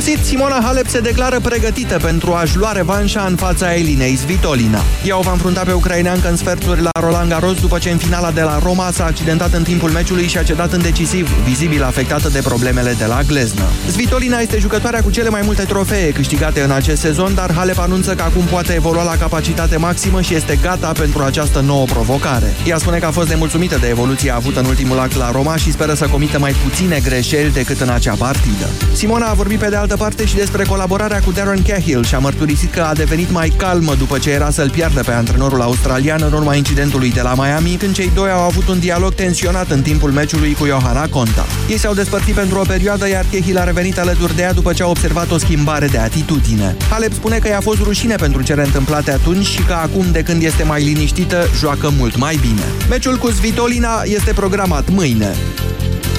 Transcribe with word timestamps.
găsit! 0.00 0.24
Simona 0.24 0.60
Halep 0.62 0.86
se 0.86 1.00
declară 1.00 1.40
pregătită 1.40 1.96
pentru 2.02 2.32
a-și 2.32 2.56
lua 2.56 2.72
revanșa 2.72 3.24
în 3.28 3.36
fața 3.36 3.74
Elinei 3.74 4.16
Svitolina. 4.16 4.82
Ea 5.04 5.18
o 5.18 5.20
va 5.20 5.32
înfrunta 5.32 5.62
pe 5.62 5.72
ucraineancă 5.72 6.28
în 6.28 6.36
sferturi 6.36 6.82
la 6.82 7.00
Roland 7.00 7.30
Garros 7.30 7.60
după 7.60 7.78
ce 7.78 7.90
în 7.90 7.96
finala 7.96 8.30
de 8.30 8.40
la 8.40 8.58
Roma 8.62 8.90
s-a 8.90 9.04
accidentat 9.04 9.52
în 9.52 9.62
timpul 9.62 9.90
meciului 9.90 10.26
și 10.26 10.38
a 10.38 10.42
cedat 10.42 10.72
în 10.72 10.82
decisiv, 10.82 11.30
vizibil 11.44 11.82
afectată 11.82 12.28
de 12.28 12.40
problemele 12.42 12.94
de 12.98 13.04
la 13.04 13.22
gleznă. 13.26 13.64
Svitolina 13.90 14.38
este 14.38 14.58
jucătoarea 14.58 15.02
cu 15.02 15.10
cele 15.10 15.28
mai 15.28 15.40
multe 15.44 15.62
trofee 15.62 16.10
câștigate 16.10 16.60
în 16.60 16.70
acest 16.70 17.00
sezon, 17.00 17.34
dar 17.34 17.54
Halep 17.54 17.78
anunță 17.78 18.14
că 18.14 18.22
acum 18.22 18.44
poate 18.44 18.74
evolua 18.74 19.02
la 19.02 19.16
capacitate 19.16 19.76
maximă 19.76 20.20
și 20.20 20.34
este 20.34 20.58
gata 20.62 20.92
pentru 20.92 21.22
această 21.22 21.60
nouă 21.60 21.84
provocare. 21.84 22.54
Ea 22.66 22.78
spune 22.78 22.98
că 22.98 23.06
a 23.06 23.10
fost 23.10 23.28
nemulțumită 23.28 23.78
de 23.80 23.88
evoluția 23.88 24.34
avută 24.34 24.60
în 24.60 24.66
ultimul 24.66 24.98
act 24.98 25.16
la 25.16 25.30
Roma 25.30 25.56
și 25.56 25.72
speră 25.72 25.94
să 25.94 26.06
comită 26.06 26.38
mai 26.38 26.54
puține 26.64 27.00
greșeli 27.02 27.52
decât 27.52 27.80
în 27.80 27.88
acea 27.88 28.14
partidă. 28.14 28.68
Simona 28.92 29.26
a 29.26 29.34
vorbit 29.34 29.58
pe 29.58 29.68
de 29.68 29.76
altă 29.76 29.89
parte 29.96 30.24
și 30.24 30.34
despre 30.34 30.64
colaborarea 30.64 31.20
cu 31.20 31.32
Darren 31.32 31.62
Cahill 31.62 32.04
și 32.04 32.14
a 32.14 32.18
mărturisit 32.18 32.72
că 32.72 32.80
a 32.80 32.94
devenit 32.94 33.30
mai 33.30 33.52
calmă 33.56 33.94
după 33.94 34.18
ce 34.18 34.30
era 34.30 34.50
să-l 34.50 34.70
piardă 34.70 35.02
pe 35.02 35.12
antrenorul 35.12 35.60
australian 35.60 36.22
în 36.22 36.32
urma 36.32 36.54
incidentului 36.54 37.10
de 37.10 37.20
la 37.20 37.34
Miami, 37.34 37.76
când 37.78 37.94
cei 37.94 38.10
doi 38.14 38.30
au 38.30 38.40
avut 38.40 38.68
un 38.68 38.78
dialog 38.78 39.14
tensionat 39.14 39.70
în 39.70 39.82
timpul 39.82 40.10
meciului 40.10 40.54
cu 40.54 40.66
Johanna 40.66 41.08
Conta. 41.08 41.46
Ei 41.68 41.78
s-au 41.78 41.94
despărțit 41.94 42.34
pentru 42.34 42.58
o 42.58 42.62
perioadă, 42.66 43.08
iar 43.08 43.24
Cahill 43.32 43.58
a 43.58 43.64
revenit 43.64 43.98
alături 43.98 44.36
de 44.36 44.42
ea 44.42 44.52
după 44.52 44.72
ce 44.72 44.82
a 44.82 44.88
observat 44.88 45.30
o 45.30 45.38
schimbare 45.38 45.86
de 45.86 45.98
atitudine. 45.98 46.76
Halep 46.90 47.12
spune 47.12 47.38
că 47.38 47.48
i-a 47.48 47.60
fost 47.60 47.80
rușine 47.82 48.14
pentru 48.14 48.42
cele 48.42 48.62
întâmplate 48.62 49.12
atunci 49.12 49.46
și 49.46 49.62
că 49.62 49.72
acum, 49.72 50.04
de 50.12 50.22
când 50.22 50.42
este 50.42 50.62
mai 50.62 50.82
liniștită, 50.82 51.46
joacă 51.58 51.92
mult 51.98 52.16
mai 52.16 52.38
bine. 52.40 52.64
Meciul 52.88 53.16
cu 53.16 53.30
Svitolina 53.30 54.02
este 54.04 54.32
programat 54.32 54.88
mâine. 54.88 55.34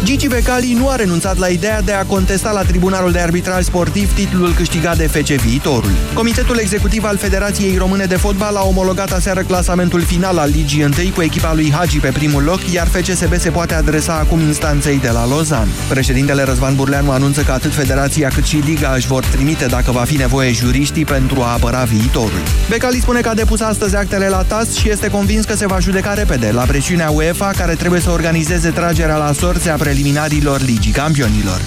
Gigi 0.03 0.27
Becali 0.27 0.73
nu 0.73 0.89
a 0.89 0.95
renunțat 0.95 1.37
la 1.37 1.47
ideea 1.47 1.81
de 1.81 1.91
a 1.91 2.05
contesta 2.05 2.51
la 2.51 2.61
Tribunalul 2.61 3.11
de 3.11 3.19
Arbitraj 3.19 3.63
Sportiv 3.63 4.13
titlul 4.13 4.53
câștigat 4.53 4.97
de 4.97 5.07
FC 5.07 5.27
Viitorul. 5.27 5.91
Comitetul 6.13 6.57
executiv 6.57 7.03
al 7.03 7.17
Federației 7.17 7.77
Române 7.77 8.05
de 8.05 8.15
Fotbal 8.15 8.55
a 8.55 8.63
omologat 8.63 9.11
aseară 9.11 9.41
clasamentul 9.41 10.01
final 10.01 10.37
al 10.37 10.49
Ligii 10.49 10.83
1 10.83 10.93
cu 11.15 11.21
echipa 11.21 11.53
lui 11.53 11.71
Hagi 11.71 11.99
pe 11.99 12.09
primul 12.13 12.43
loc, 12.43 12.59
iar 12.73 12.87
FCSB 12.87 13.33
se 13.37 13.49
poate 13.49 13.73
adresa 13.73 14.13
acum 14.13 14.39
instanței 14.39 14.99
de 14.99 15.09
la 15.09 15.27
Lozan. 15.27 15.67
Președintele 15.89 16.43
Răzvan 16.43 16.75
Burleanu 16.75 17.11
anunță 17.11 17.41
că 17.41 17.51
atât 17.51 17.73
Federația 17.73 18.29
cât 18.29 18.43
și 18.43 18.55
Liga 18.55 18.93
își 18.95 19.07
vor 19.07 19.25
trimite, 19.25 19.65
dacă 19.65 19.91
va 19.91 20.03
fi 20.03 20.15
nevoie, 20.15 20.51
juriștii 20.51 21.05
pentru 21.05 21.41
a 21.41 21.51
apăra 21.51 21.83
viitorul. 21.83 22.41
Becali 22.69 22.99
spune 22.99 23.21
că 23.21 23.29
a 23.29 23.33
depus 23.33 23.59
astăzi 23.59 23.95
actele 23.95 24.27
la 24.27 24.43
TAS 24.43 24.73
și 24.73 24.89
este 24.89 25.07
convins 25.07 25.45
că 25.45 25.55
se 25.55 25.67
va 25.67 25.79
judeca 25.79 26.13
repede, 26.13 26.51
la 26.51 26.63
presiunea 26.63 27.09
UEFA, 27.09 27.51
care 27.57 27.75
trebuie 27.75 27.99
să 27.99 28.09
organizeze 28.09 28.69
tragerea 28.69 29.17
la 29.17 29.33
sorți 29.33 29.69
a 29.69 29.75
preliminarilor 29.91 30.61
Ligii 30.61 30.91
Campionilor. 30.91 31.61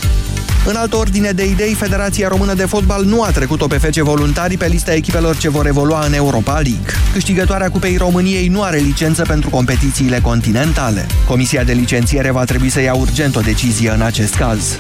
În 0.67 0.77
altă 0.77 0.97
ordine 0.97 1.30
de 1.30 1.47
idei, 1.47 1.75
Federația 1.75 2.28
Română 2.28 2.55
de 2.55 2.64
Fotbal 2.64 3.05
nu 3.05 3.22
a 3.22 3.30
trecut-o 3.30 3.67
pe 3.67 3.78
fece 3.78 4.03
voluntari 4.03 4.56
pe 4.56 4.67
lista 4.67 4.94
echipelor 4.94 5.36
ce 5.36 5.48
vor 5.48 5.67
evolua 5.67 6.06
în 6.06 6.12
Europa 6.12 6.52
League. 6.52 6.92
Câștigătoarea 7.12 7.70
Cupei 7.70 7.97
României 7.97 8.48
nu 8.48 8.62
are 8.62 8.77
licență 8.77 9.22
pentru 9.22 9.50
competițiile 9.50 10.20
continentale. 10.20 11.06
Comisia 11.27 11.64
de 11.64 11.72
licențiere 11.72 12.30
va 12.30 12.45
trebui 12.45 12.69
să 12.69 12.80
ia 12.80 12.95
urgent 12.95 13.36
o 13.36 13.41
decizie 13.41 13.91
în 13.91 14.00
acest 14.00 14.34
caz. 14.34 14.77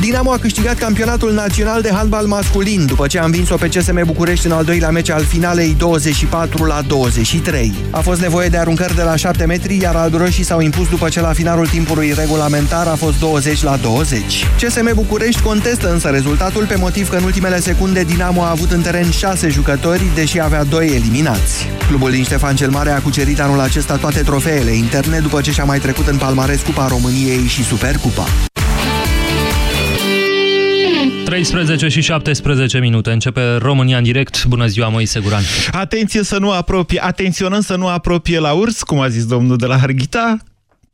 Dinamo 0.00 0.32
a 0.32 0.38
câștigat 0.38 0.78
campionatul 0.78 1.32
național 1.32 1.82
de 1.82 1.90
handbal 1.92 2.26
masculin 2.26 2.86
după 2.86 3.06
ce 3.06 3.18
a 3.18 3.24
învins-o 3.24 3.56
pe 3.56 3.68
CSM 3.68 4.04
București 4.06 4.46
în 4.46 4.52
al 4.52 4.64
doilea 4.64 4.90
meci 4.90 5.10
al 5.10 5.24
finalei 5.24 5.74
24 5.78 6.64
la 6.64 6.82
23. 6.86 7.74
A 7.90 8.00
fost 8.00 8.20
nevoie 8.20 8.48
de 8.48 8.56
aruncări 8.56 8.94
de 8.94 9.02
la 9.02 9.16
7 9.16 9.44
metri, 9.44 9.78
iar 9.80 9.94
albroșii 9.94 10.44
s-au 10.44 10.60
impus 10.60 10.88
după 10.88 11.08
ce 11.08 11.20
la 11.20 11.32
finalul 11.32 11.66
timpului 11.66 12.12
regulamentar 12.16 12.86
a 12.86 12.94
fost 12.94 13.18
20 13.18 13.62
la 13.62 13.76
20. 13.76 14.44
CSM 14.60 14.94
București 14.94 15.42
contestă 15.42 15.92
însă 15.92 16.08
rezultatul 16.08 16.66
pe 16.66 16.76
motiv 16.76 17.08
că 17.08 17.16
în 17.16 17.24
ultimele 17.24 17.60
secunde 17.60 18.02
Dinamo 18.02 18.42
a 18.42 18.50
avut 18.50 18.70
în 18.70 18.80
teren 18.80 19.10
6 19.10 19.48
jucători, 19.48 20.02
deși 20.14 20.40
avea 20.40 20.64
2 20.64 20.86
eliminați. 20.94 21.66
Clubul 21.88 22.10
din 22.10 22.24
Ștefan 22.24 22.56
cel 22.56 22.70
Mare 22.70 22.90
a 22.90 23.00
cucerit 23.00 23.40
anul 23.40 23.60
acesta 23.60 23.96
toate 23.96 24.20
trofeele 24.20 24.70
interne 24.70 25.18
după 25.18 25.40
ce 25.40 25.50
și-a 25.50 25.64
mai 25.64 25.78
trecut 25.78 26.06
în 26.06 26.16
palmares 26.16 26.62
Cupa 26.62 26.86
României 26.86 27.46
și 27.46 27.64
Supercupa. 27.64 28.26
13 31.34 31.88
și 31.88 32.00
17 32.00 32.78
minute. 32.78 33.10
Începe 33.12 33.56
România 33.56 33.96
în 33.96 34.02
direct. 34.02 34.44
Bună 34.44 34.66
ziua, 34.66 34.88
Moise 34.88 35.20
Guran. 35.20 35.42
Atenție 35.70 36.22
să 36.22 36.38
nu 36.38 36.50
apropie, 36.50 37.04
atenționăm 37.04 37.60
să 37.60 37.76
nu 37.76 37.88
apropie 37.88 38.38
la 38.38 38.52
urs, 38.52 38.82
cum 38.82 39.00
a 39.00 39.08
zis 39.08 39.26
domnul 39.26 39.56
de 39.56 39.66
la 39.66 39.76
Harghita, 39.76 40.36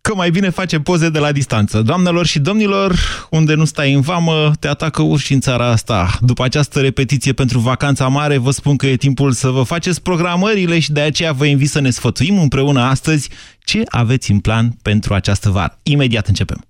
că 0.00 0.14
mai 0.14 0.30
bine 0.30 0.50
face 0.50 0.78
poze 0.78 1.08
de 1.08 1.18
la 1.18 1.32
distanță. 1.32 1.82
Doamnelor 1.82 2.26
și 2.26 2.38
domnilor, 2.38 2.98
unde 3.30 3.54
nu 3.54 3.64
stai 3.64 3.92
în 3.92 4.00
vamă, 4.00 4.52
te 4.60 4.68
atacă 4.68 5.02
urși 5.02 5.32
în 5.32 5.40
țara 5.40 5.66
asta. 5.66 6.18
După 6.20 6.44
această 6.44 6.80
repetiție 6.80 7.32
pentru 7.32 7.58
vacanța 7.58 8.08
mare, 8.08 8.36
vă 8.36 8.50
spun 8.50 8.76
că 8.76 8.86
e 8.86 8.96
timpul 8.96 9.32
să 9.32 9.48
vă 9.48 9.62
faceți 9.62 10.02
programările 10.02 10.78
și 10.78 10.92
de 10.92 11.00
aceea 11.00 11.32
vă 11.32 11.44
invit 11.44 11.70
să 11.70 11.80
ne 11.80 11.90
sfătuim 11.90 12.38
împreună 12.38 12.80
astăzi 12.80 13.28
ce 13.64 13.82
aveți 13.86 14.30
în 14.30 14.38
plan 14.38 14.76
pentru 14.82 15.14
această 15.14 15.50
vară. 15.50 15.78
Imediat 15.82 16.26
începem. 16.26 16.64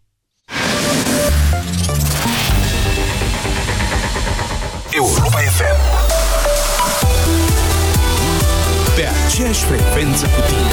Aceeași 9.41 9.65
frecvență 9.65 10.27
cu 10.27 10.41
tine. 10.49 10.71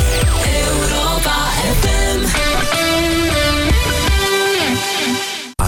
Europa 0.64 1.38
FM 1.82 2.87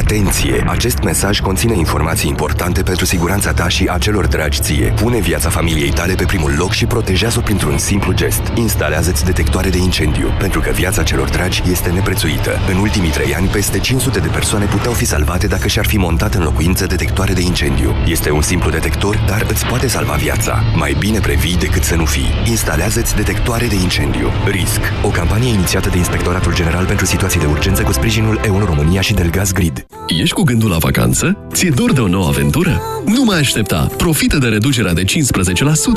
Atenție! 0.10 0.64
Acest 0.68 1.00
mesaj 1.04 1.40
conține 1.40 1.78
informații 1.78 2.30
importante 2.30 2.84
pentru 2.84 3.06
siguranța 3.06 3.54
ta 3.54 3.68
și 3.68 3.88
a 3.92 3.98
celor 3.98 4.28
dragi 4.28 4.60
ție. 4.62 4.94
Pune 4.96 5.20
viața 5.20 5.50
familiei 5.50 5.90
tale 5.90 6.14
pe 6.14 6.24
primul 6.26 6.56
loc 6.58 6.72
și 6.72 6.86
protejează-o 6.86 7.42
printr-un 7.42 7.78
simplu 7.78 8.14
gest. 8.14 8.42
Instalează-ți 8.54 9.26
detectoare 9.26 9.70
de 9.70 9.78
incendiu, 9.78 10.30
pentru 10.40 10.60
că 10.60 10.70
viața 10.70 11.04
celor 11.04 11.30
dragi 11.30 11.64
este 11.72 11.90
neprețuită. 11.90 12.52
În 12.72 12.78
ultimii 12.78 13.10
trei 13.10 13.36
ani, 13.36 13.48
peste 13.48 13.80
500 13.80 14.20
de 14.20 14.28
persoane 14.28 14.66
puteau 14.66 14.94
fi 14.94 15.06
salvate 15.06 15.48
dacă 15.48 15.68
și-ar 15.68 15.86
fi 15.86 15.98
montat 15.98 16.34
în 16.34 16.44
locuință 16.44 16.86
detectoare 16.86 17.34
de 17.34 17.42
incendiu. 17.42 17.96
Este 18.06 18.32
un 18.32 18.42
simplu 18.42 18.70
detector, 18.70 19.24
dar 19.28 19.46
îți 19.50 19.66
poate 19.66 19.88
salva 19.88 20.14
viața. 20.14 20.64
Mai 20.76 20.96
bine 21.00 21.20
previi 21.20 21.58
decât 21.58 21.84
să 21.84 21.96
nu 21.96 22.06
fii. 22.06 22.34
Instalează-ți 22.46 23.16
detectoare 23.16 23.68
de 23.68 23.76
incendiu. 23.76 24.32
RISC. 24.46 24.82
O 25.04 25.10
campanie 25.10 25.54
inițiată 25.54 25.90
de 25.90 25.98
Inspectoratul 25.98 26.54
General 26.54 26.86
pentru 26.86 27.06
Situații 27.06 27.40
de 27.40 27.46
Urgență 27.46 27.84
cu 27.84 27.92
sprijinul 27.92 28.42
EU 28.46 28.66
România 28.66 29.02
și 29.02 29.14
Delgaz 29.14 29.52
Grid. 29.52 29.86
Ești 30.18 30.34
cu 30.36 30.44
gândul 30.44 30.70
la 30.70 30.78
vacanță? 30.78 31.38
Ți-e 31.54 31.70
dor 31.70 31.94
de 31.94 32.00
o 32.00 32.08
nouă 32.08 32.28
aventură? 32.28 32.82
Nu 33.06 33.24
mai 33.24 33.40
aștepta! 33.40 33.90
Profită 33.98 34.38
de 34.38 34.48
reducerea 34.48 34.94
de 34.94 35.04
15% 35.04 35.06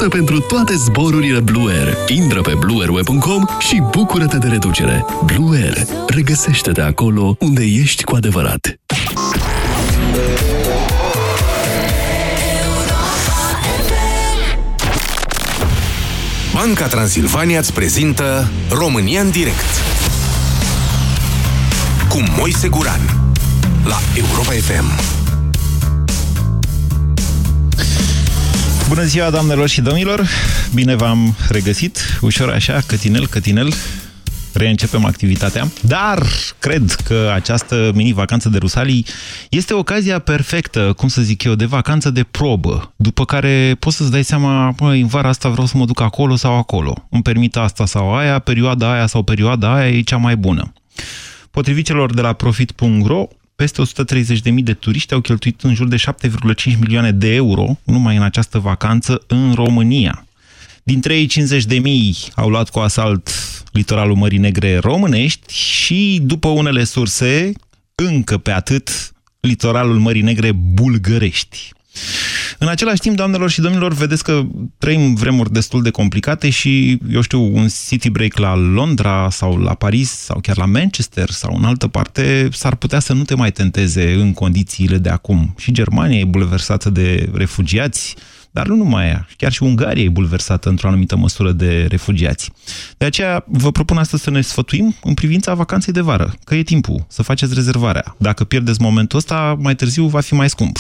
pentru 0.09 0.39
toate 0.39 0.75
zborurile 0.75 1.41
Blue 1.41 1.73
Air. 1.73 1.97
Intră 2.09 2.41
pe 2.41 2.53
blueairweb.com 2.59 3.45
și 3.59 3.83
bucură-te 3.91 4.39
de 4.39 4.49
reducere. 4.49 5.05
Blue 5.25 5.57
Air. 5.57 5.77
Regăsește-te 6.07 6.81
acolo 6.81 7.37
unde 7.39 7.65
ești 7.65 8.05
cu 8.05 8.15
adevărat. 8.15 8.75
Banca 16.55 16.87
Transilvania 16.87 17.59
îți 17.59 17.73
prezintă 17.73 18.51
România 18.71 19.21
în 19.21 19.31
direct 19.31 19.81
cu 22.09 22.23
Moise 22.39 22.69
Guran 22.69 23.32
la 23.85 23.99
Europa 24.17 24.51
FM. 24.51 24.85
Bună 28.89 29.03
ziua, 29.03 29.31
doamnelor 29.31 29.69
și 29.69 29.81
domnilor! 29.81 30.29
Bine 30.75 30.95
v-am 30.95 31.37
regăsit, 31.49 32.19
ușor 32.21 32.51
așa, 32.51 32.81
cătinel, 32.87 33.27
cătinel. 33.27 33.73
Reîncepem 34.53 35.05
activitatea, 35.05 35.69
dar 35.81 36.23
cred 36.59 36.91
că 37.05 37.31
această 37.35 37.91
mini-vacanță 37.95 38.49
de 38.49 38.59
Rusalii 38.59 39.07
este 39.51 39.75
ocazia 39.75 40.19
perfectă, 40.19 40.93
cum 40.97 41.09
să 41.09 41.23
zic 41.23 41.45
eu, 41.45 41.55
de 41.55 41.65
vacanță 41.65 42.11
de 42.11 42.23
probă, 42.31 42.93
după 42.97 43.25
care 43.25 43.77
poți 43.79 43.97
să-ți 43.97 44.11
dai 44.11 44.25
seama, 44.25 44.75
mă, 44.79 44.91
în 44.91 45.07
vara 45.07 45.29
asta 45.29 45.49
vreau 45.49 45.67
să 45.67 45.77
mă 45.77 45.85
duc 45.85 46.01
acolo 46.01 46.37
sau 46.37 46.57
acolo, 46.57 47.07
îmi 47.11 47.23
permit 47.23 47.57
asta 47.57 47.87
sau 47.87 48.15
aia, 48.15 48.39
perioada 48.39 48.93
aia 48.93 49.07
sau 49.07 49.23
perioada 49.23 49.75
aia 49.75 49.89
e 49.89 50.01
cea 50.01 50.17
mai 50.17 50.37
bună. 50.37 50.73
Potrivit 51.51 51.85
celor 51.85 52.15
de 52.15 52.21
la 52.21 52.33
Profit.ro, 52.33 53.29
peste 53.55 53.83
130.000 54.51 54.55
de 54.55 54.75
turiști 54.75 55.15
au 55.15 55.21
cheltuit 55.21 55.61
în 55.61 55.75
jur 55.75 55.89
de 55.89 55.97
7,5 55.97 56.79
milioane 56.79 57.13
de 57.13 57.35
euro 57.35 57.79
numai 57.85 58.17
în 58.17 58.23
această 58.23 58.59
vacanță 58.59 59.25
în 59.27 59.53
România. 59.55 60.27
Dintre 60.83 61.17
ei, 61.17 61.29
50.000 61.29 62.33
au 62.35 62.49
luat 62.49 62.71
cu 62.71 62.79
asalt 62.79 63.31
litoralul 63.73 64.17
Mării 64.17 64.39
Negre 64.39 64.79
românești 64.79 65.55
și, 65.55 66.21
după 66.23 66.49
unele 66.49 66.85
surse, 66.85 67.53
încă 67.95 68.39
pe 68.39 68.51
atât, 68.51 69.13
litoralul 69.41 69.99
Mării 69.99 70.23
Negre 70.23 70.53
bulgărești. 70.53 71.73
În 72.59 72.69
același 72.69 73.01
timp, 73.01 73.17
doamnelor 73.17 73.51
și 73.51 73.61
domnilor, 73.61 73.93
vedeți 73.93 74.25
că 74.25 74.43
trăim 74.79 75.15
vremuri 75.15 75.53
destul 75.53 75.83
de 75.83 75.91
complicate 75.91 76.51
și, 76.51 76.99
eu 77.11 77.21
știu, 77.21 77.55
un 77.55 77.67
city 77.89 78.11
break 78.11 78.37
la 78.37 78.55
Londra 78.55 79.29
sau 79.31 79.57
la 79.59 79.75
Paris 79.75 80.11
sau 80.11 80.41
chiar 80.41 80.57
la 80.57 80.65
Manchester 80.65 81.31
sau 81.31 81.57
în 81.57 81.65
altă 81.65 81.89
parte 81.89 82.49
s-ar 82.53 82.75
putea 82.75 82.99
să 82.99 83.13
nu 83.13 83.23
te 83.23 83.35
mai 83.35 83.53
tenteze 83.53 84.13
în 84.13 84.33
condițiile 84.33 84.99
de 84.99 85.09
acum. 85.09 85.55
Și 85.59 85.73
Germania 85.73 86.19
e 86.19 86.25
bulversată 86.25 86.91
de 86.91 87.31
refugiați, 87.35 88.17
dar 88.51 88.67
nu 88.67 88.75
numai 88.75 89.07
ea, 89.07 89.29
chiar 89.37 89.53
și 89.53 89.63
Ungaria 89.63 90.03
e 90.03 90.09
bulversată 90.09 90.69
într-o 90.69 90.89
anumită 90.89 91.17
măsură 91.17 91.53
de 91.53 91.87
refugiați. 91.89 92.51
De 92.97 93.05
aceea 93.05 93.45
vă 93.47 93.73
propun 93.73 93.97
astăzi 93.97 94.23
să 94.23 94.31
ne 94.31 94.41
sfătuim 94.41 94.97
în 95.05 95.15
privința 95.15 95.55
vacanței 95.55 95.93
de 95.93 96.01
vară, 96.01 96.35
că 96.45 96.55
e 96.55 96.63
timpul 96.63 97.05
să 97.09 97.23
faceți 97.23 97.55
rezervarea. 97.55 98.15
Dacă 98.19 98.45
pierdeți 98.45 98.81
momentul 98.81 99.19
ăsta, 99.19 99.57
mai 99.61 99.75
târziu 99.75 100.07
va 100.07 100.21
fi 100.21 100.35
mai 100.35 100.51
scump. 100.51 100.79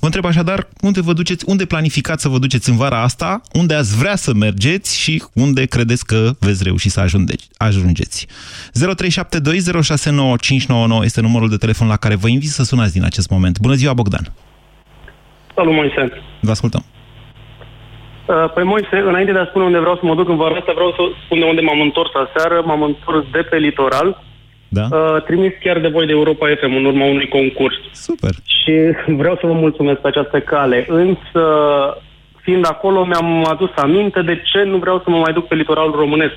Vă 0.00 0.06
întreb 0.06 0.24
așadar, 0.24 0.68
unde 0.82 1.00
vă 1.00 1.12
duceți, 1.12 1.44
unde 1.48 1.64
planificați 1.64 2.22
să 2.22 2.28
vă 2.28 2.38
duceți 2.38 2.70
în 2.70 2.76
vara 2.76 3.02
asta, 3.02 3.40
unde 3.52 3.74
ați 3.74 3.96
vrea 3.96 4.16
să 4.16 4.32
mergeți 4.34 4.98
și 4.98 5.22
unde 5.34 5.66
credeți 5.66 6.06
că 6.06 6.30
veți 6.38 6.62
reuși 6.62 6.88
să 6.88 7.00
ajungeți. 7.56 8.26
0372069599 8.26 8.30
este 11.02 11.20
numărul 11.20 11.48
de 11.48 11.56
telefon 11.56 11.88
la 11.88 11.96
care 11.96 12.14
vă 12.14 12.28
invit 12.28 12.48
să 12.48 12.64
sunați 12.64 12.92
din 12.92 13.04
acest 13.04 13.30
moment. 13.30 13.58
Bună 13.58 13.74
ziua, 13.74 13.92
Bogdan! 13.92 14.32
Salut, 15.54 15.74
Moise! 15.74 16.12
Vă 16.40 16.50
ascultăm! 16.50 16.84
Uh, 18.26 18.52
Păi, 18.54 18.64
Moise, 18.64 18.96
înainte 19.10 19.32
de 19.32 19.38
a 19.38 19.50
spune 19.50 19.64
unde 19.64 19.78
vreau 19.78 19.96
să 20.00 20.06
mă 20.06 20.14
duc 20.14 20.28
în 20.28 20.36
vara 20.36 20.56
asta, 20.56 20.72
vreau 20.74 20.90
să 20.90 21.02
spun 21.24 21.38
de 21.38 21.44
unde 21.44 21.60
m-am 21.60 21.80
întors 21.80 22.10
aseară. 22.24 22.62
M-am 22.64 22.82
întors 22.82 23.24
de 23.30 23.42
pe 23.50 23.56
litoral, 23.56 24.08
Da? 24.72 24.88
uh, 24.90 25.22
trimis 25.22 25.52
chiar 25.62 25.78
de 25.78 25.88
voi 25.88 26.06
de 26.06 26.12
Europa 26.12 26.46
FM 26.60 26.74
în 26.74 26.84
urma 26.84 27.04
unui 27.04 27.28
concurs. 27.28 27.74
Super! 27.92 28.30
Și 28.44 28.72
vreau 29.06 29.36
să 29.40 29.46
vă 29.46 29.52
mulțumesc 29.52 30.00
pe 30.00 30.08
această 30.08 30.40
cale. 30.40 30.86
Însă, 30.88 31.42
fiind 32.42 32.66
acolo, 32.66 33.04
mi-am 33.04 33.44
adus 33.44 33.70
aminte 33.76 34.22
de 34.22 34.42
ce 34.44 34.62
nu 34.62 34.76
vreau 34.76 35.00
să 35.04 35.10
mă 35.10 35.18
mai 35.18 35.32
duc 35.32 35.46
pe 35.46 35.54
litoralul 35.54 35.94
românesc. 35.94 36.34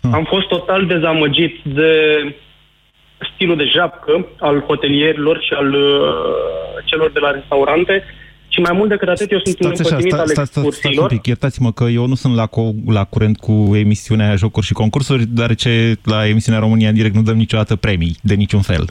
Hmm. 0.00 0.14
Am 0.14 0.24
fost 0.24 0.46
total 0.46 0.86
dezamăgit 0.86 1.60
de 1.62 1.92
stilul 3.34 3.56
de 3.56 3.64
japcă 3.64 4.26
al 4.38 4.60
hotelierilor 4.60 5.42
și 5.42 5.52
al 5.52 5.72
uh, 5.72 6.84
celor 6.84 7.10
de 7.10 7.20
la 7.20 7.30
restaurante 7.30 8.04
și 8.54 8.60
mai 8.60 8.72
mult 8.76 8.88
decât 8.88 9.08
atât 9.08 9.30
eu 9.30 9.40
sunt 9.44 9.60
un 9.60 9.74
Stați 9.74 9.80
așa, 9.80 9.96
împătimit 9.96 10.12
sta, 10.12 10.22
al 10.22 10.28
sta, 10.28 10.34
sta, 10.34 10.44
stați 10.44 10.58
un 10.58 10.64
excursiilor. 10.64 11.08
pic, 11.08 11.26
iertați-mă 11.26 11.72
că 11.72 11.84
eu 11.84 12.06
nu 12.06 12.14
sunt 12.14 12.34
la, 12.34 12.48
co- 12.48 12.84
la 12.86 13.04
curent 13.04 13.36
cu 13.38 13.70
emisiunea 13.74 14.26
aia 14.26 14.36
Jocuri 14.36 14.66
și 14.66 14.72
Concursuri, 14.72 15.26
deoarece 15.26 15.98
la 16.04 16.28
emisiunea 16.28 16.60
România 16.60 16.88
în 16.88 16.94
direct 16.94 17.14
nu 17.14 17.22
dăm 17.22 17.36
niciodată 17.36 17.76
premii, 17.76 18.16
de 18.22 18.34
niciun 18.34 18.60
fel. 18.60 18.88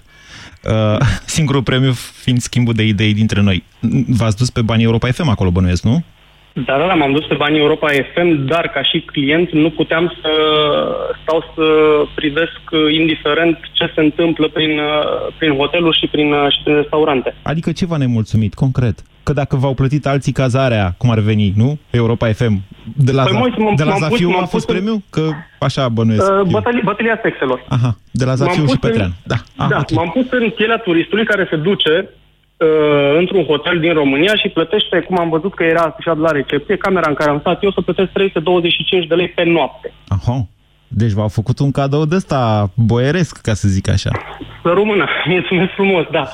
Uh, 0.64 0.98
singurul 1.36 1.64
premiu 1.64 1.92
fiind 2.24 2.42
schimbul 2.42 2.74
de 2.74 2.84
idei 2.84 3.14
dintre 3.14 3.42
noi. 3.42 3.64
V-ați 4.08 4.38
dus 4.38 4.50
pe 4.50 4.62
banii 4.62 4.86
Europa 4.86 5.12
FM 5.12 5.28
acolo, 5.28 5.52
bănuiesc, 5.52 5.84
nu? 5.84 6.04
Da, 6.54 6.78
da, 6.78 6.86
da, 6.88 6.94
m-am 6.94 7.12
dus 7.12 7.26
pe 7.26 7.34
banii 7.36 7.60
Europa 7.60 7.88
FM, 8.14 8.46
dar 8.46 8.68
ca 8.74 8.84
și 8.84 9.00
client 9.00 9.52
nu 9.52 9.70
puteam 9.70 10.14
să 10.22 10.30
stau 11.22 11.44
să 11.56 11.64
privesc 12.16 12.60
uh, 12.72 12.94
indiferent 13.00 13.58
ce 13.72 13.92
se 13.96 14.02
întâmplă 14.02 14.48
prin, 14.48 14.70
uh, 14.80 15.34
prin 15.38 15.52
hoteluri 15.56 15.98
și 15.98 16.08
prin, 16.08 16.32
uh, 16.32 16.52
și 16.52 16.60
prin 16.64 16.76
restaurante. 16.76 17.36
Adică 17.42 17.72
ce 17.72 17.86
v-a 17.86 17.98
nemulțumit, 17.98 18.54
concret? 18.54 19.00
Că 19.24 19.34
dacă 19.34 19.56
v-au 19.56 19.74
plătit 19.74 20.06
alții 20.06 20.32
cazarea, 20.32 20.94
cum 20.98 21.10
ar 21.10 21.20
veni, 21.20 21.54
nu? 21.56 21.78
Europa 21.90 22.28
FM, 22.32 22.62
de 22.98 23.12
la, 23.12 23.24
Păi, 23.24 23.34
Za- 23.36 23.38
Moise, 23.40 23.56
m-am- 23.60 23.76
de 23.76 23.84
la 23.84 23.90
m-am 23.90 24.00
pus- 24.00 24.10
Zafiu 24.10 24.30
m-am 24.30 24.42
a 24.42 24.46
fost 24.46 24.66
pus 24.66 24.76
în- 24.76 24.82
premiu? 24.82 25.04
Că 25.10 25.30
așa 25.60 25.90
bănuiesc. 25.90 26.30
Uh, 26.32 26.38
eu. 26.38 26.44
bătălia, 26.44 26.82
bătălia 26.84 27.20
sexelor. 27.24 27.66
Aha, 27.70 27.98
de 28.12 28.26
la 28.26 28.34
Zafiu 28.36 28.58
M-am 28.62 28.68
și 28.68 28.78
pus 28.78 28.90
Petrean. 28.90 29.10
În, 29.10 29.14
Da, 29.24 29.36
ah, 29.64 29.70
da 29.70 29.78
ok. 29.80 29.92
m-am 29.92 30.10
pus 30.10 30.26
în 30.32 30.50
pielea 30.50 30.78
turistului 30.78 31.26
care 31.26 31.48
se 31.50 31.56
duce 31.56 32.10
uh, 32.64 33.18
într-un 33.18 33.44
hotel 33.44 33.80
din 33.80 33.94
România 33.94 34.36
și 34.36 34.50
plătește, 34.50 35.00
cum 35.00 35.20
am 35.20 35.30
văzut 35.30 35.54
că 35.56 35.64
era 35.64 35.82
afișat 35.82 36.18
la 36.18 36.32
recepție, 36.32 36.78
camera 36.78 37.10
în 37.10 37.14
care 37.14 37.30
am 37.30 37.40
stat 37.40 37.64
eu, 37.64 37.72
să 37.72 37.82
plătesc 37.82 38.12
325 38.12 39.08
de 39.08 39.16
lei 39.16 39.30
pe 39.30 39.44
noapte. 39.44 39.94
Aha. 40.08 40.48
Deci 40.88 41.12
v-au 41.12 41.28
făcut 41.28 41.60
un 41.60 41.72
cadou 41.72 42.06
de 42.06 42.16
ăsta 42.16 42.70
boieresc, 42.76 43.42
ca 43.42 43.54
să 43.54 43.68
zic 43.68 43.90
așa. 43.90 44.12
Să 44.64 44.70
rămână, 44.76 45.06
mulțumesc 45.36 45.72
frumos, 45.72 46.06
da. 46.12 46.28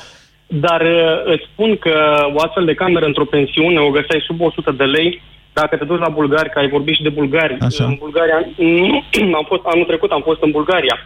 Dar 0.46 0.80
uh, 0.80 1.32
îți 1.32 1.48
spun 1.52 1.76
că 1.76 1.94
o 2.34 2.40
astfel 2.40 2.64
de 2.64 2.74
cameră 2.74 3.06
într-o 3.06 3.24
pensiune 3.24 3.78
o 3.78 3.90
găseai 3.90 4.24
sub 4.26 4.40
100 4.40 4.72
de 4.72 4.84
lei 4.84 5.22
dacă 5.52 5.76
te 5.76 5.84
duci 5.84 6.04
la 6.06 6.08
bulgari, 6.08 6.50
că 6.50 6.58
ai 6.58 6.68
vorbit 6.68 6.94
și 6.94 7.02
de 7.02 7.08
bulgari. 7.08 7.56
Așa. 7.60 7.84
În 7.84 7.96
Bulgaria, 7.98 8.38
nu, 8.56 9.04
am 9.40 9.44
fost, 9.46 9.64
anul 9.64 9.84
trecut 9.84 10.10
am 10.10 10.22
fost 10.22 10.42
în 10.42 10.50
Bulgaria. 10.50 10.96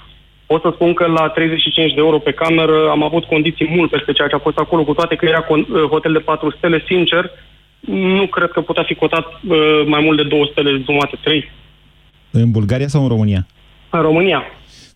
Pot 0.46 0.60
să 0.62 0.70
spun 0.74 0.94
că 0.94 1.06
la 1.06 1.28
35 1.28 1.94
de 1.94 2.00
euro 2.00 2.18
pe 2.18 2.32
cameră 2.32 2.88
am 2.90 3.02
avut 3.02 3.24
condiții 3.24 3.68
mult 3.76 3.90
peste 3.90 4.12
ceea 4.12 4.28
ce 4.28 4.34
a 4.34 4.46
fost 4.46 4.58
acolo, 4.58 4.84
cu 4.84 4.94
toate 4.94 5.14
că 5.16 5.26
era 5.26 5.44
con- 5.44 5.68
uh, 5.68 5.82
hotel 5.90 6.12
de 6.12 6.18
4 6.18 6.50
stele, 6.56 6.84
sincer, 6.86 7.30
nu 7.80 8.26
cred 8.26 8.50
că 8.50 8.60
putea 8.60 8.82
fi 8.82 8.94
cotat 8.94 9.26
uh, 9.26 9.82
mai 9.86 10.00
mult 10.00 10.16
de 10.16 10.28
2 10.28 10.48
stele 10.52 10.82
jumate, 10.84 11.18
3. 11.22 11.50
În 12.30 12.50
Bulgaria 12.50 12.88
sau 12.88 13.02
în 13.02 13.08
România? 13.08 13.46
În 13.90 14.00
România. 14.00 14.42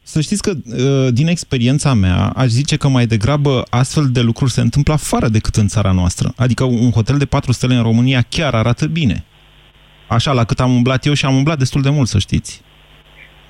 Să 0.03 0.21
știți 0.21 0.43
că, 0.43 0.51
uh, 0.51 1.09
din 1.13 1.27
experiența 1.27 1.95
mea, 1.95 2.33
aș 2.37 2.47
zice 2.47 2.77
că 2.77 2.89
mai 2.89 3.07
degrabă 3.07 3.63
astfel 3.71 4.05
de 4.13 4.21
lucruri 4.21 4.51
se 4.51 4.61
întâmplă 4.61 4.93
afară 4.93 5.29
decât 5.29 5.55
în 5.55 5.67
țara 5.67 5.93
noastră. 5.93 6.33
Adică 6.37 6.65
un 6.65 6.91
hotel 6.91 7.19
de 7.19 7.25
4 7.25 7.53
stele 7.53 7.75
în 7.75 7.83
România 7.83 8.21
chiar 8.29 8.55
arată 8.55 8.87
bine. 8.87 9.25
Așa, 10.07 10.33
la 10.33 10.45
cât 10.45 10.61
am 10.61 10.75
umblat 10.75 11.07
eu 11.07 11.13
și 11.13 11.25
am 11.25 11.35
umblat 11.37 11.59
destul 11.59 11.83
de 11.83 11.91
mult, 11.91 12.09
să 12.09 12.19
știți. 12.19 12.63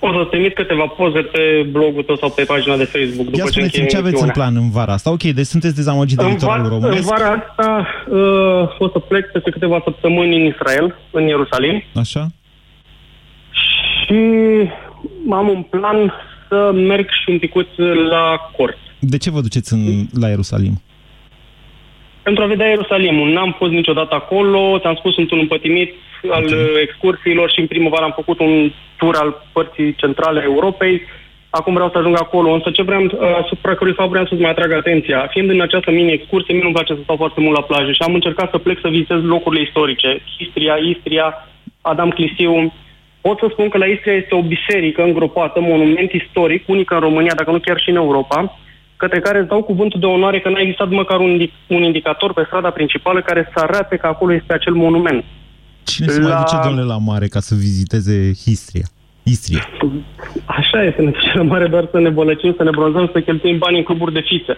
O 0.01 0.13
să 0.13 0.25
trimit 0.31 0.55
câteva 0.55 0.87
poze 0.87 1.21
pe 1.21 1.67
blogul 1.71 2.03
tău 2.03 2.17
sau 2.17 2.31
pe 2.31 2.43
pagina 2.45 2.77
de 2.77 2.85
Facebook. 2.85 3.25
După 3.25 3.37
Ia 3.39 3.45
ce 3.45 3.51
spuneți 3.51 3.79
încheiem 3.79 3.87
ce 3.89 3.97
aveți 3.97 4.15
în 4.23 4.29
emisiunea. 4.29 4.33
plan 4.51 4.57
în 4.65 4.71
vara 4.71 4.93
asta. 4.93 5.11
Ok, 5.11 5.23
deci 5.23 5.47
sunteți 5.47 5.75
dezamăgit 5.75 6.17
de 6.17 6.25
În, 6.25 6.31
litoralul 6.31 6.65
var, 6.65 6.73
în 6.73 6.81
românesc. 6.81 7.09
vara 7.09 7.31
asta 7.49 7.87
uh, 8.09 8.79
o 8.79 8.89
să 8.89 8.99
plec 8.99 9.25
peste 9.33 9.51
câteva 9.51 9.81
săptămâni 9.85 10.37
în 10.41 10.45
Israel, 10.47 10.95
în 11.11 11.27
Ierusalim, 11.27 11.83
Așa? 11.95 12.27
și 14.05 14.15
am 15.31 15.49
un 15.49 15.63
plan 15.63 16.13
să 16.49 16.71
merg 16.75 17.07
și 17.23 17.31
un 17.31 17.39
picuț 17.39 17.67
la 18.11 18.51
cort. 18.57 18.77
De 18.99 19.17
ce 19.19 19.31
vă 19.31 19.41
duceți 19.41 19.73
în, 19.73 20.07
la 20.21 20.29
Ierusalim? 20.29 20.81
Pentru 22.29 22.47
a 22.47 22.55
vedea 22.55 22.69
Ierusalimul. 22.69 23.29
N-am 23.33 23.55
fost 23.59 23.73
niciodată 23.73 24.15
acolo, 24.15 24.79
ți-am 24.79 24.95
spus, 24.95 25.15
sunt 25.15 25.31
un 25.31 25.39
împătimit 25.39 25.95
al 26.31 26.45
Ok. 26.45 26.51
uh, 26.51 26.81
excursiilor 26.87 27.51
și 27.51 27.61
în 27.61 27.67
primăvară 27.67 28.05
am 28.05 28.19
făcut 28.21 28.39
un 28.39 28.73
tur 28.97 29.15
al 29.17 29.31
părții 29.53 29.95
centrale 29.95 30.41
a 30.41 30.51
Europei. 30.53 31.03
Acum 31.51 31.75
vreau 31.75 31.91
să 31.91 31.99
ajung 31.99 32.17
acolo, 32.19 32.51
însă 32.51 32.71
ce 32.71 32.83
vreau, 32.83 33.03
uh, 33.05 33.11
asupra 33.43 33.75
cărui 33.75 33.93
fapt 33.93 34.11
vreau 34.11 34.27
să-ți 34.27 34.41
mai 34.41 34.51
atrag 34.51 34.73
atenția. 34.73 35.27
Fiind 35.31 35.51
în 35.51 35.61
această 35.61 35.91
mini-excursie, 35.91 36.55
mie 36.55 36.63
nu-mi 36.63 36.75
place 36.75 36.95
să 36.95 37.01
stau 37.03 37.17
foarte 37.17 37.41
mult 37.41 37.57
la 37.57 37.63
plajă 37.71 37.93
și 37.93 38.03
am 38.03 38.15
încercat 38.15 38.51
să 38.51 38.59
plec 38.59 38.79
să 38.81 38.89
vizitez 38.89 39.21
locurile 39.23 39.63
istorice. 39.63 40.21
Istria, 40.39 40.75
Istria, 40.93 41.27
Adam 41.81 42.11
Clisiu. 42.11 42.73
Pot 43.21 43.39
să 43.39 43.47
spun 43.51 43.69
că 43.69 43.79
la 43.79 43.87
Istria 43.87 44.15
este 44.15 44.35
o 44.35 44.43
biserică 44.43 45.03
îngropată, 45.03 45.61
monument 45.61 46.13
istoric, 46.13 46.69
unică 46.69 46.95
în 46.95 47.01
România, 47.01 47.35
dacă 47.37 47.51
nu 47.51 47.59
chiar 47.59 47.79
și 47.81 47.91
în 47.91 47.97
Europa, 47.97 48.59
către 49.03 49.21
care 49.21 49.39
îți 49.39 49.49
dau 49.49 49.63
cuvântul 49.63 50.01
de 50.01 50.07
onoare 50.07 50.41
că 50.41 50.49
n-a 50.49 50.61
existat 50.61 50.89
măcar 50.89 51.19
un, 51.21 51.31
indic- 51.37 51.67
un 51.69 51.83
indicator 51.83 52.33
pe 52.33 52.43
strada 52.47 52.71
principală 52.71 53.23
care 53.23 53.51
să 53.55 53.61
arate 53.61 53.97
că 53.97 54.07
acolo 54.07 54.33
este 54.35 54.53
acel 54.53 54.75
monument. 54.75 55.25
Cine 55.83 56.07
se 56.07 56.21
mai 56.21 56.31
La- 56.31 56.43
duce, 56.43 56.57
domnule, 56.65 56.87
la 56.87 56.99
mare 56.99 57.27
ca 57.27 57.41
să 57.41 57.55
viziteze 57.55 58.17
Istria? 58.45 58.87
Istria. 59.29 59.69
Așa 60.45 60.85
este, 60.85 61.03
ne 61.03 61.11
duce 61.11 61.33
la 61.35 61.43
mare 61.43 61.67
doar 61.67 61.89
să 61.91 61.99
ne 61.99 62.09
bălăcim, 62.09 62.55
să 62.57 62.63
ne 62.63 62.71
bronzăm, 62.71 63.11
să 63.13 63.21
cheltuim 63.21 63.59
bani 63.59 63.79
în 63.79 63.85
cluburi 63.85 64.13
de 64.13 64.21
fițe. 64.21 64.57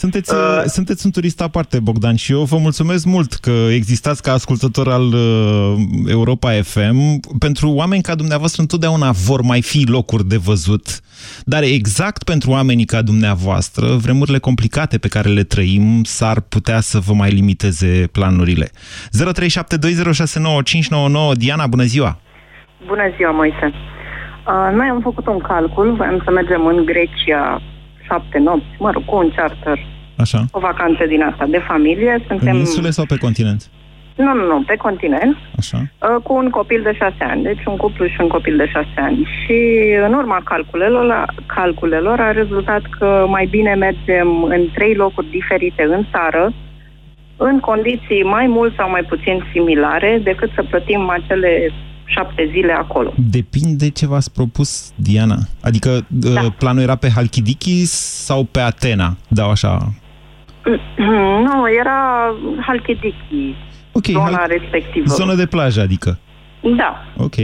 Sunteți, 0.00 0.34
Uh, 0.34 0.38
uh, 0.38 0.62
sunteți 0.66 1.06
un 1.06 1.10
turist 1.10 1.40
aparte, 1.40 1.80
Bogdan, 1.80 2.14
și 2.14 2.32
eu 2.32 2.42
vă 2.42 2.56
mulțumesc 2.56 3.04
mult 3.04 3.32
că 3.32 3.50
existați 3.50 4.22
ca 4.22 4.32
ascultător 4.32 4.88
al 4.88 5.12
uh, 5.12 5.74
Europa 6.06 6.52
FM. 6.62 7.20
Pentru 7.38 7.70
oameni 7.70 8.02
ca 8.02 8.14
dumneavoastră 8.14 8.60
întotdeauna 8.60 9.10
vor 9.10 9.40
mai 9.40 9.62
fi 9.62 9.84
locuri 9.86 10.28
de 10.28 10.36
văzut, 10.36 11.00
dar 11.44 11.62
exact 11.62 12.22
pentru 12.22 12.50
oamenii 12.50 12.84
ca 12.84 13.02
dumneavoastră, 13.02 13.96
vremurile 13.96 14.38
complicate 14.38 14.98
pe 14.98 15.08
care 15.08 15.28
le 15.28 15.42
trăim 15.42 16.04
s-ar 16.04 16.40
putea 16.40 16.80
să 16.80 16.98
vă 16.98 17.12
mai 17.12 17.30
limiteze 17.30 18.08
planurile. 18.12 18.70
0372069599 18.70 18.72
Diana, 21.32 21.66
bună 21.66 21.84
ziua! 21.84 22.20
Bună 22.86 23.02
ziua, 23.16 23.30
Moise. 23.30 23.66
Uh, 24.46 24.70
noi 24.74 24.88
am 24.88 25.00
făcut 25.00 25.26
un 25.26 25.38
calcul, 25.38 25.92
voiam 25.92 26.20
să 26.24 26.30
mergem 26.30 26.66
în 26.66 26.84
Grecia 26.84 27.60
șapte 28.02 28.38
nopți, 28.38 28.76
mă 28.78 28.90
rog, 28.90 29.04
cu 29.04 29.16
un 29.16 29.30
charter, 29.36 29.78
Așa. 30.16 30.44
o 30.50 30.58
vacanță 30.58 31.04
din 31.06 31.22
asta 31.22 31.46
de 31.46 31.58
familie. 31.58 32.24
Suntem... 32.26 32.54
În 32.54 32.58
insule 32.58 32.90
sau 32.90 33.04
pe 33.04 33.16
continent? 33.16 33.70
Nu, 34.14 34.34
nu, 34.34 34.46
nu, 34.46 34.62
pe 34.66 34.76
continent, 34.76 35.36
Așa. 35.58 35.78
uh, 35.78 36.22
cu 36.22 36.34
un 36.34 36.50
copil 36.50 36.82
de 36.82 36.92
șase 36.92 37.24
ani, 37.24 37.42
deci 37.42 37.64
un 37.66 37.76
cuplu 37.76 38.06
și 38.06 38.16
un 38.20 38.28
copil 38.28 38.56
de 38.56 38.66
șase 38.66 38.96
ani. 38.96 39.28
Și 39.38 39.58
în 40.06 40.12
urma 40.12 40.40
calculelor, 40.44 41.34
calculelor 41.46 42.20
a 42.20 42.32
rezultat 42.32 42.82
că 42.98 43.24
mai 43.28 43.46
bine 43.46 43.74
mergem 43.74 44.42
în 44.42 44.68
trei 44.74 44.94
locuri 44.94 45.30
diferite 45.30 45.82
în 45.82 46.06
țară, 46.10 46.52
în 47.36 47.60
condiții 47.60 48.22
mai 48.22 48.46
mult 48.46 48.74
sau 48.76 48.90
mai 48.90 49.02
puțin 49.02 49.44
similare, 49.52 50.20
decât 50.22 50.50
să 50.54 50.62
plătim 50.62 51.08
acele 51.08 51.70
șapte 52.14 52.48
zile 52.52 52.72
acolo. 52.72 53.12
Depinde 53.16 53.88
ce 53.90 54.06
v-ați 54.06 54.32
propus, 54.32 54.92
Diana. 54.94 55.38
Adică 55.62 56.04
da. 56.08 56.40
planul 56.58 56.82
era 56.82 56.94
pe 56.94 57.10
Halkidiki 57.10 57.84
sau 57.84 58.44
pe 58.44 58.60
Atena? 58.60 59.16
Da, 59.28 59.44
așa. 59.44 59.92
Nu, 61.46 61.64
era 61.80 61.98
Halkidiki. 62.66 63.54
Ok, 63.92 64.06
zona 64.06 64.38
hai- 64.38 64.46
respectivă. 64.60 65.06
Zonă 65.06 65.34
de 65.34 65.46
plajă, 65.46 65.80
adică. 65.80 66.18
Da, 66.76 67.04
Ok. 67.16 67.34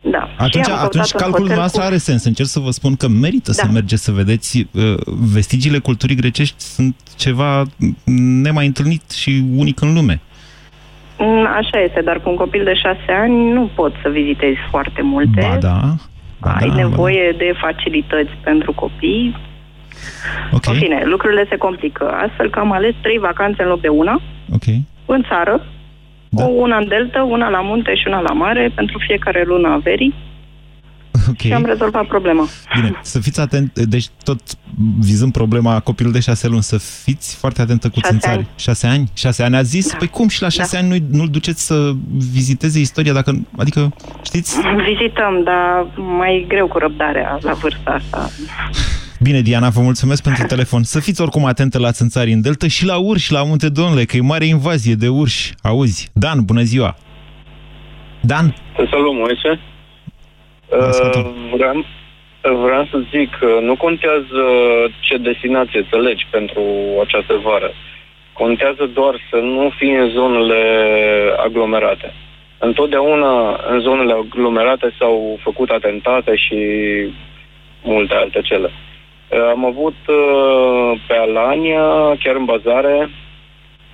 da. 0.00 0.28
Atunci, 0.38 0.64
Și 0.64 0.70
am 0.70 0.76
atunci 0.78 0.92
căutat 1.10 1.12
un 1.14 1.20
calculul 1.20 1.40
hotel 1.46 1.56
noastră 1.56 1.80
cu- 1.80 1.86
are 1.86 1.96
sens. 1.96 2.24
Încerc 2.24 2.48
să 2.48 2.58
vă 2.60 2.70
spun 2.70 2.96
că 2.96 3.08
merită 3.08 3.52
să 3.52 3.66
Da. 3.66 3.72
mergeți 3.72 4.02
să 4.04 4.12
vedeți. 4.12 4.66
uh, 4.72 4.94
Vestigiile 5.06 5.78
culturii 5.78 6.16
grecești 6.16 6.54
sunt 6.62 6.96
ceva 7.16 7.64
nemai 8.42 8.66
întâlnit 8.66 9.10
și 9.10 9.44
unic 9.56 9.80
în 9.80 9.92
lume. 9.94 10.20
Mm, 11.18 11.46
Așa 11.56 11.80
este, 11.80 12.00
dar 12.04 12.20
cu 12.20 12.28
un 12.30 12.36
copil 12.36 12.64
de 12.64 12.74
șase 12.74 13.12
ani 13.20 13.50
nu 13.52 13.70
poți 13.74 13.96
să 14.02 14.08
vizitezi 14.08 14.58
foarte 14.70 15.02
multe. 15.02 15.40
Ba 15.50 15.56
da. 15.60 15.80
Ba 16.40 16.54
Ai 16.60 16.68
da, 16.68 16.74
nevoie 16.74 17.34
de 17.38 17.52
facilități 17.60 18.30
pentru 18.44 18.72
copii. 18.72 19.30
Ba. 19.32 20.56
Ok, 20.56 20.66
În 20.66 20.74
fine, 20.74 21.02
lucrurile 21.04 21.46
se 21.48 21.56
complică. 21.56 22.08
Astfel 22.10 22.50
că 22.50 22.58
am 22.58 22.72
ales 22.72 22.94
trei 23.02 23.18
vacanțe 23.18 23.62
în 23.62 23.68
loc 23.68 23.80
de 23.80 23.88
una, 23.88 24.20
ok. 24.54 24.64
în 25.06 25.22
țară, 25.28 25.66
Da. 26.28 26.44
o 26.44 26.48
una 26.48 26.76
în 26.76 26.88
delta, 26.88 27.22
una 27.22 27.48
la 27.48 27.60
munte 27.60 27.94
și 27.94 28.04
una 28.06 28.20
la 28.20 28.32
mare, 28.32 28.72
pentru 28.74 28.98
fiecare 29.06 29.42
lună 29.46 29.68
a 29.68 29.76
verii 29.76 30.14
Ok. 31.28 31.38
și 31.40 31.52
am 31.52 31.64
rezolvat 31.64 32.06
problema. 32.06 32.46
Bine, 32.74 32.98
să 33.02 33.20
fiți 33.20 33.40
atent, 33.40 33.78
deci 33.78 34.06
tot 34.24 34.40
vizând 35.00 35.32
problema 35.32 35.80
copilul 35.80 36.12
de 36.12 36.20
șase 36.20 36.48
luni, 36.48 36.62
să 36.62 36.78
fiți 36.78 37.36
foarte 37.36 37.60
atentă 37.62 37.88
cu 37.88 37.98
Șase 38.00 38.10
țânțari. 38.10 38.36
ani. 38.36 38.48
Șase 38.56 38.86
ani? 38.86 39.10
Șase 39.14 39.42
ani 39.42 39.56
ați 39.56 39.68
zis? 39.68 39.90
Da. 39.90 39.96
Păi 39.96 40.08
cum 40.08 40.28
și 40.28 40.42
la 40.42 40.48
șase 40.48 40.76
Da. 40.80 40.82
ani 40.86 40.88
nu, 41.10 41.18
nu-l 41.18 41.28
duceți 41.28 41.66
să 41.66 41.92
viziteze 42.32 42.78
istoria 42.80 43.12
dacă, 43.12 43.46
adică, 43.58 43.94
știți? 44.24 44.56
Vizităm, 44.60 45.42
dar 45.44 45.86
mai 46.18 46.44
greu 46.48 46.66
cu 46.66 46.78
răbdarea 46.78 47.38
la 47.42 47.52
vârsta 47.52 47.90
asta. 47.90 48.30
Bine, 49.20 49.40
Diana, 49.40 49.68
vă 49.68 49.80
mulțumesc 49.80 50.22
pentru 50.22 50.46
telefon. 50.46 50.82
Să 50.82 51.00
fiți 51.00 51.20
oricum 51.20 51.44
atentă 51.44 51.78
la 51.78 51.90
țânțari 51.92 52.32
în 52.32 52.40
delta 52.40 52.66
și 52.68 52.84
la 52.84 52.96
urși, 52.96 53.32
la 53.32 53.42
munte, 53.42 53.68
domnule, 53.68 54.04
că 54.04 54.16
e 54.16 54.20
mare 54.20 54.44
invazie 54.46 54.94
de 54.94 55.08
urși. 55.08 55.54
Auzi? 55.62 56.08
Dan, 56.12 56.44
bună 56.44 56.62
ziua! 56.62 56.96
Dan, 58.20 58.54
Te 58.76 58.84
salut, 58.90 59.14
Moise. 59.14 59.60
Vă 60.68 60.76
ascultăm. 60.76 61.26
Uh, 61.26 61.56
vreau, 61.56 61.84
vreau 62.64 62.86
să 62.90 62.98
zic 63.10 63.36
că 63.38 63.58
nu 63.60 63.76
contează 63.76 64.44
ce 65.00 65.16
destinație 65.16 65.78
îți 65.78 65.94
alegi 65.94 66.26
pentru 66.30 66.62
această 67.02 67.34
vară. 67.42 67.72
Contează 68.32 68.86
doar 68.86 69.14
să 69.30 69.36
nu 69.36 69.72
fii 69.76 69.94
în 69.94 70.08
zonele 70.08 70.62
aglomerate. 71.36 72.12
Întotdeauna 72.58 73.60
în 73.68 73.80
zonele 73.80 74.12
aglomerate 74.12 74.94
s-au 74.98 75.38
făcut 75.42 75.70
atentate 75.70 76.36
și 76.36 76.56
multe 77.82 78.14
alte 78.14 78.40
cele. 78.40 78.70
Uh, 79.28 79.48
Am 79.50 79.64
avut 79.64 79.96
uh, 80.06 81.00
pe 81.06 81.14
Alania, 81.14 82.16
chiar 82.22 82.36
în 82.36 82.44
bazare, 82.44 83.10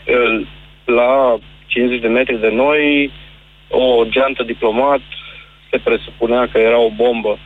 uh, 0.06 0.46
la 0.84 1.38
50 1.66 2.00
de 2.00 2.08
metri 2.08 2.40
de 2.40 2.50
noi, 2.50 3.10
o 3.68 4.04
geantă 4.08 4.42
diplomat, 4.42 5.00
se 5.72 5.78
presupunea 5.78 6.48
că 6.52 6.58
era 6.58 6.78
o 6.78 6.90
bombă. 6.90 7.38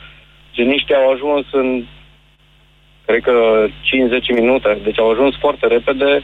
Geniștii 0.53 0.95
au 0.95 1.11
ajuns 1.11 1.47
în, 1.51 1.85
cred 3.07 3.23
că, 3.23 3.67
5-10 3.69 3.71
minute. 4.35 4.79
Deci 4.83 4.99
au 4.99 5.11
ajuns 5.11 5.37
foarte 5.37 5.67
repede 5.67 6.23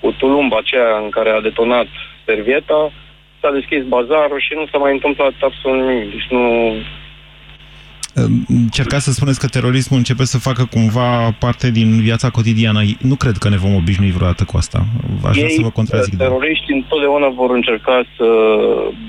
cu 0.00 0.12
tulumba 0.12 0.56
aceea 0.58 0.98
în 0.98 1.10
care 1.10 1.30
a 1.30 1.40
detonat 1.40 1.86
servieta, 2.24 2.92
s-a 3.40 3.50
deschis 3.50 3.82
bazarul 3.84 4.40
și 4.40 4.54
nu 4.54 4.66
s-a 4.66 4.78
mai 4.78 4.92
întâmplat 4.92 5.32
absolut 5.40 5.86
nimic. 5.86 6.10
Deci 6.10 6.26
nu... 6.30 6.74
încercați 8.48 9.04
să 9.04 9.12
spuneți 9.12 9.40
că 9.40 9.46
terorismul 9.46 9.98
începe 9.98 10.24
să 10.24 10.38
facă 10.38 10.64
cumva 10.64 11.30
parte 11.38 11.70
din 11.70 12.00
viața 12.00 12.30
cotidiană. 12.30 12.80
Nu 13.00 13.14
cred 13.14 13.36
că 13.36 13.48
ne 13.48 13.56
vom 13.56 13.74
obișnui 13.74 14.10
vreodată 14.10 14.44
cu 14.44 14.56
asta. 14.56 14.86
Aș 15.24 15.36
vrea 15.36 15.48
să 15.48 15.62
vă 15.62 15.70
contrazic. 15.70 16.14
dar- 16.14 16.28
teroriștii 16.28 16.74
întotdeauna 16.74 17.28
vor 17.28 17.50
încerca 17.50 18.04
să 18.16 18.26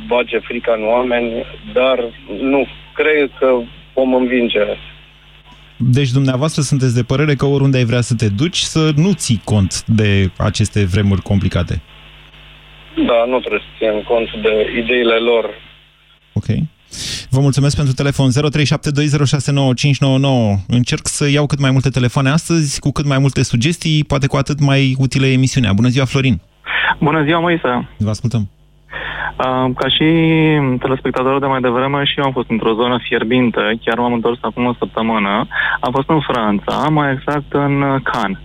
bage 0.07 0.39
frica 0.39 0.73
în 0.77 0.85
oameni, 0.87 1.31
dar 1.73 1.97
nu 2.41 2.67
cred 2.93 3.31
că 3.39 3.47
vom 3.93 4.13
învinge 4.13 4.59
Deci 5.77 6.11
dumneavoastră 6.11 6.61
sunteți 6.61 6.95
de 6.95 7.03
părere 7.03 7.35
că 7.35 7.45
oriunde 7.45 7.77
ai 7.77 7.85
vrea 7.85 8.01
să 8.01 8.15
te 8.15 8.29
duci, 8.29 8.57
să 8.57 8.91
nu 8.95 9.13
ții 9.13 9.41
cont 9.43 9.83
de 9.85 10.29
aceste 10.37 10.85
vremuri 10.85 11.21
complicate. 11.21 11.81
Da, 12.95 13.25
nu 13.27 13.39
trebuie 13.39 13.61
să 13.65 13.77
ținem 13.77 14.01
cont 14.07 14.29
de 14.41 14.79
ideile 14.79 15.15
lor. 15.15 15.49
Ok. 16.33 16.45
Vă 17.29 17.39
mulțumesc 17.39 17.75
pentru 17.75 17.93
telefon 17.93 18.29
0372069599. 18.31 18.35
Încerc 20.67 21.07
să 21.07 21.29
iau 21.29 21.45
cât 21.45 21.59
mai 21.59 21.71
multe 21.71 21.89
telefoane 21.89 22.29
astăzi, 22.29 22.79
cu 22.79 22.91
cât 22.91 23.05
mai 23.05 23.17
multe 23.17 23.43
sugestii, 23.43 24.03
poate 24.03 24.27
cu 24.27 24.35
atât 24.35 24.59
mai 24.59 24.95
utile 24.97 25.27
emisiunea. 25.31 25.73
Bună 25.73 25.87
ziua, 25.87 26.05
Florin! 26.05 26.41
Bună 26.99 27.23
ziua, 27.23 27.39
Moise! 27.39 27.87
Vă 27.97 28.09
ascultăm. 28.09 28.49
Uh, 29.37 29.67
Ca 29.79 29.87
și 29.95 30.07
telespectatorul 30.79 31.39
de 31.39 31.45
mai 31.45 31.61
devreme 31.61 32.03
și 32.05 32.19
eu 32.19 32.25
am 32.25 32.31
fost 32.31 32.49
într-o 32.49 32.73
zonă 32.73 32.97
fierbinte, 33.07 33.59
chiar 33.83 33.97
m-am 33.97 34.13
întors 34.13 34.37
acum 34.41 34.65
o 34.65 34.73
săptămână. 34.77 35.47
Am 35.81 35.91
fost 35.91 36.09
în 36.09 36.21
Franța, 36.29 36.75
mai 36.89 37.11
exact 37.15 37.49
în 37.65 37.81
uh, 37.81 38.01
Cannes. 38.11 38.39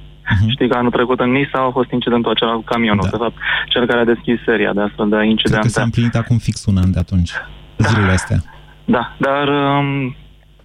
Știi 0.55 0.69
că 0.69 0.77
anul 0.77 0.91
trecut 0.91 1.21
în 1.21 1.31
Nisa 1.31 1.59
a 1.67 1.71
fost 1.79 1.91
incidentul 1.91 2.31
acela 2.31 2.53
cu 2.53 2.65
camionul, 2.73 3.05
Da. 3.05 3.11
de 3.11 3.17
fapt, 3.25 3.37
cel 3.69 3.87
care 3.87 4.01
a 4.01 4.05
deschis 4.05 4.39
seria 4.45 4.73
de 4.73 4.81
astfel 4.81 5.09
de 5.09 5.15
Cred 5.17 5.25
că 5.27 5.31
incidente. 5.35 5.69
s-a 5.69 5.83
împlinit 5.83 6.15
acum 6.15 6.39
fix 6.39 6.65
un 6.65 6.77
an 6.77 6.91
de 6.93 6.99
atunci, 6.99 7.31
zilele 7.83 8.13
astea. 8.13 8.37
Da, 8.85 9.15
dar 9.19 9.49
um, 9.49 10.17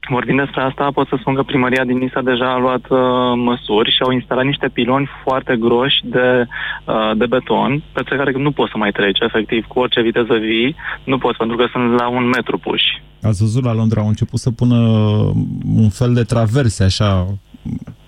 vorbind 0.10 0.40
despre 0.40 0.62
asta, 0.62 0.90
pot 0.94 1.08
să 1.08 1.16
spun 1.20 1.36
că 1.36 1.44
primăria 1.44 1.84
din 1.84 1.98
Nisa 1.98 2.22
deja 2.22 2.54
a 2.54 2.58
luat 2.58 2.86
uh, 2.90 3.00
măsuri 3.36 3.92
și 3.92 4.02
au 4.02 4.12
instalat 4.12 4.46
niște 4.46 4.70
piloni 4.74 5.10
foarte 5.24 5.56
groși 5.60 6.00
de, 6.04 6.48
uh, 6.86 7.12
de 7.18 7.26
beton, 7.26 7.84
pe 7.94 8.04
care 8.04 8.32
nu 8.32 8.52
poți 8.52 8.72
să 8.72 8.78
mai 8.78 8.92
treci, 8.92 9.20
efectiv, 9.20 9.66
cu 9.66 9.80
orice 9.80 10.02
viteză 10.02 10.34
vii, 10.34 10.76
nu 11.04 11.18
poți, 11.18 11.38
pentru 11.38 11.58
că 11.58 11.66
sunt 11.72 12.00
la 12.00 12.08
un 12.08 12.28
metru 12.28 12.58
puși. 12.58 13.02
Ați 13.22 13.42
văzut 13.42 13.64
la 13.64 13.74
Londra, 13.74 14.02
au 14.02 14.08
început 14.08 14.40
să 14.40 14.52
pună 14.52 14.76
un 15.76 15.90
fel 15.90 16.14
de 16.14 16.24
traverse, 16.24 16.84
așa, 16.84 17.28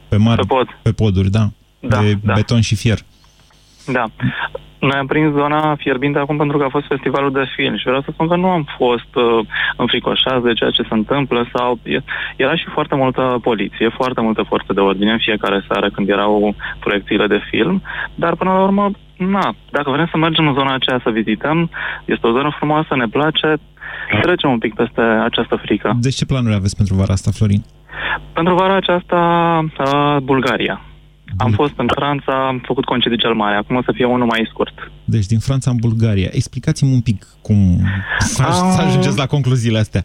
pe 0.10 0.18
mare, 0.18 0.42
Pe 0.42 0.48
pod. 0.48 0.68
pe 0.82 0.92
poduri, 0.92 1.30
da, 1.30 1.46
Da, 1.80 2.02
de 2.02 2.18
da. 2.24 2.34
beton 2.34 2.62
și 2.62 2.76
fier. 2.76 2.98
Da. 3.92 4.06
Noi 4.80 4.98
am 4.98 5.06
prins 5.06 5.34
zona 5.34 5.76
fierbinte 5.76 6.20
acum 6.20 6.38
pentru 6.38 6.58
că 6.58 6.64
a 6.64 6.70
fost 6.70 6.86
festivalul 6.86 7.32
de 7.32 7.46
film 7.56 7.78
și 7.78 7.86
vreau 7.86 8.02
să 8.02 8.10
spun 8.14 8.28
că 8.28 8.36
nu 8.36 8.50
am 8.50 8.66
fost 8.78 9.16
uh, 9.16 9.46
înfricoșați 9.78 10.44
de 10.44 10.54
ceea 10.54 10.70
ce 10.70 10.82
se 10.82 10.94
întâmplă 10.94 11.50
sau 11.54 11.80
e- 11.84 12.04
era 12.36 12.56
și 12.56 12.66
foarte 12.76 12.96
multă 12.96 13.40
poliție, 13.42 13.90
foarte 13.90 14.22
multe 14.22 14.44
forțe 14.48 14.74
de 14.74 14.80
ordine 14.80 15.12
în 15.12 15.18
fiecare 15.18 15.66
seară 15.68 15.90
când 15.90 16.10
erau 16.10 16.56
proiecțiile 16.80 17.28
de 17.28 17.42
film, 17.50 17.82
dar 18.16 18.36
până 18.36 18.52
la 18.52 18.64
urmă, 18.64 18.92
na, 19.18 19.56
dacă 19.72 19.92
vrem 19.92 20.08
să 20.12 20.18
mergem 20.18 20.48
în 20.48 20.54
zona 20.54 20.74
aceea 20.74 21.00
să 21.04 21.10
vizităm, 21.10 21.70
este 22.06 22.28
o 22.28 22.32
zonă 22.32 22.56
frumoasă, 22.58 22.96
ne 22.96 23.08
place, 23.08 23.54
trecem 24.22 24.50
un 24.50 24.58
pic 24.58 24.74
peste 24.74 25.02
această 25.02 25.56
frică. 25.56 25.98
Deci 26.00 26.16
ce 26.16 26.26
planuri 26.26 26.56
aveți 26.56 26.76
pentru 26.76 26.96
vara 26.96 27.14
asta, 27.14 27.32
Florin? 27.32 27.64
Pentru 28.34 28.56
vara 28.56 28.76
aceasta, 28.76 29.20
uh, 29.80 30.18
Bulgaria. 30.24 30.82
Am 31.38 31.52
fost 31.52 31.74
în 31.78 31.88
Franța, 31.96 32.48
am 32.48 32.62
făcut 32.66 32.86
concedii 32.86 33.18
cel 33.18 33.34
mare, 33.34 33.56
acum 33.56 33.76
o 33.76 33.82
să 33.82 33.92
fie 33.96 34.06
unul 34.06 34.26
mai 34.26 34.48
scurt. 34.50 34.92
Deci 35.06 35.26
din 35.26 35.40
Franța 35.40 35.72
în 35.72 35.78
Bulgaria. 35.80 36.30
Explicați-mi 36.32 36.94
un 36.94 37.02
pic 37.02 37.26
cum 37.42 37.80
să, 38.20 38.44
Ah. 38.44 38.54
să 38.76 38.82
ajungeți 38.82 39.18
la 39.18 39.26
concluziile 39.26 39.78
astea. 39.80 40.02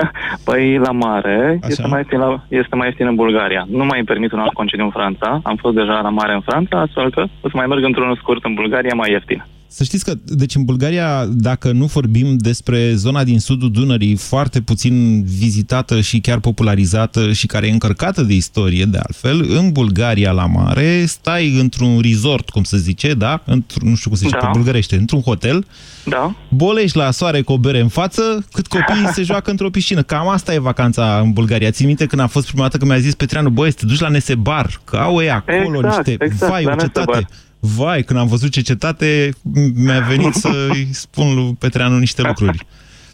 Păi 0.44 0.78
la 0.78 0.90
mare 0.90 1.58
Așa. 1.62 1.66
este 1.68 1.86
mai, 1.86 1.98
ieftin 1.98 2.18
la, 2.18 2.44
este 2.48 2.74
mai 2.76 2.86
ieftin 2.86 3.06
în 3.06 3.14
Bulgaria. 3.14 3.66
Nu 3.70 3.84
mai 3.84 3.98
îmi 3.98 4.06
permit 4.06 4.32
un 4.32 4.38
alt 4.38 4.52
concediu 4.52 4.84
în 4.84 4.90
Franța. 4.90 5.40
Am 5.42 5.56
fost 5.56 5.74
deja 5.74 6.00
la 6.00 6.08
mare 6.08 6.32
în 6.34 6.40
Franța, 6.40 6.80
astfel 6.80 7.10
că 7.10 7.20
o 7.40 7.48
să 7.48 7.56
mai 7.56 7.66
merg 7.66 7.84
într-unul 7.84 8.16
scurt 8.16 8.44
în 8.44 8.54
Bulgaria, 8.54 8.94
mai 8.94 9.10
ieftin. 9.10 9.44
Să 9.74 9.84
știți 9.84 10.04
că, 10.04 10.14
deci 10.24 10.54
în 10.54 10.64
Bulgaria, 10.64 11.24
dacă 11.30 11.72
nu 11.72 11.84
vorbim 11.84 12.36
despre 12.36 12.94
zona 12.94 13.24
din 13.24 13.40
sudul 13.40 13.70
Dunării, 13.70 14.16
foarte 14.16 14.60
puțin 14.60 15.24
vizitată 15.24 16.00
și 16.00 16.20
chiar 16.20 16.38
popularizată 16.40 17.32
și 17.32 17.46
care 17.46 17.66
e 17.66 17.70
încărcată 17.70 18.22
de 18.22 18.34
istorie, 18.34 18.84
de 18.84 18.98
altfel, 18.98 19.46
în 19.48 19.72
Bulgaria 19.72 20.32
la 20.32 20.46
mare, 20.46 21.04
stai 21.06 21.58
într-un 21.58 22.00
resort, 22.00 22.50
cum 22.50 22.62
se 22.62 22.76
zice, 22.76 23.14
da? 23.14 23.42
Într 23.46 23.74
nu 23.82 23.94
știu 23.94 24.08
cum 24.10 24.18
se 24.18 24.24
zice 24.26 24.38
Da. 24.40 24.46
pe 24.46 24.52
bulgărește, 24.52 24.96
într-un 24.96 25.20
hotel, 25.20 25.66
Da? 26.04 26.36
bolești 26.48 26.96
la 26.96 27.10
soare 27.10 27.40
cu 27.42 27.52
o 27.52 27.58
bere 27.58 27.80
în 27.80 27.88
față, 27.88 28.46
cât 28.52 28.66
copiii 28.66 29.06
se 29.12 29.22
joacă 29.22 29.50
într-o 29.50 29.70
piscină. 29.70 30.02
Cam 30.02 30.28
asta 30.28 30.54
e 30.54 30.58
vacanța 30.58 31.20
în 31.24 31.32
Bulgaria. 31.32 31.70
Țin 31.70 31.86
minte 31.86 32.06
când 32.06 32.22
a 32.22 32.26
fost 32.26 32.46
prima 32.46 32.62
dată 32.62 32.76
că 32.76 32.84
mi-a 32.84 32.98
zis 32.98 33.14
Petreanu, 33.14 33.50
băi, 33.50 33.70
să 33.70 33.76
te 33.80 33.86
duci 33.86 34.00
la 34.00 34.08
Nesebar, 34.08 34.80
că 34.84 34.96
au 34.96 35.20
ei 35.22 35.30
acolo 35.30 35.78
Exact, 35.78 36.06
niște... 36.06 36.24
exact, 36.24 36.50
vai, 36.50 36.64
la 36.64 36.72
o 36.72 36.76
cetate. 36.76 37.10
Nesebar. 37.10 37.28
Vai, 37.64 38.02
când 38.02 38.18
am 38.18 38.26
văzut 38.26 38.50
ce 38.50 38.60
cetate, 38.60 39.30
mi-a 39.74 40.00
venit 40.00 40.34
să-i 40.34 40.86
spun 41.04 41.34
lui 41.34 41.56
Petreanu 41.58 41.98
niște 41.98 42.22
lucruri. 42.22 42.66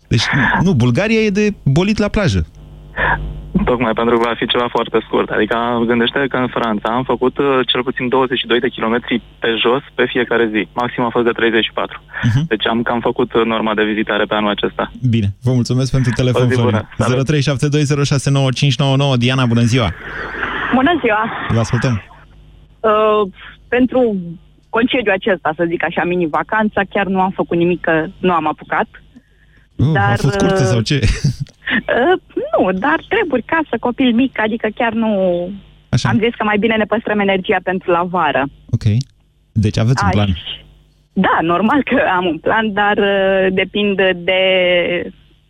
Deci, 0.09 0.23
nu, 0.63 0.73
Bulgaria 0.73 1.21
e 1.21 1.31
de 1.31 1.55
bolit 1.65 1.99
la 1.99 2.09
plajă. 2.09 2.47
Tocmai 3.65 3.93
pentru 3.93 4.17
că 4.19 4.23
va 4.29 4.35
fi 4.39 4.47
ceva 4.47 4.69
foarte 4.71 4.99
scurt. 5.07 5.29
Adică 5.31 5.57
gândește 5.87 6.27
că 6.29 6.37
în 6.37 6.49
Franța 6.57 6.89
am 6.89 7.05
făcut 7.13 7.39
uh, 7.39 7.47
cel 7.67 7.83
puțin 7.83 8.09
22 8.09 8.61
de 8.61 8.69
kilometri 8.69 9.23
pe 9.39 9.49
jos 9.63 9.83
pe 9.95 10.05
fiecare 10.09 10.49
zi. 10.53 10.69
Maxim 10.75 11.03
a 11.05 11.09
fost 11.11 11.25
de 11.25 11.31
34. 11.31 12.03
Mhm. 12.23 12.47
Deci 12.47 12.67
am 12.67 12.83
cam 12.83 13.01
făcut 13.01 13.33
uh, 13.35 13.45
norma 13.45 13.75
de 13.75 13.83
vizitare 13.85 14.25
pe 14.25 14.35
anul 14.35 14.51
acesta. 14.51 14.93
Bine, 15.11 15.29
vă 15.43 15.53
mulțumesc 15.53 15.91
pentru 15.91 16.11
telefon, 16.15 16.43
O 16.43 16.49
zi 16.49 16.55
Florin. 16.55 16.71
bună. 16.71 16.89
Salut. 17.09 17.27
0372069599. 19.15 19.19
Diana, 19.19 19.47
bună 19.47 19.61
ziua! 19.73 19.89
Bună 20.75 20.93
ziua! 21.03 21.23
Vă 21.49 21.59
ascultăm. 21.59 22.03
Uh, 22.81 23.31
pentru 23.69 24.17
concediu 24.69 25.13
acesta, 25.15 25.53
să 25.57 25.65
zic 25.69 25.85
așa, 25.85 26.05
mini-vacanța, 26.05 26.81
chiar 26.91 27.07
nu 27.07 27.21
am 27.21 27.31
făcut 27.31 27.57
nimic, 27.57 27.81
că 27.81 28.07
nu 28.19 28.33
am 28.33 28.47
apucat. 28.47 28.87
Uh, 29.77 29.93
Dar, 29.93 30.11
a 30.13 30.17
fost 30.17 30.37
curtă 30.37 30.65
sau 30.65 30.81
ce? 30.81 30.99
Uh, 31.03 32.21
nu, 32.59 32.73
dar 32.73 33.05
treburi, 33.09 33.43
casă, 33.43 33.77
copil 33.81 34.15
mic, 34.15 34.41
adică 34.41 34.69
chiar 34.75 34.93
nu... 34.93 35.11
Așa. 35.89 36.09
Am 36.09 36.19
zis 36.19 36.35
că 36.35 36.45
mai 36.45 36.59
bine 36.59 36.77
ne 36.77 36.85
păstrăm 36.85 37.19
energia 37.19 37.57
pentru 37.63 37.91
la 37.91 38.03
vară. 38.03 38.45
Ok. 38.71 38.83
Deci 39.53 39.79
aveți 39.79 40.03
un 40.03 40.09
Aș- 40.09 40.15
plan. 40.15 40.37
Da, 41.13 41.39
normal 41.43 41.83
că 41.83 41.97
am 42.17 42.27
un 42.27 42.39
plan, 42.39 42.73
dar 42.73 42.97
uh, 42.99 43.47
depinde 43.53 44.13
de 44.17 44.41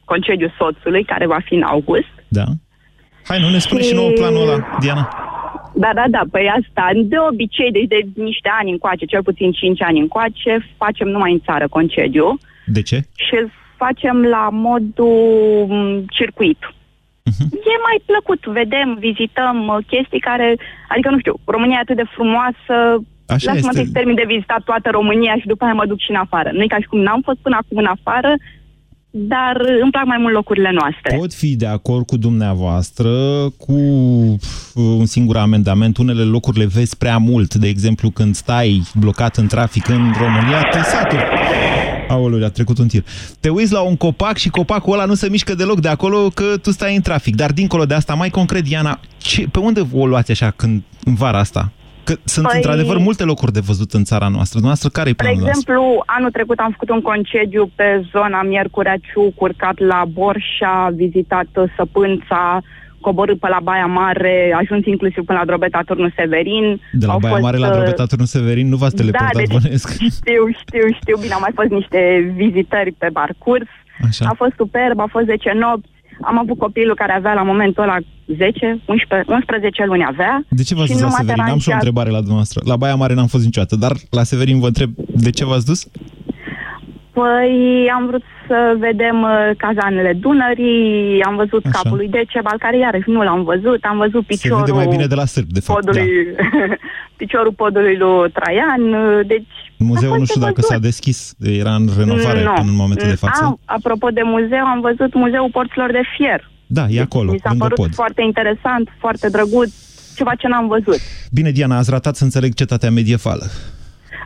concediul 0.04 0.54
soțului, 0.58 1.04
care 1.04 1.26
va 1.26 1.38
fi 1.44 1.54
în 1.54 1.62
august. 1.62 2.12
Da. 2.28 2.44
Hai, 3.24 3.40
nu 3.40 3.48
ne 3.50 3.58
spune 3.58 3.82
și 3.82 3.94
nouă 3.94 4.10
planul 4.10 4.48
ăla, 4.48 4.76
Diana. 4.80 5.08
Da, 5.82 5.90
da, 5.94 6.04
da, 6.10 6.22
păi 6.30 6.46
asta, 6.58 6.90
de 6.94 7.16
obicei, 7.30 7.70
deci 7.72 7.88
de 7.88 8.00
niște 8.14 8.50
ani 8.60 8.70
încoace, 8.70 9.04
cel 9.04 9.22
puțin 9.22 9.50
5 9.52 9.82
ani 9.82 10.00
încoace, 10.00 10.52
facem 10.76 11.08
numai 11.08 11.32
în 11.32 11.40
țară 11.40 11.68
concediu 11.68 12.38
De 12.66 12.82
ce? 12.82 12.96
și 13.24 13.34
îl 13.40 13.50
facem 13.76 14.22
la 14.22 14.48
modul 14.52 15.66
m, 15.68 16.04
circuit. 16.10 16.58
E 17.72 17.76
mai 17.88 17.98
plăcut, 18.06 18.46
vedem, 18.46 18.96
vizităm 18.98 19.66
uh, 19.66 19.76
chestii 19.86 20.20
care, 20.30 20.56
adică 20.88 21.10
nu 21.10 21.18
știu, 21.18 21.34
România 21.44 21.76
e 21.78 21.80
atât 21.80 21.96
de 21.96 22.12
frumoasă, 22.16 22.74
Așa 23.26 23.52
lasă-mă 23.52 23.70
este. 23.72 23.84
să 23.84 23.90
termin 23.92 24.14
de 24.14 24.30
vizitat 24.34 24.62
toată 24.62 24.88
România 24.90 25.34
și 25.40 25.46
după 25.52 25.64
aia 25.64 25.72
mă 25.74 25.86
duc 25.86 26.00
și 26.00 26.10
în 26.10 26.16
afară. 26.16 26.50
Nu 26.52 26.62
e 26.62 26.74
ca 26.74 26.80
și 26.80 26.86
cum 26.92 27.00
n-am 27.00 27.20
fost 27.24 27.38
până 27.42 27.56
acum 27.56 27.76
în 27.78 27.90
afară, 27.96 28.30
dar 29.10 29.56
uh, 29.60 29.78
îmi 29.82 29.90
plac 29.90 30.04
mai 30.04 30.18
mult 30.20 30.34
locurile 30.34 30.70
noastre. 30.72 31.16
Pot 31.16 31.34
fi 31.34 31.56
de 31.56 31.66
acord 31.66 32.06
cu 32.06 32.16
dumneavoastră 32.16 33.10
cu 33.56 33.74
pf, 34.40 34.74
un 34.74 35.06
singur 35.06 35.36
amendament. 35.36 35.96
Unele 35.96 36.22
locuri 36.22 36.58
le 36.58 36.66
vezi 36.66 36.96
prea 36.96 37.18
mult. 37.18 37.54
De 37.54 37.68
exemplu, 37.68 38.10
când 38.10 38.34
stai 38.34 38.82
blocat 38.94 39.36
în 39.36 39.46
trafic 39.46 39.88
în 39.88 40.12
România, 40.18 40.62
te 40.70 40.78
saturi. 40.82 41.24
Aoleu, 42.08 42.44
a 42.44 42.48
trecut 42.48 42.78
un 42.78 42.88
tir. 42.88 43.04
Te 43.40 43.48
uiți 43.48 43.72
la 43.72 43.80
un 43.80 43.96
copac 43.96 44.36
și 44.36 44.48
copacul 44.48 44.92
ăla 44.92 45.04
nu 45.04 45.14
se 45.14 45.28
mișcă 45.28 45.54
deloc 45.54 45.80
de 45.80 45.88
acolo 45.88 46.28
că 46.34 46.44
tu 46.62 46.70
stai 46.70 46.94
în 46.94 47.02
trafic. 47.02 47.36
Dar 47.36 47.52
dincolo 47.52 47.84
de 47.84 47.94
asta, 47.94 48.14
mai 48.14 48.30
concret, 48.30 48.64
Diana, 48.64 49.00
ce, 49.18 49.48
pe 49.48 49.58
unde 49.58 49.86
o 49.92 50.06
luați 50.06 50.30
așa 50.30 50.50
când, 50.50 50.82
în 51.04 51.14
vara 51.14 51.38
asta? 51.38 51.72
Că 52.08 52.14
sunt 52.24 52.46
Păi- 52.48 52.54
într-adevăr 52.54 52.98
multe 52.98 53.24
locuri 53.24 53.52
de 53.52 53.60
văzut 53.70 53.92
în 53.92 54.04
țara 54.04 54.28
noastră. 54.28 54.58
Noastră, 54.62 54.88
care 54.88 55.08
e 55.08 55.12
Spre 55.12 55.24
planul 55.24 55.46
nostru? 55.46 55.72
exemplu, 55.72 56.02
anul 56.06 56.30
trecut 56.30 56.58
am 56.58 56.70
făcut 56.70 56.90
un 56.90 57.00
concediu 57.00 57.70
pe 57.74 57.88
zona 58.12 58.42
Miercurea 58.42 58.96
Ciuc, 59.06 59.40
urcat 59.40 59.78
la 59.78 60.00
Borșa, 60.16 60.92
vizitat 60.94 61.48
uh, 61.54 61.64
Săpânța, 61.76 62.62
coborât 63.00 63.38
pe 63.40 63.48
la 63.48 63.60
Baia 63.62 63.86
Mare, 63.86 64.54
ajuns 64.62 64.84
inclusiv 64.84 65.24
până 65.24 65.38
la 65.38 65.44
Drobeta 65.44 65.80
Turnul 65.86 66.12
Severin. 66.16 66.80
De 66.92 67.06
la 67.06 67.12
Au 67.12 67.18
Baia 67.18 67.32
fost, 67.32 67.44
Mare 67.44 67.56
la 67.56 67.68
uh, 67.68 67.72
Drobeta 67.72 68.04
Turnul 68.04 68.26
Severin 68.26 68.68
nu 68.68 68.76
v-ați 68.76 68.96
teleportat, 68.96 69.32
da, 69.32 69.38
deci 69.38 69.52
bănuiesc. 69.56 69.88
știu, 70.18 70.42
știu, 70.62 70.84
știu 71.00 71.16
bine, 71.20 71.32
au 71.32 71.40
mai 71.40 71.52
fost 71.54 71.70
niște 71.70 72.00
vizitări 72.36 72.92
pe 72.92 73.08
parcurs. 73.12 73.70
Așa. 74.08 74.24
A 74.28 74.34
fost 74.36 74.52
superb, 74.56 74.98
a 75.00 75.08
fost 75.10 75.26
10 75.26 75.52
nopți. 75.64 75.96
Am 76.20 76.38
avut 76.38 76.58
copilul 76.58 76.94
care 76.94 77.12
avea 77.12 77.32
la 77.32 77.42
momentul 77.42 77.82
ăla 77.82 77.96
10, 78.26 78.80
11, 78.86 79.32
11 79.32 79.84
luni 79.84 80.04
avea. 80.04 80.44
De 80.48 80.62
ce 80.62 80.74
v-ați 80.74 80.86
și 80.86 80.92
dus 80.92 81.00
la 81.00 81.06
nu 81.06 81.12
m-a 81.12 81.18
Severin? 81.18 81.42
Am 81.42 81.46
și 81.46 81.52
o 81.52 81.56
deranjat. 81.56 81.74
întrebare 81.74 82.10
la 82.10 82.18
dumneavoastră. 82.18 82.60
La 82.64 82.76
Baia 82.76 82.94
Mare 82.94 83.14
n-am 83.14 83.26
fost 83.26 83.44
niciodată, 83.44 83.76
dar 83.76 83.92
la 84.10 84.22
Severin 84.22 84.60
vă 84.60 84.66
întreb 84.66 84.90
de 85.26 85.30
ce 85.30 85.44
v-ați 85.44 85.66
dus? 85.66 85.88
Păi 87.18 87.90
am 87.96 88.06
vrut 88.06 88.22
să 88.46 88.76
vedem 88.78 89.22
uh, 89.22 89.50
cazanele 89.56 90.12
Dunării, 90.12 91.22
am 91.22 91.36
văzut 91.36 91.64
Așa. 91.66 91.78
capul 91.78 91.96
lui 91.96 92.08
Decebal, 92.08 92.56
care 92.58 92.76
iarăși 92.78 93.10
nu 93.10 93.22
l-am 93.22 93.42
văzut, 93.44 93.80
am 93.90 93.96
văzut 94.04 94.22
Se 94.26 94.32
piciorul 94.32 94.58
vede 94.64 94.72
mai 94.72 94.86
bine 94.86 95.06
de 95.06 95.14
la 95.14 95.24
sârb, 95.24 95.48
de 95.58 95.60
fapt. 95.60 95.84
Da. 95.84 95.90
podului, 95.90 96.10
piciorul 97.22 97.52
podului 97.62 97.96
lui 97.96 98.30
Traian, 98.36 98.82
uh, 98.92 99.26
deci... 99.26 99.52
Muzeul 99.78 100.12
a 100.12 100.14
nu 100.14 100.18
fost 100.18 100.30
știu 100.30 100.40
de 100.40 100.46
dacă 100.46 100.60
văzut. 100.60 100.70
s-a 100.74 100.86
deschis, 100.88 101.34
era 101.62 101.74
în 101.74 101.86
renovare 101.98 102.42
Nu. 102.42 102.52
până 102.60 102.70
în 102.74 102.80
momentul 102.84 103.08
de 103.08 103.14
față. 103.24 103.44
Am, 103.44 103.58
apropo 103.64 104.08
de 104.08 104.22
muzeu, 104.24 104.64
am 104.74 104.80
văzut 104.80 105.14
Muzeul 105.14 105.50
Porților 105.52 105.90
de 105.92 106.02
Fier. 106.16 106.50
Da, 106.66 106.84
e 106.88 107.00
acolo, 107.00 107.30
Mi 107.32 107.38
s-a 107.42 107.48
lângă 107.48 107.64
părut 107.64 107.78
pod. 107.78 107.94
foarte 107.94 108.22
interesant, 108.22 108.88
foarte 108.98 109.28
drăguț, 109.28 109.70
ceva 110.16 110.34
ce 110.34 110.48
n-am 110.48 110.66
văzut. 110.68 111.00
Bine, 111.32 111.50
Diana, 111.50 111.76
ați 111.76 111.90
ratat 111.90 112.14
să 112.16 112.24
înțeleg 112.24 112.54
cetatea 112.54 112.90
mediefală. 112.90 113.46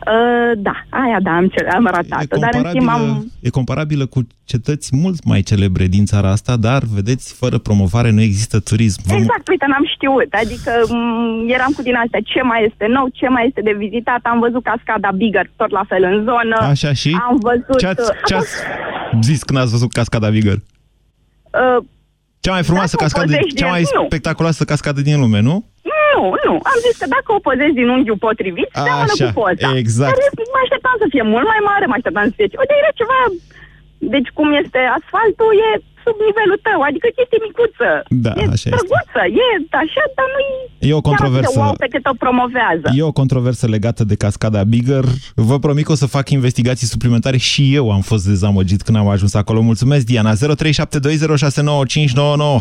Uh, 0.07 0.51
da, 0.57 0.75
aia 0.89 1.19
da, 1.21 1.31
am, 1.35 1.47
ce- 1.47 1.67
am 1.73 1.85
ratat-o, 1.85 2.37
dar 2.39 2.49
în 2.53 2.69
schimb 2.69 2.87
am... 2.89 3.31
e 3.41 3.49
comparabilă 3.49 4.05
cu 4.05 4.27
cetăți 4.43 4.95
mult 4.95 5.23
mai 5.23 5.41
celebre 5.41 5.85
din 5.85 6.05
țara 6.05 6.29
asta, 6.29 6.55
dar, 6.55 6.81
vedeți, 6.93 7.33
fără 7.33 7.57
promovare 7.57 8.09
nu 8.09 8.21
există 8.21 8.59
turism. 8.59 9.01
Vă- 9.05 9.13
Exact, 9.15 9.47
uite, 9.47 9.65
n-am 9.67 9.85
știut. 9.95 10.33
Adică 10.43 10.71
m- 10.85 11.53
eram 11.55 11.71
cu 11.75 11.81
din 11.81 11.95
astea 11.95 12.19
ce 12.23 12.41
mai 12.41 12.63
este 12.69 12.85
nou, 12.89 13.07
ce 13.13 13.27
mai 13.27 13.45
este 13.47 13.61
de 13.61 13.73
vizitat. 13.77 14.19
Am 14.23 14.39
văzut 14.39 14.63
cascada 14.63 15.09
Bigger 15.15 15.49
tot 15.55 15.69
la 15.71 15.83
fel 15.87 16.03
în 16.03 16.17
zonă. 16.29 16.57
Așa 16.69 16.93
și? 16.93 17.17
Am 17.29 17.37
văzut... 17.41 17.77
Ce 17.79 17.87
ați, 17.87 18.01
uh, 18.01 18.17
ce 18.25 18.35
ați 18.35 18.53
zis 19.21 19.43
când 19.43 19.59
ați 19.59 19.71
văzut 19.71 19.91
cascada 19.91 20.29
Vigăr? 20.29 20.57
uh, 20.57 21.83
Cea 22.39 22.51
mai 22.51 22.63
frumoasă 22.63 22.95
Dacă 22.99 23.03
o 23.03 23.05
cascadă, 23.07 23.25
păzești 23.35 23.55
cea 23.57 23.63
din- 23.65 23.73
mai 23.73 23.83
nu. 23.95 24.05
spectaculoasă 24.05 24.63
cascadă 24.63 25.01
din 25.01 25.19
lume, 25.19 25.39
nu? 25.39 25.65
Nu, 26.13 26.21
nu. 26.47 26.53
Am 26.71 26.79
zis 26.85 26.95
că 27.01 27.07
dacă 27.15 27.29
o 27.37 27.43
păzezi 27.47 27.77
din 27.79 27.87
unghiul 27.95 28.23
potrivit, 28.27 28.69
seamănă 28.85 29.13
Așa, 29.15 29.25
cu 29.25 29.37
poza. 29.39 29.69
exact. 29.83 30.11
Dar 30.13 30.45
mă 30.55 30.59
așteptam 30.65 30.95
să 31.03 31.07
fie 31.13 31.23
mult 31.33 31.47
mai 31.53 31.61
mare, 31.69 31.85
mă 31.89 31.95
așteptam 31.97 32.25
să 32.29 32.35
fie... 32.37 32.47
Uite, 32.61 32.73
era 32.81 32.91
ceva... 33.01 33.19
Deci 34.15 34.29
cum 34.37 34.47
este 34.63 34.79
asfaltul, 34.97 35.51
e 35.67 35.69
sub 36.03 36.17
nivelul 36.29 36.59
tău, 36.67 36.79
adică 36.89 37.07
chestie 37.17 37.39
micuță. 37.47 37.89
Da, 38.25 38.31
e 38.41 38.43
așa 38.55 38.67
este. 38.67 38.69
drăguță, 38.75 39.21
e 39.43 39.47
așa, 39.83 40.03
dar 40.17 40.27
nu 40.35 40.41
E 40.89 40.93
o 41.01 41.05
controversă. 41.09 41.57
Chiar 41.59 41.63
atât 41.63 41.63
de 41.63 41.65
wow 41.65 41.75
pe 41.83 41.87
cât 41.93 42.05
o 42.11 42.13
promovează. 42.23 42.87
E 42.99 43.11
o 43.11 43.17
controversă 43.21 43.65
legată 43.75 44.01
de 44.11 44.15
cascada 44.23 44.61
Bigger. 44.73 45.05
Vă 45.49 45.55
promit 45.65 45.85
că 45.85 45.91
o 45.95 46.01
să 46.03 46.07
fac 46.17 46.25
investigații 46.39 46.87
suplimentare 46.93 47.37
și 47.37 47.61
eu 47.79 47.85
am 47.97 48.01
fost 48.11 48.23
dezamăgit 48.31 48.81
când 48.81 48.97
am 48.97 49.07
ajuns 49.15 49.33
acolo. 49.41 49.59
Mulțumesc, 49.61 50.03
Diana. 50.05 50.31
0372069599. 50.33 50.37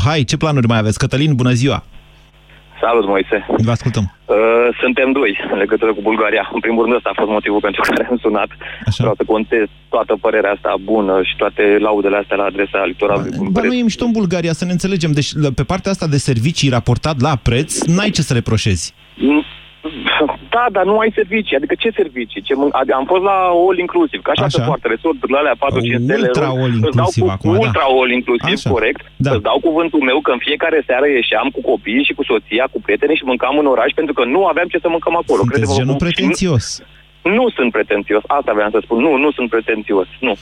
Hai, 0.07 0.25
ce 0.31 0.37
planuri 0.37 0.67
mai 0.67 0.79
aveți? 0.79 0.99
Cătălin, 0.99 1.35
bună 1.35 1.53
ziua! 1.53 1.85
Salut, 2.85 3.07
Moise. 3.07 3.37
Vă 3.69 3.71
ascultăm. 3.71 4.05
Uh, 4.27 4.37
suntem 4.83 5.09
doi 5.13 5.33
în 5.53 5.59
legătură 5.59 5.93
cu 5.95 6.01
Bulgaria. 6.11 6.51
În 6.57 6.61
primul 6.61 6.83
rând, 6.85 6.97
ăsta 6.97 7.11
a 7.13 7.19
fost 7.21 7.31
motivul 7.31 7.61
pentru 7.61 7.81
care 7.89 8.07
am 8.11 8.19
sunat. 8.27 8.51
Așa. 8.87 9.01
Vreau 9.05 9.15
să 9.21 9.25
contez 9.35 9.67
toată 9.89 10.13
părerea 10.21 10.53
asta 10.53 10.75
bună 10.93 11.15
și 11.29 11.35
toate 11.37 11.63
laudele 11.87 12.17
astea 12.17 12.37
la 12.37 12.45
adresa 12.45 12.85
litoralului 12.93 13.31
Dar 13.31 13.39
Bulgariei. 13.39 13.73
nu 13.73 13.79
e 13.79 13.83
mișto 13.83 14.05
în 14.05 14.13
Bulgaria, 14.21 14.53
să 14.53 14.65
ne 14.65 14.75
înțelegem. 14.77 15.13
Deci, 15.13 15.31
pe 15.55 15.65
partea 15.65 15.91
asta 15.91 16.07
de 16.07 16.17
servicii 16.17 16.69
raportat 16.77 17.21
la 17.21 17.35
preț, 17.43 17.71
n-ai 17.95 18.11
ce 18.11 18.23
să 18.23 18.33
reproșezi. 18.33 18.95
Da, 20.55 20.65
dar 20.77 20.85
nu 20.91 20.97
ai 21.03 21.11
servicii. 21.21 21.57
Adică 21.59 21.75
ce 21.83 21.89
servicii? 22.01 22.43
Ce 22.49 22.55
mân- 22.61 22.75
adică 22.81 22.97
am 23.01 23.07
fost 23.13 23.25
la 23.31 23.37
all 23.65 23.79
inclusiv, 23.87 24.19
ca 24.27 24.31
așa, 24.35 24.45
Așa. 24.49 24.59
se 24.59 24.67
poartă 24.69 24.87
resorturile 24.95 25.39
alea 25.43 25.57
4-5 25.65 26.03
stele. 26.07 26.27
Ultra 26.29 26.49
all 26.61 26.73
îți 26.73 26.81
dau 26.81 26.89
inclusiv 26.91 27.23
cu- 27.25 27.35
acum, 27.37 27.53
da. 27.57 27.63
Ultra 27.67 27.85
all 27.97 28.11
inclusiv, 28.19 28.57
Așa. 28.59 28.71
corect. 28.77 29.03
Da. 29.25 29.31
Îți 29.35 29.47
dau 29.49 29.59
cuvântul 29.69 30.01
meu 30.09 30.19
că 30.27 30.31
în 30.37 30.41
fiecare 30.47 30.79
seară 30.89 31.07
ieșeam 31.09 31.47
cu 31.55 31.61
copiii 31.71 32.07
și 32.09 32.17
cu 32.19 32.23
soția, 32.31 32.65
cu 32.73 32.79
prietenii 32.87 33.21
și 33.21 33.29
mâncam 33.31 33.55
în 33.63 33.67
oraș 33.75 33.91
pentru 34.01 34.15
că 34.19 34.23
nu 34.35 34.41
aveam 34.53 34.69
ce 34.73 34.79
să 34.85 34.89
mâncăm 34.95 35.15
acolo. 35.23 35.41
Sunteți 35.43 35.59
Crede-mă, 35.61 35.79
genul 35.79 35.95
și 35.95 35.99
nu- 36.01 36.05
pretențios. 36.07 36.65
Nu 37.39 37.45
sunt 37.57 37.71
pretențios, 37.73 38.23
asta 38.39 38.53
vreau 38.57 38.71
să 38.71 38.79
spun. 38.85 38.99
Nu, 39.07 39.17
nu 39.25 39.31
sunt 39.37 39.49
pretențios. 39.55 40.07
Nu. 40.27 40.35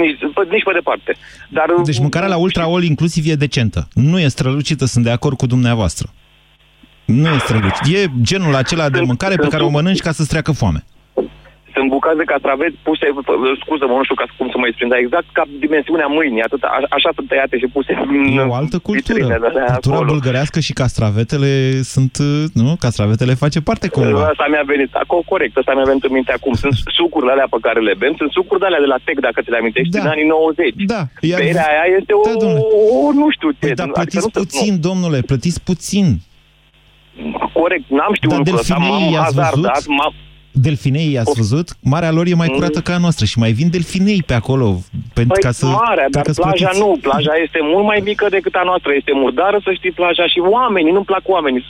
Nici, 0.00 0.18
pe, 0.34 0.42
nici 0.54 0.62
pe 0.68 0.72
departe. 0.80 1.10
Dar, 1.56 1.66
Deci 1.90 1.98
mâncarea 2.06 2.28
la 2.28 2.36
ultra 2.46 2.64
all 2.64 2.82
inclusiv 2.92 3.22
e 3.32 3.34
decentă. 3.46 3.80
Nu 4.08 4.16
e 4.18 4.28
strălucită, 4.36 4.84
sunt 4.84 5.04
de 5.04 5.10
acord 5.10 5.36
cu 5.36 5.46
dumneavoastră. 5.46 6.06
Nu 7.08 7.28
e 7.34 7.38
strălucit. 7.38 7.84
E 7.96 8.06
genul 8.30 8.54
acela 8.54 8.88
de 8.96 9.00
mâncare 9.00 9.34
pe 9.36 9.48
care 9.52 9.62
o 9.62 9.68
mănânci 9.76 10.00
ca 10.06 10.12
să-ți 10.12 10.28
treacă 10.32 10.52
foame. 10.52 10.80
Sunt 11.76 11.90
bucăți 11.96 12.20
de 12.22 12.30
castraveți 12.34 12.76
puse, 12.88 13.06
scuză-mă, 13.64 13.94
nu 14.00 14.04
știu 14.06 14.18
ca, 14.20 14.26
cum 14.38 14.48
să 14.54 14.58
mă 14.58 14.66
exprim, 14.66 14.88
dar 14.92 14.98
exact 15.04 15.28
ca 15.38 15.42
dimensiunea 15.64 16.08
mâinii, 16.16 16.42
atât, 16.48 16.62
a, 16.62 16.70
așa 16.98 17.10
sunt 17.16 17.26
tăiate 17.32 17.54
și 17.62 17.66
puse 17.76 17.90
E 18.38 18.40
o 18.52 18.54
altă 18.62 18.78
cultură. 18.88 19.18
vitrinele 19.18 19.46
alea 19.52 19.64
Cultura 19.72 19.94
acolo. 19.98 20.10
bulgărească 20.12 20.58
și 20.66 20.72
castravetele 20.82 21.52
sunt, 21.92 22.12
nu? 22.62 22.68
Castravetele 22.84 23.34
face 23.44 23.60
parte 23.68 23.86
cumva. 23.96 24.22
Asta 24.32 24.46
mi-a 24.52 24.64
venit, 24.74 24.90
acolo 25.04 25.22
corect, 25.32 25.54
asta 25.56 25.72
mi-a 25.74 25.88
venit 25.92 26.04
în 26.08 26.12
minte 26.18 26.32
acum. 26.38 26.52
Sunt 26.62 26.74
sucurile 26.98 27.32
alea 27.32 27.48
pe 27.54 27.58
care 27.66 27.80
le 27.88 27.94
bem, 28.02 28.14
sunt 28.20 28.30
sucuri 28.38 28.60
de 28.62 28.66
alea 28.68 28.82
de 28.84 28.90
la 28.94 28.98
TEC, 29.06 29.18
dacă 29.28 29.38
ți 29.44 29.50
le 29.52 29.60
amintești, 29.62 29.90
Da. 29.94 29.98
din 29.98 30.08
anii 30.14 30.26
90. 30.26 30.74
Da. 30.94 31.02
Iar... 31.30 31.40
Berea 31.40 31.68
aia 31.72 31.86
este 32.00 32.12
o, 32.20 32.22
Da, 32.28 32.34
domnule. 32.42 32.62
o, 33.06 33.12
nu 33.22 33.26
știu 33.36 33.50
ce. 33.50 33.56
Păi, 33.66 33.74
dar 33.80 33.86
adică 33.86 33.98
plătiți 34.00 34.26
nu 34.26 34.30
se- 34.34 34.38
puțin, 34.42 34.72
domnule, 34.88 35.18
plătiți 35.30 35.60
puțin. 35.70 36.06
Nu, 37.22 37.50
corect, 37.60 37.84
n-am 37.98 38.12
știut 38.14 38.30
Dar 38.32 38.38
lucrul 38.40 38.58
ăsta, 38.58 38.74
delfinei 38.74 39.00
m-am 39.02 39.12
i-ați 39.12 39.24
hazardat, 39.24 39.74
văzut? 39.74 39.88
m-am... 39.98 40.12
Delfinei 40.66 41.08
i-ați 41.16 41.36
văzut? 41.40 41.68
Marea 41.94 42.12
lor 42.16 42.26
e 42.26 42.42
mai 42.42 42.50
Mm. 42.50 42.56
curată 42.56 42.80
ca 42.86 42.92
a 42.94 43.04
noastră 43.06 43.24
și 43.30 43.36
mai 43.44 43.52
vin 43.58 43.68
delfinei 43.76 44.20
pe 44.30 44.36
acolo. 44.42 44.66
Pentru 45.18 45.34
Păi 45.36 45.42
ca 45.46 45.50
să, 45.60 45.66
marea, 45.84 46.06
dar 46.14 46.22
ca 46.28 46.32
să 46.36 46.40
plaja 46.40 46.56
plătiți. 46.56 46.80
nu, 46.82 46.88
plaja 47.08 47.34
este 47.44 47.58
mult 47.72 47.84
mai 47.90 48.00
mică 48.10 48.24
decât 48.36 48.54
a 48.62 48.64
noastră, 48.70 48.90
este 49.00 49.12
murdară 49.22 49.58
să 49.66 49.70
știi 49.78 49.98
plaja 50.00 50.24
și 50.32 50.38
oamenii, 50.56 50.92
nu-mi 50.96 51.10
plac 51.12 51.24
oamenii. 51.36 51.62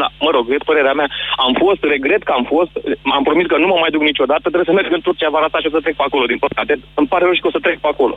Na, 0.00 0.06
mă 0.24 0.30
rog, 0.36 0.44
e 0.54 0.68
părerea 0.70 0.94
mea. 1.00 1.08
Am 1.46 1.52
fost, 1.64 1.80
regret 1.94 2.22
că 2.28 2.32
am 2.38 2.44
fost, 2.54 2.72
am 3.16 3.22
promis 3.28 3.46
că 3.52 3.56
nu 3.62 3.66
mă 3.72 3.76
mai 3.82 3.92
duc 3.94 4.02
niciodată, 4.10 4.44
trebuie 4.52 4.70
să 4.70 4.76
merg 4.78 4.90
în 4.98 5.04
Turcia 5.06 5.34
vara 5.34 5.44
asta 5.46 5.60
și 5.62 5.68
o 5.70 5.74
să 5.76 5.80
trec 5.84 5.96
pe 6.00 6.06
acolo, 6.08 6.24
din 6.32 6.40
păcate. 6.46 6.72
Îmi 7.00 7.10
pare 7.12 7.24
rău 7.24 7.34
și 7.36 7.42
că 7.44 7.50
o 7.50 7.56
să 7.56 7.64
trec 7.66 7.78
pe 7.84 7.90
acolo. 7.94 8.16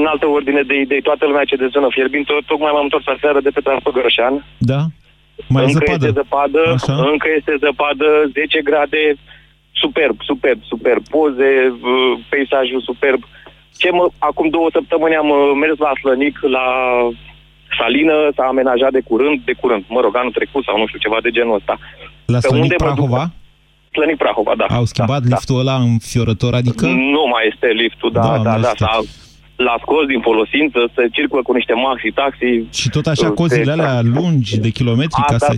În 0.00 0.04
altă 0.12 0.26
ordine 0.36 0.62
de 0.70 0.76
idei, 0.84 1.02
toată 1.08 1.22
lumea 1.26 1.44
ce 1.50 1.56
de 1.62 1.68
zonă 1.74 1.88
fierbinte, 1.96 2.32
tocmai 2.50 2.72
m-am 2.74 2.86
întors 2.88 3.06
aseară 3.14 3.40
de 3.46 3.50
pe 3.54 3.60
Transpăgărășan. 3.66 4.34
Da? 4.72 4.80
Mai 5.48 5.62
e 5.62 5.66
încă 5.66 5.84
zăpadă. 5.84 6.06
este 6.06 6.20
zăpadă, 6.20 6.62
Așa. 6.78 6.94
încă 7.10 7.28
este 7.38 7.52
zăpadă, 7.64 8.08
10 8.32 8.60
grade, 8.68 9.02
superb, 9.82 10.16
superb, 10.30 10.60
superb. 10.72 11.02
Poze, 11.14 11.50
uh, 11.92 12.12
peisajul 12.30 12.80
superb. 12.88 13.20
Ce 13.82 13.90
mă, 13.90 14.04
acum 14.18 14.48
două 14.48 14.68
săptămâni 14.72 15.16
am 15.22 15.28
uh, 15.30 15.38
mers 15.62 15.76
la 15.86 15.92
Slănic, 16.00 16.36
la 16.56 16.66
Salină, 17.78 18.16
s-a 18.36 18.44
amenajat 18.52 18.92
de 18.92 19.02
curând, 19.08 19.40
de 19.44 19.54
curând, 19.60 19.84
mă 19.88 20.00
rog, 20.00 20.16
anul 20.16 20.32
trecut 20.38 20.64
sau 20.64 20.78
nu 20.78 20.86
știu, 20.86 20.98
ceva 20.98 21.18
de 21.22 21.30
genul 21.30 21.54
ăsta. 21.54 21.74
La 22.34 22.38
Pe 22.38 22.46
Slănic 22.46 22.62
unde 22.62 22.76
mă 22.78 22.86
duc? 22.86 22.94
Prahova? 22.94 23.24
Slănic 23.92 24.16
Prahova, 24.16 24.54
da. 24.56 24.66
Au 24.80 24.84
schimbat 24.84 25.22
da, 25.22 25.28
liftul 25.34 25.58
ăla 25.58 25.74
înfiorător, 25.74 26.54
adică? 26.54 26.86
Nu 26.86 27.24
mai 27.32 27.44
este 27.52 27.66
liftul, 27.66 28.10
da, 28.12 28.20
Doamne 28.20 28.42
da, 28.42 28.72
da. 28.78 28.98
Ajută. 29.66 29.68
S-a, 29.68 29.68
l-a 29.68 29.76
scos 29.84 30.04
din 30.12 30.20
folosință, 30.28 30.78
se 30.94 31.02
circulă 31.16 31.42
cu 31.42 31.52
niște 31.52 31.74
maxi, 31.86 32.10
taxi. 32.20 32.50
Și 32.80 32.88
tot 32.96 33.06
așa 33.06 33.26
Uh, 33.28 33.34
cozile 33.34 33.64
se- 33.64 33.70
alea 33.76 34.00
lungi 34.16 34.58
de 34.66 34.70
kilometri 34.78 35.22
ca 35.26 35.34
Asta, 35.34 35.46
să... 35.46 35.54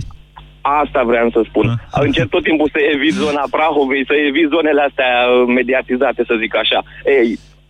asta 0.61 1.01
vreau 1.03 1.29
să 1.35 1.41
spun. 1.49 1.65
Ah. 1.69 2.01
Încerc 2.07 2.29
tot 2.29 2.43
timpul 2.43 2.69
să 2.75 2.79
evit 2.95 3.13
zona 3.13 3.43
Prahovei, 3.55 4.05
să 4.09 4.13
evit 4.29 4.47
zonele 4.55 4.81
astea 4.89 5.11
uh, 5.27 5.47
mediatizate, 5.57 6.21
să 6.29 6.35
zic 6.43 6.53
așa. 6.63 6.79
Ei, 7.17 7.27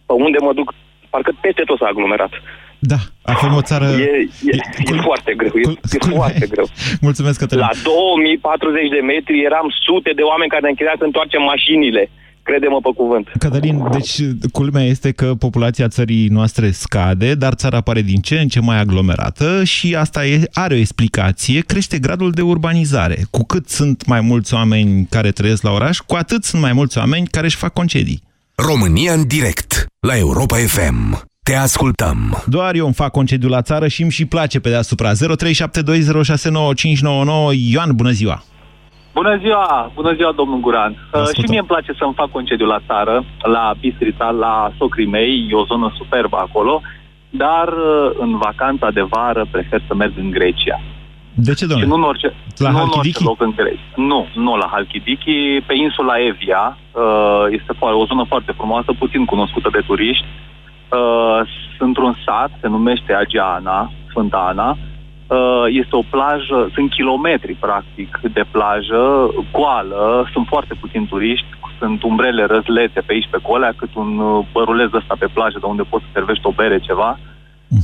pe 0.08 0.14
unde 0.26 0.38
mă 0.48 0.54
duc, 0.54 0.68
parcă 1.10 1.32
peste 1.42 1.62
tot 1.70 1.78
s-a 1.78 1.88
aglomerat. 1.94 2.34
Da, 2.80 3.00
avem 3.36 3.54
o 3.62 3.62
țară... 3.62 3.86
E, 3.86 4.12
e, 4.52 4.56
e 4.92 4.96
foarte 5.10 5.34
greu, 5.42 5.52
e, 5.56 5.70
e 5.98 6.16
foarte 6.16 6.46
greu. 6.54 6.68
Mulțumesc, 7.08 7.40
Cătălin. 7.40 7.66
La 7.68 7.76
2040 7.84 8.90
de 8.96 9.02
metri 9.14 9.38
eram 9.50 9.68
sute 9.86 10.12
de 10.16 10.22
oameni 10.32 10.50
care 10.54 10.62
ne 10.66 10.70
închiriat 10.74 10.98
să 10.98 11.04
întoarcem 11.04 11.42
mașinile. 11.54 12.04
Crede-mă 12.48 12.80
pe 12.82 12.90
cuvânt. 12.96 13.28
Cătălin, 13.40 13.88
deci 13.92 14.22
culmea 14.52 14.84
este 14.84 15.12
că 15.12 15.36
populația 15.36 15.88
țării 15.88 16.28
noastre 16.28 16.72
scade, 16.72 17.36
dar 17.36 17.54
țara 17.54 17.82
pare 17.82 18.02
din 18.02 18.22
ce 18.22 18.40
în 18.40 18.48
ce 18.48 18.60
mai 18.60 18.80
aglomerată 18.80 19.64
și 19.64 19.96
asta 19.96 20.26
e, 20.26 20.50
are 20.54 20.74
o 20.74 20.78
explicație, 20.78 21.60
crește 21.60 22.00
gradul 22.00 22.32
de 22.32 22.42
urbanizare. 22.42 23.18
Cu 23.30 23.44
cât 23.44 23.70
sunt 23.70 24.06
mai 24.06 24.22
mulți 24.22 24.54
oameni 24.54 25.08
care 25.10 25.32
trăiesc 25.32 25.64
la 25.64 25.72
oraș, 25.72 25.98
cu 25.98 26.16
atât 26.16 26.44
sunt 26.44 26.62
mai 26.62 26.74
mulți 26.74 26.98
oameni 26.98 27.28
care 27.28 27.46
își 27.46 27.56
fac 27.56 27.74
concedii. 27.74 28.24
România 28.56 29.14
în 29.14 29.28
direct 29.28 29.86
la 30.00 30.18
Europa 30.18 30.56
FM. 30.56 31.24
Te 31.44 31.56
ascultăm. 31.56 32.44
Doar 32.48 32.76
eu 32.76 32.86
îmi 32.86 32.94
fac 32.94 33.12
concediu 33.12 33.50
la 33.50 33.62
țară 33.62 33.88
și 33.88 34.02
îmi 34.02 34.12
și 34.12 34.26
place 34.26 34.60
pe 34.60 34.70
deasupra. 34.70 35.12
0372069599 35.12 35.18
Ioan, 37.54 37.92
bună 37.96 38.12
ziua! 38.12 38.44
Bună 39.18 39.38
ziua, 39.38 39.92
bună 39.94 40.14
ziua 40.14 40.32
domnul 40.32 40.60
Guran. 40.60 40.92
Uh, 40.92 40.98
ascultăm. 41.12 41.44
și 41.44 41.50
mie 41.50 41.60
îmi 41.60 41.68
place 41.68 41.92
să-mi 42.00 42.14
fac 42.14 42.30
concediu 42.32 42.66
la 42.66 42.80
țară, 42.88 43.24
la 43.44 43.74
Bistrița, 43.80 44.30
la 44.30 44.72
socrii 44.78 45.06
mei, 45.18 45.48
e 45.50 45.56
o 45.56 45.66
zonă 45.66 45.92
superbă 45.98 46.38
acolo, 46.38 46.82
dar 47.30 47.68
uh, 47.68 48.12
în 48.20 48.38
vacanța 48.38 48.92
de 48.92 49.02
vară 49.02 49.46
prefer 49.52 49.82
să 49.88 49.96
merg 49.96 50.14
în 50.18 50.30
Grecia. 50.30 50.80
De 51.34 51.54
ce, 51.54 51.64
Și 51.64 51.70
domnule? 51.70 51.88
nu 51.90 51.96
în 51.96 52.04
orice, 52.04 52.34
La 52.58 52.70
nu 52.70 52.76
în 52.76 52.82
orice 52.82 52.94
Halkidiki? 52.96 53.24
loc 53.24 53.42
în 53.42 53.54
Grecia. 53.56 53.82
Nu, 53.96 54.28
nu 54.36 54.56
la 54.56 54.68
Halkidiki, 54.72 55.62
pe 55.68 55.74
insula 55.76 56.14
Evia. 56.28 56.78
Uh, 56.92 57.46
este 57.50 57.74
fo- 57.76 57.94
o 58.02 58.06
zonă 58.06 58.24
foarte 58.28 58.52
frumoasă, 58.52 58.94
puțin 59.00 59.26
cunoscută 59.26 59.70
de 59.72 59.82
turiști. 59.88 60.26
Uh, 60.92 61.40
într-un 61.80 62.16
sat, 62.26 62.52
se 62.62 62.68
numește 62.68 63.14
Agiana, 63.14 63.92
Sfânta 64.10 64.38
Ana. 64.50 64.70
Uh, 64.70 64.78
este 65.82 65.96
o 65.96 66.04
plajă, 66.10 66.70
sunt 66.74 66.90
kilometri 66.90 67.54
practic 67.54 68.20
de 68.34 68.44
plajă, 68.52 69.02
goală, 69.52 70.30
sunt 70.34 70.46
foarte 70.48 70.74
puțini 70.80 71.06
turiști, 71.08 71.46
sunt 71.80 72.04
umbrele 72.04 72.44
răzlete 72.46 73.00
pe 73.06 73.14
aici 73.14 73.28
pe 73.32 73.40
colea, 73.42 73.74
cât 73.78 73.96
un 73.96 74.18
uh, 74.20 74.46
băruleț 74.54 74.94
ăsta 74.94 75.16
pe 75.20 75.30
plajă 75.34 75.58
de 75.60 75.66
unde 75.66 75.84
poți 75.90 76.04
să 76.04 76.10
servești 76.14 76.46
o 76.48 76.52
bere, 76.52 76.80
ceva. 76.80 77.20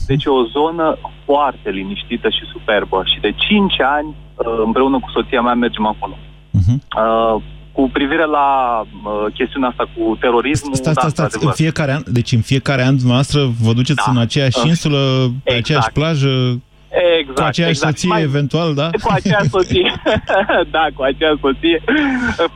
Deci 0.08 0.23
e 0.23 0.30
o 0.30 0.45
zonă 0.45 0.97
foarte 1.25 1.69
liniștită 1.69 2.30
și 2.30 2.49
superbă. 2.51 3.01
Și 3.06 3.19
de 3.19 3.32
5 3.38 3.82
ani, 3.82 4.08
uh, 4.36 4.45
împreună 4.65 4.99
cu 4.99 5.10
soția 5.13 5.41
mea, 5.41 5.54
mergem 5.54 5.86
acolo. 5.86 6.17
Uh, 6.58 7.41
cu 7.71 7.89
privire 7.93 8.25
la 8.25 8.47
uh, 8.82 9.34
chestiunea 9.34 9.69
asta 9.69 9.84
cu 9.95 10.17
terorismul, 10.19 10.73
Stați, 10.75 10.95
da, 10.95 11.01
stați, 11.01 11.13
stați, 11.13 11.19
în 11.19 11.47
într-adevăr. 11.47 11.56
fiecare 11.56 11.91
an, 11.93 12.01
deci 12.13 12.32
în 12.32 12.41
fiecare 12.41 12.84
an 12.84 12.95
dumneavoastră 12.95 13.39
vă 13.62 13.73
duceți 13.73 14.04
Da. 14.06 14.12
în 14.12 14.17
aceeași 14.17 14.58
Uh, 14.60 14.65
insulă, 14.67 14.97
pe 15.43 15.49
exact. 15.49 15.58
aceeași 15.63 15.91
plajă, 15.91 16.62
Exact, 17.19 17.38
cu 17.39 17.43
aceeași 17.51 17.71
exact. 17.77 17.93
soție 17.97 18.10
Mai- 18.10 18.21
eventual, 18.32 18.69
da? 18.82 18.88
Cu 19.04 19.10
aceeași 19.19 19.49
soție. 19.58 19.91
da, 20.75 20.86
cu 20.95 21.01
aceeași 21.04 21.39
soție. 21.45 21.77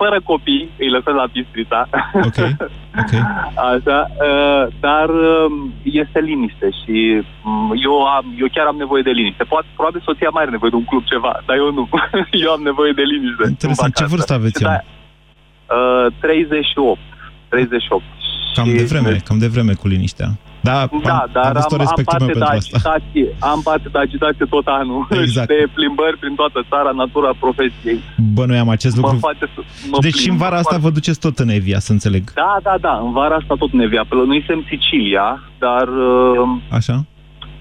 Fără 0.01 0.17
copii, 0.23 0.69
îi 0.83 0.89
lăsăm 0.95 1.15
la 1.21 1.25
Bistrița. 1.35 1.79
Ok, 2.27 2.37
ok. 3.01 3.13
Așa, 3.71 3.99
uh, 4.27 4.63
dar 4.79 5.07
um, 5.09 5.73
este 5.83 6.19
liniște 6.19 6.67
și 6.79 6.95
um, 7.45 7.73
eu, 7.87 7.95
am, 8.17 8.25
eu 8.41 8.47
chiar 8.53 8.65
am 8.65 8.75
nevoie 8.83 9.01
de 9.01 9.09
liniște. 9.19 9.43
Poate, 9.43 9.67
probabil 9.75 10.01
soția 10.05 10.29
mai 10.33 10.41
are 10.43 10.51
nevoie 10.51 10.71
de 10.73 10.79
un 10.81 10.85
club 10.91 11.03
ceva, 11.13 11.33
dar 11.47 11.55
eu 11.57 11.69
nu. 11.77 11.83
eu 12.45 12.51
am 12.51 12.61
nevoie 12.69 12.91
de 12.99 13.01
liniște. 13.11 13.43
în 13.43 13.49
Interesant. 13.49 13.93
Ce 13.95 14.03
vacanță. 14.03 14.15
vârstă 14.15 14.33
aveți, 14.33 14.57
Și 14.57 14.63
Ioan? 14.63 14.83
da, 15.67 15.75
uh, 15.75 16.11
38. 16.19 16.99
38. 17.49 18.03
Cam 18.53 18.67
de 18.75 18.83
vreme, 18.83 19.09
cam 19.27 19.37
de 19.37 19.47
vreme 19.47 19.73
cu 19.73 19.87
liniștea. 19.87 20.27
Da, 20.69 20.78
Da, 21.10 21.17
am, 21.21 21.30
dar 21.38 21.45
am, 21.45 21.56
am, 21.56 21.71
tot 21.73 21.80
am 21.80 21.84
respectul 21.86 22.17
meu 22.19 22.28
parte 22.28 22.34
de 22.34 22.39
pentru 22.39 22.58
asta. 22.58 22.89
agitație, 22.95 23.25
am 23.51 23.60
parte 23.69 23.88
de 23.93 23.99
agitație 24.08 24.45
tot 24.56 24.65
anul 24.80 25.01
Exact. 25.23 25.45
și 25.51 25.51
de 25.54 25.60
plimbări 25.78 26.17
prin 26.23 26.34
toată 26.41 26.60
țara, 26.71 26.91
natura 27.01 27.32
profesiei. 27.43 27.99
Bănuiam 28.38 28.69
acest 28.78 28.95
Mă 28.95 29.01
lucru. 29.01 29.17
face 29.30 29.45
să 29.56 29.60
mă 29.91 29.97
Deci 30.06 30.13
și 30.15 30.21
plimb 30.25 30.36
în 30.38 30.43
vara 30.45 30.56
asta 30.62 30.69
foarte- 30.75 30.88
vă 30.88 30.97
duceți 30.97 31.19
tot 31.25 31.36
în 31.45 31.49
Evia, 31.60 31.80
să 31.88 31.91
înțeleg. 31.97 32.23
Da, 32.43 32.54
da, 32.67 32.75
da, 32.88 32.93
în 33.06 33.12
vara 33.19 33.36
asta 33.41 33.54
tot 33.63 33.71
nevia. 33.82 34.04
Plănuisem 34.13 34.60
Sicilia, 34.71 35.28
dar 35.65 35.86
uh, 35.88 36.47
Așa? 36.80 36.95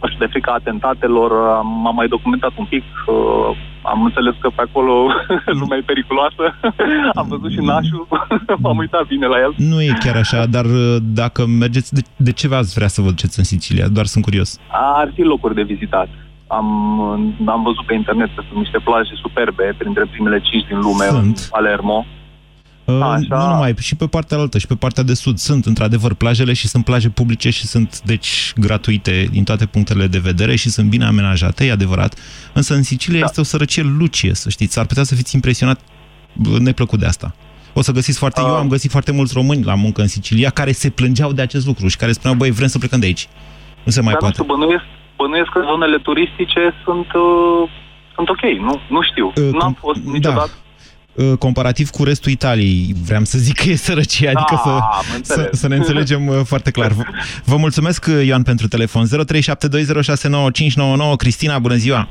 Nu 0.00 0.08
știu, 0.08 0.24
de 0.24 0.32
frica 0.32 0.52
atentatelor 0.52 1.30
am, 1.58 1.68
m-am 1.82 1.94
mai 1.94 2.08
documentat 2.08 2.52
un 2.56 2.64
pic. 2.64 2.84
Uh, 3.06 3.56
am 3.82 4.02
înțeles 4.04 4.34
că 4.40 4.48
pe 4.54 4.62
acolo 4.68 4.92
lumea 5.60 5.78
e 5.78 5.90
periculoasă. 5.92 6.44
am 7.20 7.26
văzut 7.28 7.50
și 7.50 7.60
nașul, 7.60 8.06
m-am 8.62 8.76
uitat 8.76 9.06
bine 9.06 9.26
la 9.26 9.38
el. 9.38 9.52
Nu 9.56 9.82
e 9.82 9.92
chiar 10.04 10.16
așa, 10.16 10.46
dar 10.46 10.64
uh, 10.64 10.96
dacă 11.02 11.46
mergeți... 11.46 11.94
De, 11.94 12.00
de 12.16 12.32
ce 12.32 12.48
v-ați 12.48 12.74
vrea 12.74 12.88
să 12.88 13.00
vă 13.00 13.08
duceți 13.08 13.38
în 13.38 13.44
Sicilia? 13.44 13.88
Doar 13.88 14.06
sunt 14.06 14.24
curios. 14.24 14.58
Ar 15.00 15.10
fi 15.14 15.22
locuri 15.22 15.54
de 15.54 15.62
vizitat. 15.62 16.08
Am, 16.46 16.68
am 17.46 17.62
văzut 17.62 17.84
pe 17.86 17.94
internet 17.94 18.30
că 18.34 18.42
sunt 18.48 18.58
niște 18.58 18.78
plaje 18.84 19.14
superbe, 19.22 19.74
printre 19.78 20.04
primele 20.10 20.40
cinci 20.40 20.66
din 20.66 20.78
lume, 20.80 21.04
Sunt. 21.04 21.24
în 21.24 21.32
Palermo. 21.50 22.06
Uh, 22.84 23.00
Așa. 23.00 23.26
Nu 23.28 23.52
numai, 23.52 23.74
și 23.78 23.94
pe 23.94 24.06
partea 24.06 24.38
altă, 24.38 24.58
și 24.58 24.66
pe 24.66 24.74
partea 24.74 25.02
de 25.02 25.14
sud 25.14 25.38
sunt 25.38 25.66
într-adevăr 25.66 26.14
plajele 26.14 26.52
și 26.52 26.68
sunt 26.68 26.84
plaje 26.84 27.08
publice 27.08 27.50
și 27.50 27.66
sunt, 27.66 28.00
deci, 28.00 28.52
gratuite 28.56 29.28
din 29.30 29.44
toate 29.44 29.66
punctele 29.66 30.06
de 30.06 30.18
vedere 30.18 30.56
și 30.56 30.70
sunt 30.70 30.88
bine 30.88 31.04
amenajate, 31.04 31.64
e 31.64 31.72
adevărat. 31.72 32.18
Însă 32.52 32.74
în 32.74 32.82
Sicilia 32.82 33.18
da. 33.18 33.24
este 33.24 33.40
o 33.40 33.44
sărăcie 33.44 33.82
lucie, 33.82 34.34
să 34.34 34.48
știți. 34.48 34.78
Ar 34.78 34.86
putea 34.86 35.02
să 35.02 35.14
fiți 35.14 35.34
impresionat 35.34 35.80
bă, 36.32 36.58
neplăcut 36.58 36.98
de 36.98 37.06
asta. 37.06 37.34
O 37.72 37.82
să 37.82 37.92
găsiți 37.92 38.18
foarte... 38.18 38.40
Eu 38.40 38.54
am 38.54 38.68
găsit 38.68 38.90
foarte 38.90 39.12
mulți 39.12 39.32
români 39.34 39.64
la 39.64 39.74
muncă 39.74 40.00
în 40.00 40.08
Sicilia 40.08 40.50
care 40.50 40.72
se 40.72 40.90
plângeau 40.90 41.32
de 41.32 41.42
acest 41.42 41.66
lucru 41.66 41.88
și 41.88 41.96
care 41.96 42.12
spuneau, 42.12 42.38
băi, 42.38 42.50
vrem 42.50 42.68
să 42.68 42.78
plecăm 42.78 43.00
de 43.00 43.06
aici. 43.06 43.28
Nu 43.84 43.90
se 43.90 44.00
mai 44.00 44.12
Dar 44.12 44.22
nu 44.22 44.28
poate. 44.28 44.42
știu, 44.42 44.54
bănuiesc, 44.54 44.84
bănuiesc 45.16 45.48
că 45.48 45.60
zonele 45.70 45.98
turistice 45.98 46.62
sunt, 46.84 47.06
uh, 47.12 47.70
sunt 48.14 48.28
ok, 48.28 48.42
nu, 48.68 48.80
nu 48.88 49.02
știu. 49.02 49.26
Uh, 49.36 49.52
nu 49.52 49.60
am 49.60 49.74
com- 49.74 49.78
fost 49.78 50.00
niciodată. 50.00 50.50
Uh, 50.54 50.63
comparativ 51.38 51.90
cu 51.90 52.04
restul 52.04 52.32
Italiei, 52.32 52.94
vreau 53.06 53.24
să 53.24 53.38
zic 53.38 53.54
că 53.56 53.70
e 53.70 53.74
sărăcie, 53.74 54.26
adică 54.28 54.54
Da, 54.54 54.60
să, 54.64 54.68
am 54.68 54.80
să, 55.02 55.14
înțeles. 55.16 55.58
să 55.60 55.68
ne 55.68 55.76
înțelegem 55.76 56.26
uh, 56.26 56.40
foarte 56.44 56.70
clar. 56.70 56.90
Vă- 56.92 57.02
Vă 57.44 57.56
mulțumesc, 57.56 58.06
uh, 58.08 58.26
Ioan, 58.26 58.42
pentru 58.42 58.68
telefon. 58.68 59.06
0372069599. 59.06 61.16
Cristina, 61.16 61.58
bună 61.58 61.74
ziua! 61.74 62.08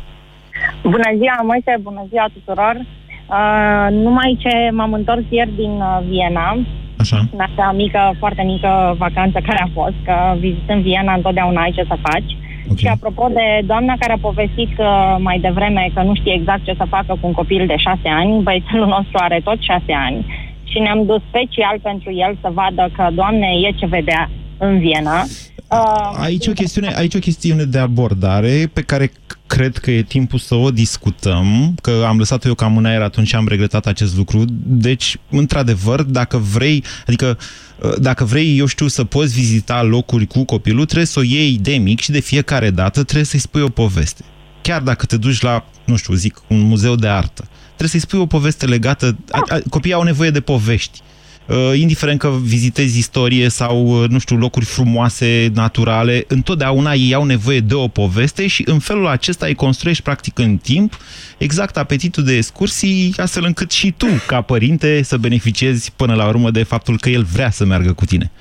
Bună 0.83 1.09
ziua, 1.17 1.37
Moise, 1.43 1.75
bună 1.81 2.05
ziua 2.09 2.25
tuturor. 2.33 2.75
Uh, 2.79 3.87
numai 3.91 4.37
ce 4.39 4.69
m-am 4.71 4.93
întors 4.93 5.21
ieri 5.29 5.51
din 5.55 5.71
uh, 5.71 5.99
Viena, 6.09 6.57
Așa. 6.97 7.17
în 7.33 7.39
asta 7.47 7.71
mică, 7.75 8.15
foarte 8.19 8.43
mică 8.43 8.95
vacanță 8.97 9.39
care 9.47 9.61
a 9.61 9.69
fost, 9.73 9.93
că 10.05 10.15
vizitând 10.39 10.81
Viena 10.83 11.13
întotdeauna 11.13 11.61
ai 11.61 11.71
ce 11.75 11.83
să 11.87 11.95
faci. 12.01 12.31
Okay. 12.63 12.77
Și 12.77 12.87
apropo 12.87 13.27
de 13.27 13.61
doamna 13.65 13.95
care 13.99 14.13
a 14.13 14.27
povestit 14.27 14.77
uh, 14.77 15.15
mai 15.19 15.39
devreme 15.39 15.89
că 15.93 16.01
nu 16.01 16.15
știe 16.15 16.33
exact 16.33 16.63
ce 16.63 16.73
să 16.77 16.85
facă 16.89 17.17
cu 17.19 17.27
un 17.27 17.33
copil 17.33 17.65
de 17.67 17.77
șase 17.77 18.09
ani, 18.09 18.41
băiețelul 18.41 18.87
nostru 18.87 19.17
are 19.17 19.39
tot 19.43 19.57
șase 19.61 19.93
ani 19.93 20.25
și 20.63 20.79
ne-am 20.79 21.05
dus 21.05 21.21
special 21.27 21.79
pentru 21.81 22.11
el 22.11 22.37
să 22.41 22.49
vadă 22.53 22.89
că, 22.95 23.07
doamne, 23.13 23.47
e 23.47 23.71
ce 23.71 23.85
vedea 23.85 24.29
în 24.57 24.79
Viena. 24.79 25.25
Uh, 25.67 26.15
Aici 26.17 26.47
o, 26.47 26.51
chestiune, 26.51 26.93
aici 26.95 27.15
o 27.15 27.19
chestiune 27.19 27.63
de 27.63 27.77
abordare 27.77 28.69
pe 28.73 28.81
care 28.81 29.07
c- 29.07 29.11
cred 29.47 29.77
că 29.77 29.91
e 29.91 30.01
timpul 30.01 30.39
să 30.39 30.55
o 30.55 30.71
discutăm, 30.71 31.75
că 31.81 32.05
am 32.07 32.17
lăsat-o 32.17 32.47
eu 32.47 32.53
cam 32.53 32.77
în 32.77 32.85
aer 32.85 33.01
atunci 33.01 33.27
și 33.27 33.35
am 33.35 33.47
regretat 33.47 33.85
acest 33.85 34.15
lucru. 34.17 34.45
Deci, 34.65 35.17
într-adevăr, 35.29 36.01
dacă 36.01 36.37
vrei, 36.37 36.83
adică 37.07 37.37
uh, 37.81 37.93
dacă 37.99 38.23
vrei, 38.23 38.57
eu 38.57 38.65
știu, 38.65 38.87
să 38.87 39.03
poți 39.03 39.33
vizita 39.33 39.83
locuri 39.83 40.25
cu 40.27 40.43
copilul, 40.43 40.85
trebuie 40.85 41.05
să 41.07 41.19
o 41.19 41.23
iei 41.23 41.57
de 41.61 41.73
mic 41.73 41.99
și 41.99 42.11
de 42.11 42.19
fiecare 42.19 42.69
dată 42.69 43.03
trebuie 43.03 43.25
să-i 43.25 43.39
spui 43.39 43.61
o 43.61 43.69
poveste. 43.69 44.23
Chiar 44.61 44.81
dacă 44.81 45.05
te 45.05 45.17
duci 45.17 45.41
la, 45.41 45.65
nu 45.85 45.95
știu, 45.95 46.13
zic, 46.13 46.41
un 46.47 46.59
muzeu 46.59 46.95
de 46.95 47.07
artă, 47.07 47.47
trebuie 47.65 47.89
să-i 47.89 47.99
spui 47.99 48.19
o 48.19 48.25
poveste 48.25 48.65
legată. 48.65 49.17
A, 49.31 49.41
a, 49.49 49.59
copiii 49.69 49.93
au 49.93 50.03
nevoie 50.03 50.29
de 50.29 50.39
povești. 50.41 50.99
Uh, 51.47 51.79
indiferent 51.79 52.19
că 52.19 52.29
vizitezi 52.41 52.97
istorie 52.97 53.49
sau, 53.49 53.85
uh, 53.85 54.09
nu 54.09 54.19
știu, 54.19 54.35
locuri 54.35 54.65
frumoase, 54.65 55.51
naturale, 55.53 56.23
întotdeauna 56.27 56.93
ei 56.93 57.13
au 57.13 57.23
nevoie 57.23 57.59
de 57.59 57.73
o 57.73 57.87
poveste 57.87 58.47
și 58.47 58.63
în 58.65 58.79
felul 58.79 59.07
acesta 59.07 59.45
îi 59.45 59.55
construiești 59.55 60.03
practic 60.03 60.39
în 60.39 60.57
timp 60.57 60.97
exact 61.37 61.77
apetitul 61.77 62.23
de 62.23 62.35
excursii, 62.35 63.13
astfel 63.17 63.43
încât 63.45 63.71
și 63.71 63.91
tu, 63.91 64.07
ca 64.27 64.41
părinte, 64.41 65.03
să 65.03 65.17
beneficiezi 65.17 65.91
până 65.95 66.13
la 66.13 66.27
urmă 66.27 66.51
de 66.51 66.63
faptul 66.63 66.97
că 66.99 67.09
el 67.09 67.23
vrea 67.23 67.49
să 67.49 67.65
meargă 67.65 67.93
cu 67.93 68.05
tine. 68.05 68.31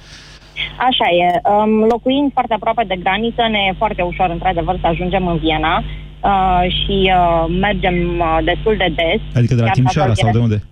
Așa 0.79 1.07
e. 1.23 1.41
Um, 1.49 1.85
locuind 1.85 2.33
foarte 2.33 2.55
aproape 2.55 2.85
de 2.89 2.97
graniță, 2.97 3.43
ne 3.51 3.59
e 3.69 3.75
foarte 3.79 4.03
ușor, 4.03 4.31
într-adevăr, 4.31 4.79
să 4.81 4.87
ajungem 4.87 5.27
în 5.27 5.39
Viena 5.39 5.85
uh, 6.23 6.63
și 6.79 7.13
uh, 7.17 7.57
mergem 7.61 7.95
uh, 8.19 8.39
destul 8.45 8.75
de 8.77 8.93
des. 8.97 9.21
Adică 9.35 9.55
de 9.55 9.61
la 9.61 9.67
Chiar 9.67 9.75
Timișoara 9.75 10.09
dacă 10.09 10.21
sau 10.21 10.33
de 10.33 10.39
e 10.39 10.43
unde? 10.43 10.63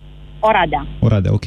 Oradea. 0.41 0.87
Oradea, 0.99 1.33
ok. 1.33 1.45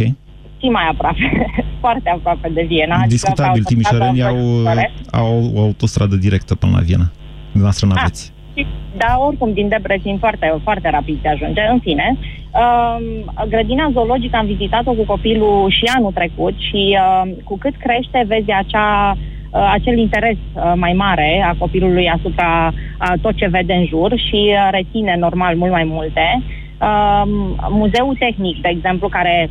Și 0.64 0.70
mai 0.70 0.88
aproape. 0.90 1.48
foarte 1.84 2.10
aproape 2.10 2.50
de 2.54 2.64
Viena. 2.68 2.96
Adică 2.96 3.08
Discutabil, 3.10 3.52
pe 3.52 3.58
autostradă 3.58 3.74
timișorenii 3.74 4.24
au, 4.24 4.36
învățătoare. 4.36 4.92
au 5.12 5.52
o 5.56 5.60
autostradă 5.62 6.16
directă 6.16 6.56
până 6.56 6.72
la 6.76 6.82
Viena. 6.88 7.08
Dumneavoastră 7.52 7.88
n-aveți. 7.88 8.24
Și- 8.56 8.68
Da, 8.98 9.18
oricum, 9.28 9.54
din 9.54 9.68
Debrecen 9.68 10.18
foarte, 10.18 10.60
foarte 10.64 10.90
rapid 10.90 11.18
se 11.22 11.28
ajunge. 11.28 11.62
În 11.72 11.80
fine, 11.80 12.18
um, 12.18 13.04
grădina 13.50 13.90
zoologică 13.94 14.38
am 14.38 14.46
vizitat-o 14.46 14.92
cu 14.92 15.04
copilul 15.06 15.70
și 15.70 15.92
anul 15.96 16.12
trecut 16.12 16.54
și 16.58 16.98
um, 17.24 17.30
cu 17.44 17.58
cât 17.58 17.76
crește, 17.76 18.24
vezi 18.28 18.52
acea, 18.52 19.18
uh, 19.52 19.70
acel 19.74 19.98
interes 19.98 20.38
uh, 20.54 20.74
mai 20.76 20.94
mare 20.94 21.44
a 21.50 21.56
copilului 21.58 22.10
asupra 22.10 22.74
a 22.98 23.14
tot 23.22 23.36
ce 23.36 23.48
vede 23.48 23.74
în 23.74 23.86
jur 23.86 24.12
și 24.28 24.40
uh, 24.50 24.68
reține 24.72 25.16
normal 25.20 25.56
mult 25.56 25.72
mai 25.72 25.84
multe. 25.84 26.42
Um, 26.88 27.30
Muzeul 27.70 28.16
Tehnic, 28.20 28.62
de 28.62 28.70
exemplu, 28.72 29.08
care 29.08 29.50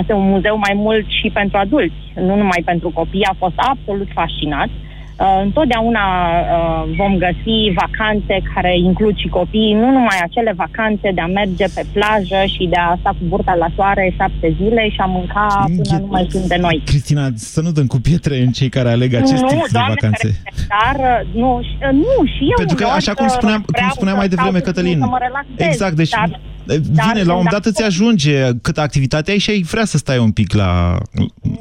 este 0.00 0.12
un 0.12 0.28
muzeu 0.28 0.56
mai 0.58 0.72
mult 0.74 1.06
și 1.08 1.30
pentru 1.32 1.56
adulți, 1.58 1.96
nu 2.14 2.36
numai 2.36 2.62
pentru 2.64 2.90
copii, 2.94 3.24
a 3.24 3.34
fost 3.38 3.54
absolut 3.56 4.08
fascinat. 4.14 4.68
Uh, 4.68 5.40
întotdeauna 5.42 6.04
uh, 6.40 6.82
vom 6.96 7.16
găsi 7.16 7.56
vacanțe 7.82 8.34
care 8.54 8.78
includ 8.78 9.16
și 9.16 9.28
copiii, 9.28 9.72
nu 9.72 9.90
numai 9.90 10.18
acele 10.22 10.52
vacanțe 10.56 11.10
de 11.14 11.20
a 11.20 11.26
merge 11.26 11.64
pe 11.74 11.84
plajă 11.92 12.40
și 12.54 12.66
de 12.70 12.76
a 12.76 12.96
sta 13.00 13.08
cu 13.10 13.24
burta 13.28 13.54
la 13.54 13.66
soare 13.74 14.14
șapte 14.16 14.56
zile 14.62 14.88
și 14.88 15.00
a 15.00 15.04
mânca 15.04 15.64
până 15.64 15.98
nu 16.00 16.06
mai 16.10 16.26
știm 16.28 16.40
de 16.46 16.56
noi. 16.56 16.82
Cristina, 16.84 17.28
să 17.34 17.60
nu 17.60 17.70
dăm 17.70 17.86
cu 17.86 17.96
pietre 18.00 18.38
în 18.40 18.50
cei 18.50 18.68
care 18.68 18.90
aleg 18.90 19.14
acest 19.14 19.42
nu, 19.42 19.48
tip 19.48 19.58
de 19.60 19.68
Doamne 19.72 19.94
vacanțe. 19.94 20.26
ferește, 20.28 20.66
dar 20.74 20.96
uh, 21.20 21.34
nu, 21.40 21.60
și- 21.62 21.78
uh, 21.86 21.92
nu, 21.92 22.16
și 22.34 22.42
eu 22.42 22.56
Pentru 22.56 22.76
că, 22.76 22.82
uneori, 22.84 23.00
așa 23.00 23.14
cum 23.14 23.26
uh, 23.26 23.32
spuneam, 23.36 23.60
cum 23.60 23.72
vreau 23.76 23.90
spunea 23.90 24.12
să 24.12 24.18
mai 24.18 24.28
devreme 24.28 24.58
stau 24.58 24.72
puțin 24.72 24.74
Cătălin, 24.74 24.98
să 25.00 25.06
mă 25.16 25.18
relaxez, 25.26 25.66
exact, 25.70 25.94
deci 26.02 26.10
dar, 26.10 26.40
vine, 26.76 27.22
la 27.22 27.32
un 27.32 27.36
moment 27.40 27.50
dat 27.50 27.64
îți 27.64 27.82
ajunge 27.82 28.34
cât 28.62 28.78
activitate 28.78 29.30
ai 29.30 29.38
și 29.38 29.50
ai 29.50 29.62
vrea 29.62 29.84
să 29.84 29.96
stai 29.98 30.18
un 30.18 30.30
pic 30.30 30.52
la... 30.52 30.96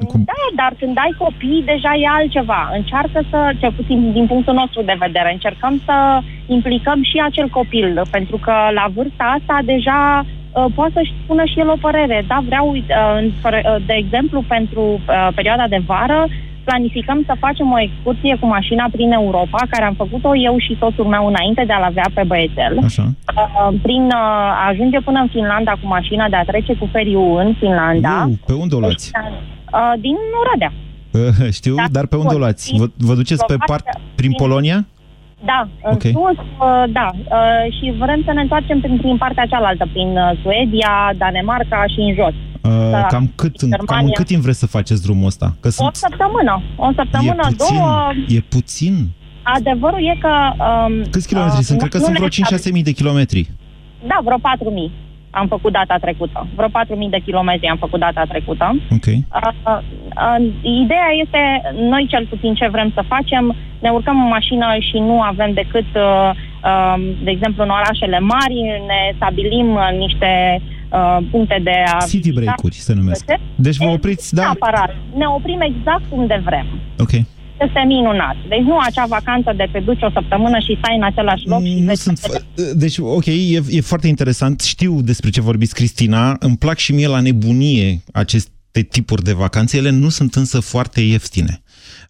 Cu... 0.07 0.17
Da, 0.17 0.43
dar 0.55 0.73
când 0.79 0.97
ai 0.97 1.13
copii, 1.17 1.63
deja 1.65 1.91
e 2.01 2.07
altceva. 2.19 2.69
Încearcă 2.73 3.19
să, 3.29 3.51
cel 3.59 3.71
puțin 3.71 4.11
din 4.13 4.27
punctul 4.27 4.53
nostru 4.53 4.81
de 4.81 4.95
vedere, 4.99 5.31
încercăm 5.31 5.81
să 5.85 6.19
implicăm 6.47 7.03
și 7.03 7.17
acel 7.25 7.47
copil, 7.49 8.01
pentru 8.11 8.37
că 8.37 8.53
la 8.73 8.85
vârsta 8.95 9.23
asta 9.37 9.59
deja 9.65 10.25
uh, 10.25 10.65
poate 10.75 10.91
să-și 10.95 11.13
spună 11.23 11.43
și 11.45 11.59
el 11.59 11.69
o 11.69 11.77
părere. 11.81 12.25
Da, 12.27 12.43
vreau, 12.45 12.65
uh, 12.75 12.81
în- 13.19 13.31
fără- 13.41 13.61
uh, 13.65 13.83
de 13.85 13.93
exemplu, 13.93 14.43
pentru 14.47 14.81
uh, 14.81 15.27
perioada 15.35 15.67
de 15.67 15.81
vară, 15.85 16.27
planificăm 16.69 17.19
să 17.29 17.33
facem 17.45 17.67
o 17.75 17.79
excursie 17.87 18.35
cu 18.39 18.47
mașina 18.57 18.85
prin 18.95 19.11
Europa, 19.21 19.59
care 19.69 19.85
am 19.85 19.93
făcut-o 20.03 20.31
eu 20.47 20.55
și 20.65 20.77
soțul 20.81 21.05
meu 21.15 21.23
înainte 21.27 21.63
de 21.67 21.73
a-l 21.73 21.83
avea 21.91 22.07
pe 22.13 22.23
băiețel. 22.31 22.73
Așa. 22.89 23.05
Uh, 23.07 23.69
prin 23.85 24.03
uh, 24.05 24.61
a 24.63 24.67
ajunge 24.71 24.99
până 25.07 25.19
în 25.19 25.27
Finlanda 25.35 25.71
cu 25.81 25.87
mașina, 25.97 26.25
de 26.29 26.35
a 26.35 26.43
trece 26.51 26.73
cu 26.73 26.85
feriul 26.91 27.39
în 27.45 27.53
Finlanda. 27.59 28.15
Uh, 28.29 28.33
pe 28.45 28.53
unde 28.53 28.75
o 28.75 28.79
luați? 28.79 29.11
Uh, 29.73 29.93
din 30.05 30.15
Oradea. 30.41 30.71
Uh, 31.11 31.51
Știu, 31.59 31.75
Da, 31.75 31.83
dar 31.91 32.05
pe 32.05 32.15
unde 32.15 32.33
o 32.35 32.37
luați? 32.37 32.73
Vă, 32.77 32.85
vă 32.97 33.13
duceți 33.13 33.45
pe 33.45 33.55
part, 33.65 33.85
prin 34.15 34.31
Polonia? 34.31 34.85
Da, 35.45 35.67
în 35.83 35.93
Ok. 35.93 36.01
sus, 36.01 36.37
uh, 36.39 36.83
da. 36.99 37.09
Uh, 37.13 37.65
și 37.77 37.93
vrem 38.03 38.21
să 38.25 38.31
ne 38.33 38.41
întoarcem 38.41 38.79
prin, 38.79 38.97
prin 38.97 39.17
partea 39.17 39.45
cealaltă, 39.45 39.87
prin 39.93 40.07
uh, 40.17 40.31
Suedia, 40.41 40.93
Danemarca 41.17 41.83
și 41.93 41.99
în 41.99 42.13
jos. 42.13 42.33
Uh, 42.67 42.91
Da. 42.91 43.05
cam, 43.05 43.31
cât, 43.35 43.61
în, 43.61 43.69
cam 43.69 43.79
în 43.79 43.85
Germania. 43.87 44.13
cât 44.13 44.25
timp 44.25 44.41
vreți 44.41 44.59
să 44.59 44.67
faceți 44.67 45.01
drumul 45.03 45.25
ăsta? 45.25 45.55
Că 45.59 45.67
O 45.67 45.71
sunt, 45.71 45.95
săptămână. 45.95 46.61
O 46.75 46.89
săptămână, 46.95 47.43
e 47.49 47.55
puțin, 47.55 47.75
două. 47.77 48.11
e 48.27 48.39
puțin. 48.39 49.07
Adevărul 49.43 49.99
e 49.99 50.17
că... 50.19 50.33
Um, 50.63 50.93
Câți 51.11 51.27
kilometri 51.27 51.63
sunt? 51.63 51.79
Cred 51.79 51.91
că 51.91 51.97
nu 51.97 52.03
sunt 52.03 52.19
ne 52.19 52.27
vreo 52.27 52.57
5-6 52.57 52.71
mii 52.71 52.83
de 52.83 52.91
kilometri. 52.91 53.49
Da, 54.07 54.17
vreo 54.23 54.37
4.000 54.37 54.91
am 55.29 55.47
făcut 55.47 55.71
data 55.71 55.97
trecută. 55.97 56.47
Vreo 56.55 56.67
4.000 56.67 57.09
de 57.09 57.19
kilometri 57.25 57.67
am 57.67 57.77
făcut 57.77 57.99
data 57.99 58.23
trecută. 58.27 58.65
Ok. 58.91 59.05
Uh, 59.05 59.13
uh, 59.65 59.79
uh, 60.25 60.45
ideea 60.61 61.09
este, 61.23 61.41
noi 61.93 62.05
cel 62.09 62.25
puțin 62.29 62.53
ce 62.53 62.67
vrem 62.69 62.91
să 62.93 63.03
facem, 63.07 63.55
ne 63.79 63.89
urcăm 63.89 64.21
în 64.21 64.27
mașină 64.27 64.65
și 64.79 64.97
nu 64.97 65.21
avem 65.21 65.53
decât, 65.53 65.89
uh, 65.95 66.29
uh, 66.63 66.95
de 67.23 67.31
exemplu, 67.31 67.63
în 67.63 67.69
orașele 67.69 68.19
mari, 68.19 68.57
ne 68.91 68.99
stabilim 69.15 69.69
uh, 69.73 69.89
niște 69.97 70.61
uh, 70.91 71.17
puncte 71.31 71.61
de 71.63 71.83
a 71.93 71.97
City 71.97 72.17
vizita. 72.17 72.39
break-uri 72.39 72.75
se 72.75 72.93
numesc. 72.93 73.25
Deci 73.55 73.77
vă 73.77 73.85
opriți, 73.85 74.33
da? 74.33 74.41
Neapărat. 74.41 74.95
Ne 75.15 75.25
oprim 75.25 75.61
exact 75.61 76.05
unde 76.09 76.41
vrem. 76.45 76.65
Ok. 76.99 77.11
Este 77.65 77.83
minunat. 77.87 78.35
Deci 78.49 78.59
nu 78.59 78.77
acea 78.77 79.05
vacanță 79.05 79.53
de 79.55 79.67
te 79.71 79.79
duci 79.79 80.01
o 80.01 80.09
săptămână 80.13 80.59
și 80.59 80.77
stai 80.77 80.95
în 80.95 81.03
același 81.03 81.47
loc 81.47 81.63
și 81.63 81.79
Nu 81.79 81.85
vezi 81.85 82.01
sunt... 82.01 82.19
Deci, 82.73 82.97
ok, 82.97 83.25
e, 83.25 83.61
e 83.69 83.81
foarte 83.81 84.07
interesant. 84.07 84.61
Știu 84.61 85.01
despre 85.01 85.29
ce 85.29 85.41
vorbiți, 85.41 85.73
Cristina. 85.73 86.35
Îmi 86.39 86.57
plac 86.57 86.77
și 86.77 86.93
mie 86.93 87.07
la 87.07 87.19
nebunie 87.19 88.01
aceste 88.13 88.81
tipuri 88.89 89.23
de 89.23 89.33
vacanțe. 89.33 89.77
Ele 89.77 89.89
nu 89.89 90.09
sunt 90.09 90.35
însă 90.35 90.59
foarte 90.59 91.01
ieftine. 91.01 91.61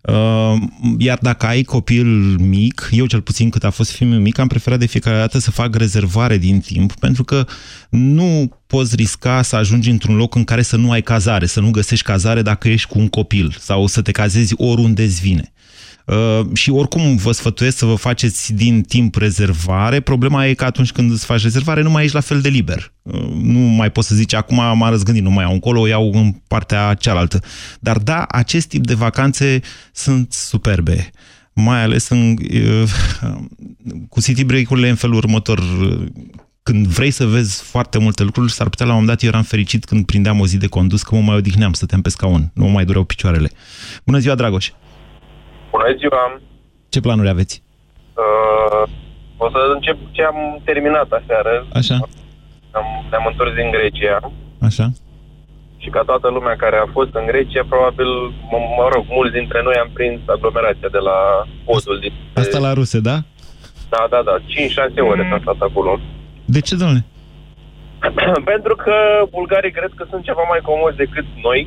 Uh, 0.08 0.62
iar 0.98 1.18
dacă 1.22 1.46
ai 1.46 1.64
copil 1.64 2.06
mic, 2.40 2.90
eu 2.92 3.06
cel 3.06 3.22
puțin 3.22 3.50
cât 3.50 3.64
a 3.64 3.70
fost 3.70 3.92
fiul 3.92 4.20
mic, 4.20 4.38
am 4.38 4.48
preferat 4.48 4.80
de 4.80 4.86
fiecare 4.86 5.18
dată 5.18 5.40
să 5.40 5.52
fac 5.52 5.76
rezervare 5.76 6.38
din 6.38 6.60
timp, 6.60 6.94
pentru 6.94 7.24
că 7.24 7.46
nu 7.90 8.52
poți 8.68 8.96
risca 8.96 9.42
să 9.42 9.56
ajungi 9.56 9.90
într-un 9.90 10.16
loc 10.16 10.36
în 10.36 10.44
care 10.44 10.62
să 10.62 10.78
nu 10.78 10.92
ai 10.92 11.02
cazare, 11.02 11.46
să 11.46 11.60
nu 11.60 11.72
găsești 11.72 12.06
cazare 12.06 12.42
dacă 12.42 12.70
ești 12.70 12.88
cu 12.88 13.00
un 13.00 13.08
copil 13.08 13.56
sau 13.60 13.88
să 13.88 14.02
te 14.02 14.12
cazezi 14.12 14.54
oriunde 14.58 15.04
îți 15.04 15.22
vine. 15.22 15.52
Uh, 16.08 16.46
și 16.54 16.70
oricum 16.70 17.16
vă 17.16 17.32
sfătuiesc 17.32 17.78
să 17.78 17.86
vă 17.86 17.96
faceți 17.96 18.54
din 18.54 18.82
timp 18.82 19.16
rezervare. 19.16 20.00
Problema 20.00 20.46
e 20.46 20.54
că 20.54 20.66
atunci 20.66 20.92
când 20.92 21.12
îți 21.12 21.26
faci 21.26 21.42
rezervare 21.42 21.82
nu 21.82 21.90
mai 21.90 22.04
ești 22.04 22.16
la 22.16 22.22
fel 22.22 22.42
de 22.42 22.50
liber. 22.50 22.92
Uh, 23.02 23.28
nu 23.42 23.60
mai 23.60 23.92
poți 23.92 24.08
să 24.08 24.16
zici 24.16 24.34
acum 24.34 24.56
m-am 24.56 24.90
răzgândit, 24.90 25.24
nu 25.24 25.30
mai 25.30 25.44
iau 25.44 25.54
încolo, 25.54 25.80
o 25.80 25.88
iau 25.88 26.12
în 26.14 26.32
partea 26.48 26.94
cealaltă. 26.94 27.42
Dar 27.80 27.98
da, 27.98 28.26
acest 28.28 28.68
tip 28.68 28.86
de 28.86 28.94
vacanțe 28.94 29.60
sunt 29.94 30.34
superbe. 30.34 31.10
Mai 31.54 31.84
ales 31.84 32.10
în, 32.10 32.36
uh, 32.54 32.90
cu 34.10 34.22
city 34.22 34.44
break-urile 34.44 34.90
în 34.90 34.96
felul 34.96 35.16
următor. 35.16 35.58
Uh, 35.60 36.06
Când 36.64 36.88
vrei 36.88 37.12
să 37.12 37.26
vezi 37.26 37.62
foarte 37.62 37.98
multe 37.98 38.24
lucruri, 38.24 38.52
s-ar 38.52 38.70
putea 38.70 38.86
la 38.86 38.92
un 38.92 39.00
moment 39.00 39.18
dat, 39.18 39.28
eu 39.28 39.34
eram 39.34 39.48
fericit 39.48 39.86
când 39.86 40.06
prindeam 40.06 40.40
o 40.40 40.48
zi 40.48 40.58
de 40.58 40.68
condus, 40.68 41.02
că 41.02 41.16
mă 41.16 41.22
mai 41.22 41.36
odihneam, 41.36 41.74
stăteam 41.74 42.02
pe 42.02 42.10
scaun, 42.10 42.52
nu 42.54 42.64
mă 42.64 42.70
mai 42.70 42.86
dureau 42.86 43.04
picioarele. 43.04 43.52
Bună 44.04 44.18
ziua, 44.18 44.36
Dragoș! 44.36 44.72
Bună 45.78 45.96
ziua! 46.02 46.24
Ce 46.94 47.00
planuri 47.06 47.30
aveți? 47.36 47.56
Uh, 48.24 48.84
o 49.44 49.50
să 49.54 49.60
încep 49.76 49.98
ce 50.12 50.24
am 50.24 50.40
terminat 50.70 51.10
aseară. 51.20 51.54
Așa, 51.80 51.96
Am, 52.78 52.86
ne-am 53.10 53.26
întors 53.32 53.54
din 53.60 53.70
Grecia 53.76 54.16
așa. 54.68 54.86
și 55.84 55.90
ca 55.90 56.02
toată 56.10 56.28
lumea 56.30 56.56
care 56.64 56.78
a 56.78 56.92
fost 56.98 57.14
în 57.20 57.26
Grecia, 57.32 57.64
probabil, 57.74 58.10
mă, 58.52 58.58
mă 58.80 58.86
rog, 58.94 59.04
mulți 59.18 59.38
dintre 59.40 59.60
noi 59.64 59.76
am 59.84 59.90
prins 59.94 60.20
aglomerația 60.36 60.90
de 60.98 61.02
la 61.10 61.18
podul 61.66 61.98
din... 62.04 62.14
Asta 62.34 62.60
la 62.60 62.74
ruse, 62.74 63.00
da? 63.10 63.18
Da, 63.94 64.02
da, 64.14 64.22
da, 64.30 64.36
5-6 64.38 64.44
ore 65.10 65.30
am 65.32 65.40
stat 65.42 65.60
acolo. 65.70 66.00
De 66.46 66.60
ce, 66.68 66.76
domnule? 66.76 67.06
Pentru 68.54 68.76
că 68.76 68.96
bulgarii 69.38 69.72
cred 69.78 69.92
că 69.96 70.06
sunt 70.10 70.24
ceva 70.24 70.44
mai 70.50 70.60
comozi 70.70 71.02
decât 71.04 71.26
noi 71.48 71.62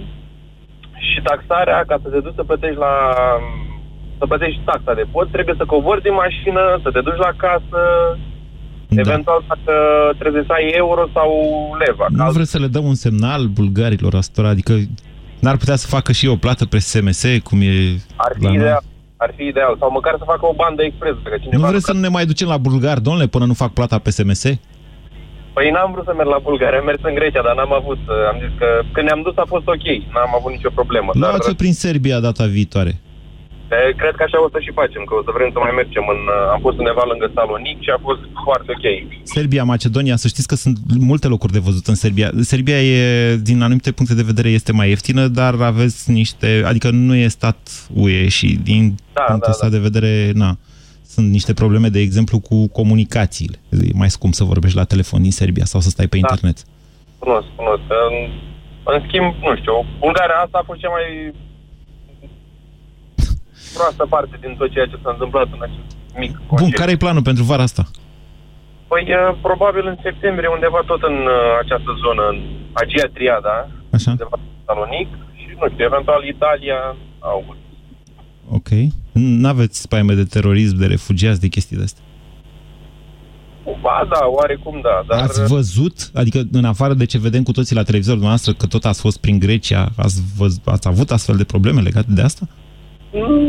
și 1.11 1.21
taxarea, 1.23 1.85
ca 1.87 1.97
să 2.03 2.09
te 2.09 2.21
duci 2.21 2.39
să 2.41 2.45
plătești 2.45 2.79
la 2.87 2.95
să 4.21 4.27
plătești 4.27 4.61
taxa 4.71 4.95
de 5.01 5.05
pod, 5.15 5.27
trebuie 5.37 5.55
să 5.59 5.65
cobori 5.75 6.03
din 6.07 6.15
mașină, 6.25 6.63
să 6.85 6.89
te 6.95 7.01
duci 7.07 7.25
la 7.29 7.33
casă, 7.45 7.81
da. 8.89 9.01
eventual 9.05 9.41
dacă 9.49 9.75
trebuie 10.23 10.43
să 10.47 10.53
ai 10.59 10.67
euro 10.83 11.03
sau 11.17 11.31
leva. 11.85 12.07
Nu 12.09 12.31
vreți 12.37 12.51
să 12.55 12.59
le 12.59 12.67
dăm 12.77 12.85
un 12.93 12.99
semnal 13.05 13.43
bulgarilor 13.59 14.15
astora? 14.23 14.49
Adică 14.49 14.73
n-ar 15.45 15.57
putea 15.57 15.77
să 15.83 15.87
facă 15.97 16.13
și 16.13 16.27
o 16.35 16.37
plată 16.45 16.65
pe 16.67 16.79
SMS, 16.79 17.23
cum 17.49 17.59
e 17.61 17.75
Ar 18.17 18.33
fi 18.37 18.43
la 18.45 18.49
noi? 18.49 18.57
ideal. 18.59 18.83
Ar 19.17 19.33
fi 19.37 19.45
ideal. 19.53 19.77
Sau 19.79 19.91
măcar 19.91 20.15
să 20.19 20.25
facă 20.33 20.45
o 20.47 20.55
bandă 20.63 20.83
expres. 20.83 21.15
Dacă 21.25 21.37
Nu 21.37 21.43
cineva 21.45 21.69
vreți 21.69 21.85
să 21.85 21.93
nu 21.93 22.01
ne 22.01 22.09
mai 22.09 22.25
ducem 22.27 22.49
la 22.49 22.57
bulgari, 22.57 23.03
domnule, 23.03 23.27
până 23.27 23.45
nu 23.45 23.55
fac 23.63 23.73
plata 23.73 23.99
pe 23.99 24.11
SMS? 24.11 24.43
Păi 25.53 25.71
n-am 25.71 25.93
vrut 25.93 26.05
să 26.05 26.13
merg 26.17 26.29
la 26.29 26.39
Bulgaria, 26.49 26.79
am 26.79 26.85
mers 26.85 27.03
în 27.03 27.15
Grecia, 27.15 27.43
dar 27.47 27.55
n-am 27.55 27.73
avut, 27.73 27.99
uh, 28.09 28.31
am 28.33 28.39
zis 28.45 28.53
că 28.59 28.69
când 28.93 29.07
ne-am 29.07 29.23
dus 29.23 29.37
a 29.37 29.45
fost 29.55 29.67
ok, 29.75 29.87
n-am 30.15 30.33
avut 30.39 30.53
nicio 30.53 30.71
problemă. 30.79 31.11
Dar 31.15 31.31
Luați-o 31.31 31.55
prin 31.55 31.73
Serbia 31.73 32.21
data 32.21 32.45
viitoare. 32.47 32.93
E, 33.77 33.93
Cred 34.01 34.15
că 34.17 34.23
așa 34.27 34.39
o 34.45 34.49
să 34.55 34.59
și 34.67 34.73
facem, 34.81 35.03
că 35.09 35.13
o 35.15 35.23
să 35.27 35.31
vrem 35.37 35.51
să 35.55 35.59
mai 35.59 35.73
mergem 35.81 36.05
în... 36.15 36.21
uh, 36.37 36.55
Am 36.55 36.61
fost 36.67 36.79
undeva 36.83 37.05
lângă 37.11 37.27
Salonic 37.35 37.79
și 37.85 37.91
a 37.97 37.99
fost 38.07 38.23
foarte 38.47 38.71
ok. 38.77 38.87
Serbia, 39.37 39.65
Macedonia, 39.65 40.17
să 40.17 40.29
știți 40.29 40.49
că 40.49 40.55
sunt 40.65 40.77
multe 41.11 41.27
locuri 41.35 41.53
de 41.57 41.59
văzut 41.69 41.87
în 41.87 41.95
Serbia. 42.05 42.29
Serbia 42.55 42.81
e, 42.83 43.37
din 43.37 43.59
anumite 43.63 43.93
puncte 43.93 44.15
de 44.15 44.29
vedere, 44.31 44.49
este 44.49 44.73
mai 44.73 44.89
ieftină, 44.89 45.27
dar 45.41 45.55
aveți 45.61 46.11
niște... 46.11 46.63
Adică 46.71 46.89
nu 46.91 47.15
e 47.15 47.29
stat 47.29 47.59
UE 47.95 48.29
și 48.29 48.59
din 48.63 48.83
Da, 49.13 49.23
punctul 49.23 49.51
da, 49.51 49.57
ăsta 49.57 49.69
de 49.77 49.85
vedere, 49.89 50.31
na, 50.35 50.51
sunt 51.15 51.31
niște 51.31 51.53
probleme, 51.55 51.89
de 51.89 52.01
exemplu, 52.01 52.39
cu 52.49 52.69
comunicațiile. 52.69 53.57
E 53.71 53.77
mai 53.95 54.11
scump 54.11 54.35
să 54.35 54.45
vorbești 54.45 54.77
la 54.77 54.85
telefon 54.85 55.23
din 55.23 55.31
Serbia 55.43 55.65
sau 55.65 55.81
să 55.81 55.89
stai 55.89 56.07
pe 56.07 56.17
internet. 56.17 56.59
Cunosc, 57.19 57.47
cunosc. 57.57 57.83
În, 58.09 58.15
în 58.93 58.99
schimb, 59.07 59.35
nu 59.49 59.57
știu, 59.61 59.75
Bulgaria 59.99 60.39
asta 60.45 60.59
a 60.61 60.65
fost 60.67 60.81
cea 60.81 60.89
mai 60.99 61.07
proastă 63.77 64.05
parte 64.15 64.35
din 64.45 64.53
tot 64.59 64.71
ceea 64.75 64.87
ce 64.87 64.99
s-a 65.03 65.11
întâmplat 65.17 65.49
în 65.57 65.63
acest 65.69 65.91
mic 66.23 66.33
Bun, 66.37 66.47
concediu. 66.49 66.79
care 66.81 66.91
e 66.91 67.05
planul 67.05 67.23
pentru 67.31 67.45
vara 67.51 67.63
asta? 67.63 67.85
Păi, 68.91 69.05
uh, 69.09 69.39
probabil 69.49 69.85
în 69.93 69.97
septembrie, 70.07 70.49
undeva 70.57 70.81
tot 70.91 71.03
în 71.11 71.17
uh, 71.27 71.59
această 71.63 71.91
zonă, 72.05 72.23
în 72.33 72.39
Agia 72.81 73.09
Triada, 73.17 73.57
Așa. 73.97 74.11
undeva 74.11 74.37
în 74.43 74.49
Salonic 74.67 75.09
și, 75.39 75.47
nu 75.61 75.67
știu, 75.73 75.85
eventual 75.91 76.23
Italia, 76.35 76.79
august. 77.19 77.63
Ok. 78.59 78.69
N-aveți 79.13 79.81
spaime 79.81 80.15
de 80.15 80.25
terorism, 80.25 80.77
de 80.77 80.87
refugiați, 80.87 81.41
de 81.41 81.49
chestii 81.49 81.77
de 81.77 81.83
astea? 81.83 82.05
Ba 83.81 84.07
da, 84.13 84.27
oarecum 84.27 84.81
da, 84.83 85.05
dar... 85.07 85.23
Ați 85.23 85.47
văzut, 85.47 86.11
adică 86.15 86.41
în 86.53 86.65
afară 86.65 86.95
de 86.95 87.05
ce 87.05 87.19
vedem 87.19 87.43
cu 87.43 87.53
toții 87.53 87.77
la 87.77 87.83
televizor 87.83 88.17
noastră, 88.17 88.53
că 88.53 88.67
tot 88.67 88.85
ați 88.85 89.01
fost 89.01 89.21
prin 89.21 89.39
Grecia, 89.39 89.89
ați, 89.97 90.23
văz, 90.37 90.61
ați 90.65 90.89
avut 90.89 91.11
astfel 91.11 91.37
de 91.37 91.45
probleme 91.45 91.81
legate 91.81 92.07
de 92.09 92.23
asta? 92.23 92.49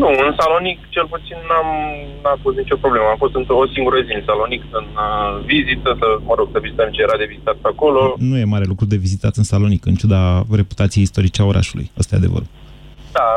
Nu, 0.02 0.10
în 0.26 0.32
Salonic 0.40 0.80
cel 0.96 1.06
puțin 1.14 1.38
n-am, 1.50 1.70
n-a 2.24 2.36
fost 2.46 2.58
nicio 2.62 2.82
problemă. 2.84 3.06
Am 3.10 3.22
fost 3.26 3.36
într-o 3.36 3.72
singură 3.76 3.98
zi 4.08 4.14
în 4.20 4.24
Salonic, 4.30 4.64
în 4.80 4.88
uh, 5.06 5.44
vizită, 5.52 5.90
să, 6.02 6.08
mă 6.28 6.34
rog, 6.38 6.48
să 6.54 6.60
vizităm 6.66 6.90
ce 6.92 7.02
era 7.02 7.18
de 7.22 7.32
vizitat 7.34 7.56
pe 7.64 7.70
acolo. 7.74 8.02
Nu 8.30 8.38
e 8.38 8.54
mare 8.56 8.72
lucru 8.72 8.86
de 8.86 9.04
vizitat 9.06 9.34
în 9.42 9.48
Salonic, 9.52 9.82
în 9.86 9.96
ciuda 10.02 10.22
reputației 10.62 11.04
istorice 11.08 11.42
a 11.42 11.50
orașului. 11.54 11.88
Asta 12.00 12.12
e 12.16 12.22
adevărul. 12.22 12.50
Da, 13.18 13.28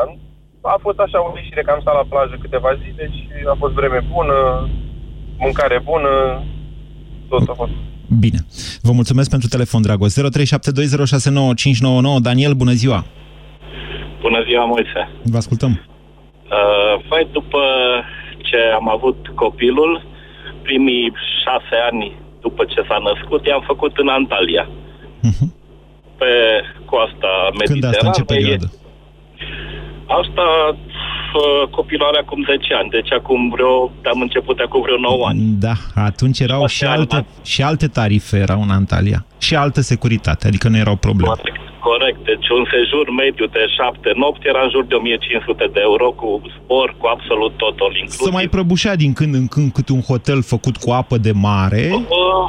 a 0.75 0.77
fost 0.85 0.99
așa 1.05 1.17
o 1.25 1.31
ieșire 1.41 1.61
că 1.63 1.71
am 1.71 1.81
stat 1.81 1.95
la 2.01 2.09
plajă 2.13 2.35
câteva 2.45 2.71
zile 2.83 3.03
și 3.15 3.27
a 3.53 3.55
fost 3.61 3.73
vreme 3.73 3.99
bună, 4.15 4.37
mâncare 5.37 5.77
bună, 5.91 6.11
tot 7.29 7.49
a 7.49 7.53
fost. 7.61 7.71
Bine. 8.25 8.39
Vă 8.81 8.91
mulțumesc 8.91 9.29
pentru 9.29 9.47
telefon, 9.47 9.81
Dragos. 9.81 10.13
0372069599. 10.19 10.21
Daniel, 12.27 12.53
bună 12.53 12.71
ziua! 12.71 13.05
Bună 14.21 14.43
ziua, 14.47 14.65
Moise. 14.65 15.01
Vă 15.23 15.37
ascultăm. 15.37 15.94
Uh, 16.49 17.03
păi, 17.09 17.27
după 17.31 17.61
ce 18.37 18.57
am 18.75 18.89
avut 18.89 19.27
copilul, 19.35 20.05
primii 20.61 21.11
șase 21.43 21.75
ani 21.91 22.15
după 22.41 22.63
ce 22.65 22.81
s-a 22.87 22.97
născut, 23.09 23.45
i-am 23.45 23.63
făcut 23.65 23.97
în 23.97 24.07
Antalya. 24.07 24.67
Pe 26.17 26.31
coasta 26.85 27.31
Mhm. 27.53 27.63
Când 27.71 27.83
asta, 27.83 28.07
în 28.07 28.11
ce 28.13 28.19
Mediteranei. 28.19 28.33
perioadă? 28.33 28.67
Asta 30.21 30.45
uh, 30.75 31.67
copilul 31.69 32.07
are 32.07 32.19
acum 32.19 32.43
10 32.43 32.73
ani, 32.73 32.89
deci 32.89 33.11
acum 33.11 33.49
vreo, 33.49 33.91
am 34.13 34.21
început 34.21 34.59
acum 34.59 34.81
vreo 34.81 34.97
9 34.97 35.27
ani. 35.27 35.39
Da, 35.59 35.73
atunci 35.95 36.39
erau 36.39 36.65
și 36.67 36.83
alte, 36.83 37.25
și 37.43 37.61
alte 37.61 37.87
tarife 37.87 38.37
erau 38.37 38.61
în 38.61 38.69
Antalya. 38.69 39.25
Și 39.37 39.55
altă 39.55 39.81
securitate, 39.81 40.47
adică 40.47 40.67
nu 40.69 40.77
erau 40.77 40.95
probleme. 40.95 41.33
Corect, 41.35 41.61
deci 42.29 42.47
un 42.57 42.65
sejur 42.71 43.05
mediu 43.23 43.45
de 43.45 43.63
7 43.77 44.11
nopți 44.15 44.47
era 44.47 44.61
în 44.63 44.69
jur 44.69 44.85
de 44.85 44.95
1500 44.95 45.69
de 45.73 45.79
euro 45.89 46.07
cu 46.11 46.41
spor, 46.55 46.95
cu 46.99 47.05
absolut 47.15 47.53
totul 47.57 47.91
inclus. 48.01 48.27
Să 48.27 48.31
mai 48.31 48.47
prăbușea 48.47 48.95
din 48.95 49.13
când 49.13 49.33
în 49.33 49.47
când 49.47 49.71
câte 49.71 49.91
un 49.91 50.01
hotel 50.11 50.39
făcut 50.53 50.75
cu 50.77 50.89
apă 50.91 51.17
de 51.17 51.31
mare. 51.49 51.83
Uh, 51.93 52.45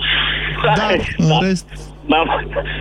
Dar, 0.80 0.96
în 1.16 1.30
rest... 1.46 1.68
N-am, 2.12 2.28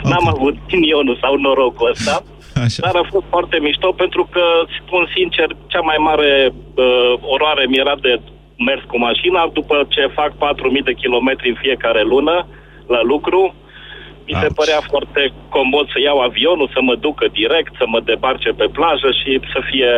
n-am 0.09 0.27
avut 0.35 0.55
ghinionul 0.67 1.17
sau 1.21 1.35
norocul 1.35 1.89
ăsta, 1.89 2.23
Așa. 2.63 2.81
dar 2.85 2.95
a 2.95 3.07
fost 3.11 3.25
foarte 3.29 3.57
mișto 3.59 3.91
pentru 3.91 4.27
că, 4.31 4.41
spun 4.79 5.03
sincer, 5.15 5.47
cea 5.67 5.79
mai 5.89 5.99
mare 5.99 6.53
uh, 6.53 7.13
oroare 7.33 7.65
mi 7.67 7.77
era 7.77 7.95
de 8.01 8.21
mers 8.57 8.83
cu 8.87 8.97
mașina 8.97 9.49
după 9.53 9.85
ce 9.89 10.11
fac 10.19 10.31
4.000 10.31 10.83
de 10.83 10.93
kilometri 10.93 11.49
în 11.49 11.57
fiecare 11.61 12.01
lună 12.03 12.47
la 12.87 13.01
lucru. 13.03 13.53
Mi 14.27 14.35
se 14.43 14.49
părea 14.59 14.81
foarte 14.91 15.21
comod 15.55 15.85
să 15.93 15.99
iau 16.07 16.17
avionul, 16.29 16.69
să 16.75 16.81
mă 16.87 16.95
ducă 17.05 17.25
direct, 17.39 17.71
să 17.81 17.85
mă 17.93 17.99
debarce 18.11 18.49
pe 18.59 18.67
plajă 18.77 19.09
și 19.19 19.31
să 19.53 19.59
fie 19.69 19.91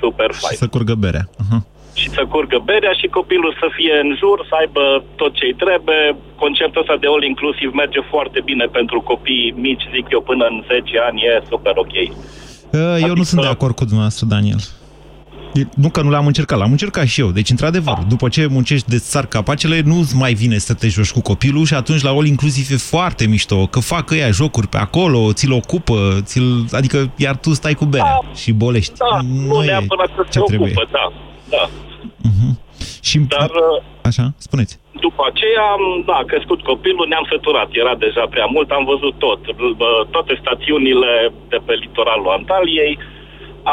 super 0.00 0.30
fain. 0.42 0.56
Să 0.62 0.68
curgă 0.74 0.94
berea. 1.04 1.24
Aha. 1.42 1.58
Și 2.00 2.08
să 2.16 2.22
curgă 2.34 2.58
berea 2.70 2.94
și 3.00 3.06
copilul 3.18 3.52
să 3.62 3.66
fie 3.76 3.94
în 4.04 4.10
jur, 4.20 4.38
să 4.48 4.54
aibă 4.62 4.84
tot 5.20 5.32
ce-i 5.38 5.54
trebuie. 5.64 6.02
Conceptul 6.42 6.80
ăsta 6.82 6.96
de 7.02 7.06
all 7.12 7.22
inclusiv 7.32 7.68
merge 7.82 8.00
foarte 8.12 8.40
bine 8.48 8.66
pentru 8.78 8.98
copii 9.10 9.54
mici, 9.66 9.84
zic 9.94 10.06
eu, 10.16 10.20
până 10.30 10.44
în 10.52 10.56
10 10.66 10.98
ani 11.08 11.20
e 11.30 11.32
super 11.52 11.74
ok. 11.84 11.94
Uh, 11.96 12.96
Eu 13.08 13.14
nu 13.20 13.22
sunt 13.22 13.40
de 13.40 13.54
acord 13.56 13.74
cu 13.74 13.84
dumneavoastră, 13.84 14.26
Daniel. 14.34 14.62
E- 15.54 15.68
Nu 15.76 15.90
că 15.90 16.02
nu 16.02 16.10
l-am 16.10 16.26
încercat, 16.26 16.58
l-am 16.58 16.70
încercat 16.70 17.06
și 17.06 17.20
eu. 17.20 17.30
Deci, 17.30 17.50
într-adevăr, 17.50 17.98
după 18.08 18.28
ce 18.28 18.46
muncești 18.50 18.88
de 18.90 18.96
sar 18.96 19.26
capacele, 19.26 19.80
nu-ți 19.84 20.16
mai 20.16 20.32
vine 20.32 20.58
să 20.58 20.74
te 20.74 20.88
joci 20.88 21.10
cu 21.12 21.20
copilul 21.20 21.64
și 21.64 21.74
atunci 21.74 22.02
la 22.02 22.10
all 22.10 22.26
inclusiv 22.26 22.70
e 22.70 22.76
foarte 22.76 23.26
mișto, 23.26 23.66
că 23.66 23.80
fac 23.80 24.10
ăia 24.10 24.30
jocuri 24.30 24.68
pe 24.68 24.76
acolo, 24.76 25.32
ți-l 25.32 25.52
ocupă, 25.52 26.18
ți-l... 26.22 26.64
adică 26.72 27.12
iar 27.16 27.36
tu 27.36 27.50
stai 27.52 27.74
cu 27.74 27.84
berea 27.84 28.18
și 28.34 28.52
bolești. 28.52 28.92
Da, 28.98 29.18
nu, 29.48 29.62
e 29.62 29.66
neapărat 29.66 30.10
să 30.16 30.22
ce 30.30 30.38
se 30.38 30.44
trebuie. 30.46 30.72
ocupă, 30.76 30.88
da. 30.92 31.12
da. 31.56 31.64
Și... 33.08 33.16
Dar 33.18 33.50
Așa, 34.10 34.24
spuneți. 34.48 34.72
după 35.06 35.22
aceea, 35.30 35.64
am- 35.76 36.02
da, 36.08 36.16
a 36.22 36.30
crescut 36.32 36.60
copilul, 36.70 37.06
ne-am 37.08 37.26
săturat, 37.32 37.68
era 37.82 37.94
deja 38.06 38.24
prea 38.34 38.48
mult, 38.54 38.68
am 38.78 38.84
văzut 38.92 39.14
tot. 39.26 39.40
Bă, 39.80 39.90
Toate 40.14 40.32
stațiunile 40.44 41.12
de 41.52 41.58
pe 41.66 41.74
litoralul 41.84 42.34
Antaliei, 42.38 42.92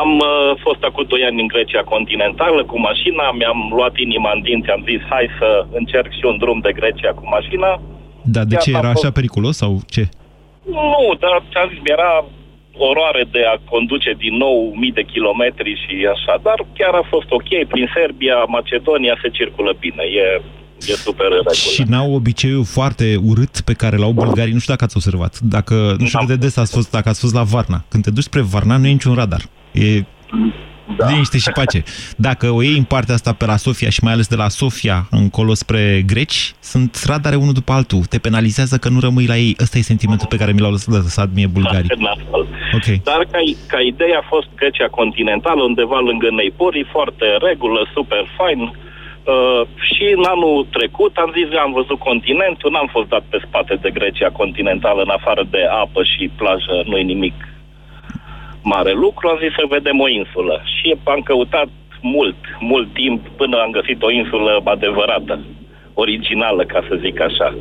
am 0.02 0.12
uh, 0.20 0.52
fost 0.66 0.82
acum 0.90 1.06
2 1.08 1.24
ani 1.30 1.42
în 1.44 1.48
Grecia 1.54 1.84
continentală 1.94 2.62
cu 2.72 2.78
mașina, 2.90 3.26
mi-am 3.40 3.60
luat 3.78 3.96
inima 4.08 4.32
în 4.36 4.42
dinți, 4.48 4.70
am 4.76 4.84
zis 4.90 5.02
hai 5.14 5.28
să 5.40 5.50
încerc 5.80 6.10
și 6.18 6.26
un 6.32 6.38
drum 6.44 6.60
de 6.68 6.72
Grecia 6.80 7.12
cu 7.20 7.24
mașina. 7.36 7.72
Dar 8.34 8.44
de 8.46 8.56
Chiar 8.56 8.64
ce 8.64 8.72
a 8.76 8.78
era 8.78 8.92
fost- 8.92 9.04
așa 9.04 9.12
periculos 9.20 9.56
sau 9.62 9.72
ce? 9.94 10.04
Nu, 10.94 11.04
dar 11.24 11.34
ți-am 11.52 11.68
zis, 11.74 11.82
era 11.98 12.12
oroare 12.90 13.24
de 13.36 13.42
a 13.54 13.56
conduce 13.74 14.12
din 14.24 14.36
nou 14.46 14.56
mii 14.82 14.92
de 15.00 15.04
kilometri 15.14 15.72
și 15.84 15.94
așa, 16.16 16.34
dar 16.48 16.58
chiar 16.78 16.94
a 17.02 17.06
fost 17.14 17.30
ok. 17.38 17.50
Prin 17.74 17.88
Serbia, 17.98 18.38
Macedonia 18.58 19.16
se 19.22 19.30
circulă 19.30 19.72
bine, 19.80 20.04
e, 20.24 20.26
e 20.92 20.94
super 21.08 21.26
în 21.26 21.32
regulă. 21.48 21.54
Și 21.76 21.84
n-au 21.92 22.10
obiceiul 22.14 22.66
foarte 22.78 23.06
urât 23.30 23.62
pe 23.70 23.74
care 23.74 23.96
l-au 23.98 24.12
bulgarii. 24.12 24.54
Nu 24.54 24.60
știu 24.60 24.74
dacă 24.74 24.86
ați 24.86 24.98
observat. 25.00 25.34
Dacă, 25.56 25.76
nu 26.00 26.06
știu 26.06 26.20
cât 26.20 26.28
de 26.28 26.36
des 26.36 26.58
ați 26.58 26.74
fost, 26.74 26.92
dacă 26.92 27.10
ați 27.10 27.20
fost 27.20 27.34
la 27.34 27.44
Varna. 27.44 27.80
Când 27.90 28.04
te 28.04 28.12
duci 28.12 28.24
spre 28.24 28.42
Varna, 28.42 28.78
nu 28.78 28.88
e 28.88 28.92
niciun 28.92 29.16
radar. 29.16 29.42
E 29.72 30.04
da. 30.98 31.08
liniște 31.10 31.38
și 31.38 31.52
pace. 31.52 31.84
Dacă 32.18 32.50
o 32.50 32.62
iei 32.62 32.78
în 32.78 32.84
partea 32.84 33.14
asta 33.14 33.34
pe 33.34 33.46
la 33.46 33.56
Sofia 33.56 33.90
și 33.90 34.04
mai 34.04 34.14
ales 34.14 34.28
de 34.28 34.36
la 34.36 34.50
Sofia 34.50 35.08
încolo 35.12 35.54
spre 35.54 36.04
greci, 36.06 36.54
sunt 36.60 37.04
radare 37.06 37.36
unul 37.36 37.54
după 37.54 37.72
altul. 37.72 38.04
Te 38.10 38.20
penalizează 38.20 38.78
că 38.78 38.90
nu 38.90 39.00
rămâi 39.00 39.26
la 39.26 39.38
ei. 39.38 39.56
Ăsta 39.60 39.78
e 39.78 39.82
sentimentul 39.82 40.28
pe 40.30 40.38
care 40.38 40.52
mi 40.52 40.60
l-au 40.60 40.74
lăsat 40.86 41.30
mie 41.34 41.48
bulgarii. 41.48 41.90
Nasol. 41.98 42.48
Ok. 42.78 42.88
Dar 43.04 43.22
ca, 43.32 43.40
ca 43.68 43.80
idee 43.80 44.16
a 44.16 44.26
fost 44.34 44.48
Grecia 44.56 44.88
continentală, 44.88 45.62
undeva 45.64 46.00
lângă 46.00 46.28
Neipori, 46.32 46.88
foarte 46.92 47.26
în 47.34 47.48
regulă, 47.48 47.80
super 47.94 48.24
fain. 48.38 48.62
Uh, 49.24 49.62
și 49.92 50.06
în 50.18 50.24
anul 50.34 50.68
trecut 50.78 51.14
am 51.16 51.32
zis, 51.38 51.48
am 51.66 51.72
văzut 51.80 52.00
continentul, 52.00 52.72
n-am 52.72 52.90
fost 52.92 53.08
dat 53.08 53.24
pe 53.30 53.40
spate 53.46 53.76
de 53.82 53.90
Grecia 53.90 54.30
continentală, 54.42 55.02
în 55.02 55.14
afară 55.18 55.44
de 55.50 55.62
apă 55.84 56.02
și 56.04 56.32
plajă, 56.40 56.76
nu-i 56.86 57.04
nimic 57.04 57.34
mare 58.64 58.92
lucru, 58.92 59.28
am 59.28 59.40
zis 59.42 59.54
să 59.54 59.66
vedem 59.70 60.00
o 60.00 60.10
insulă. 60.10 60.62
Și 60.76 60.96
am 61.04 61.22
căutat 61.22 61.70
mult, 62.02 62.36
mult 62.60 62.94
timp 62.94 63.28
până 63.28 63.58
am 63.58 63.72
găsit 63.72 64.02
o 64.04 64.12
insulă 64.12 64.62
adevărată, 64.64 65.40
originală, 65.94 66.64
ca 66.66 66.86
să 66.88 67.00
zic 67.02 67.22
așa. 67.22 67.56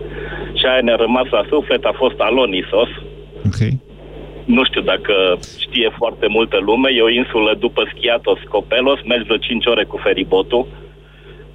Și 0.59 0.67
aia 0.67 0.81
ne-a 0.81 0.97
rămas 0.97 1.29
la 1.31 1.45
suflet, 1.49 1.85
a 1.85 1.93
fost 1.97 2.19
Alonisos. 2.19 2.89
Ok. 3.47 3.61
Nu 4.45 4.65
știu 4.65 4.81
dacă 4.81 5.39
știe 5.59 5.93
foarte 5.97 6.27
multă 6.29 6.59
lume, 6.59 6.91
e 6.93 7.03
o 7.03 7.11
insulă 7.11 7.55
după 7.59 7.91
Schiatos 7.95 8.39
Copelos, 8.49 9.01
mergi 9.05 9.25
vreo 9.25 9.37
5 9.37 9.67
ore 9.67 9.85
cu 9.85 9.97
feribotul, 9.97 10.67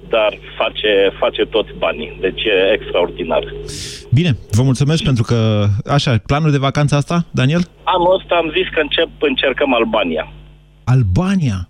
dar 0.08 0.38
face, 0.56 1.12
face 1.18 1.42
toți 1.44 1.70
banii, 1.78 2.16
deci 2.20 2.44
e 2.44 2.72
extraordinar. 2.72 3.44
Bine, 4.18 4.36
vă 4.50 4.62
mulțumesc 4.62 5.02
pentru 5.02 5.22
că... 5.22 5.66
Așa, 5.96 6.12
planul 6.26 6.50
de 6.50 6.58
vacanță 6.68 6.94
asta, 6.96 7.16
Daniel? 7.30 7.62
Anul 7.82 8.14
ăsta 8.18 8.34
am 8.42 8.48
zis 8.56 8.66
că 8.74 8.80
încep, 8.80 9.08
încercăm 9.18 9.74
Albania. 9.74 10.24
Albania? 10.84 11.68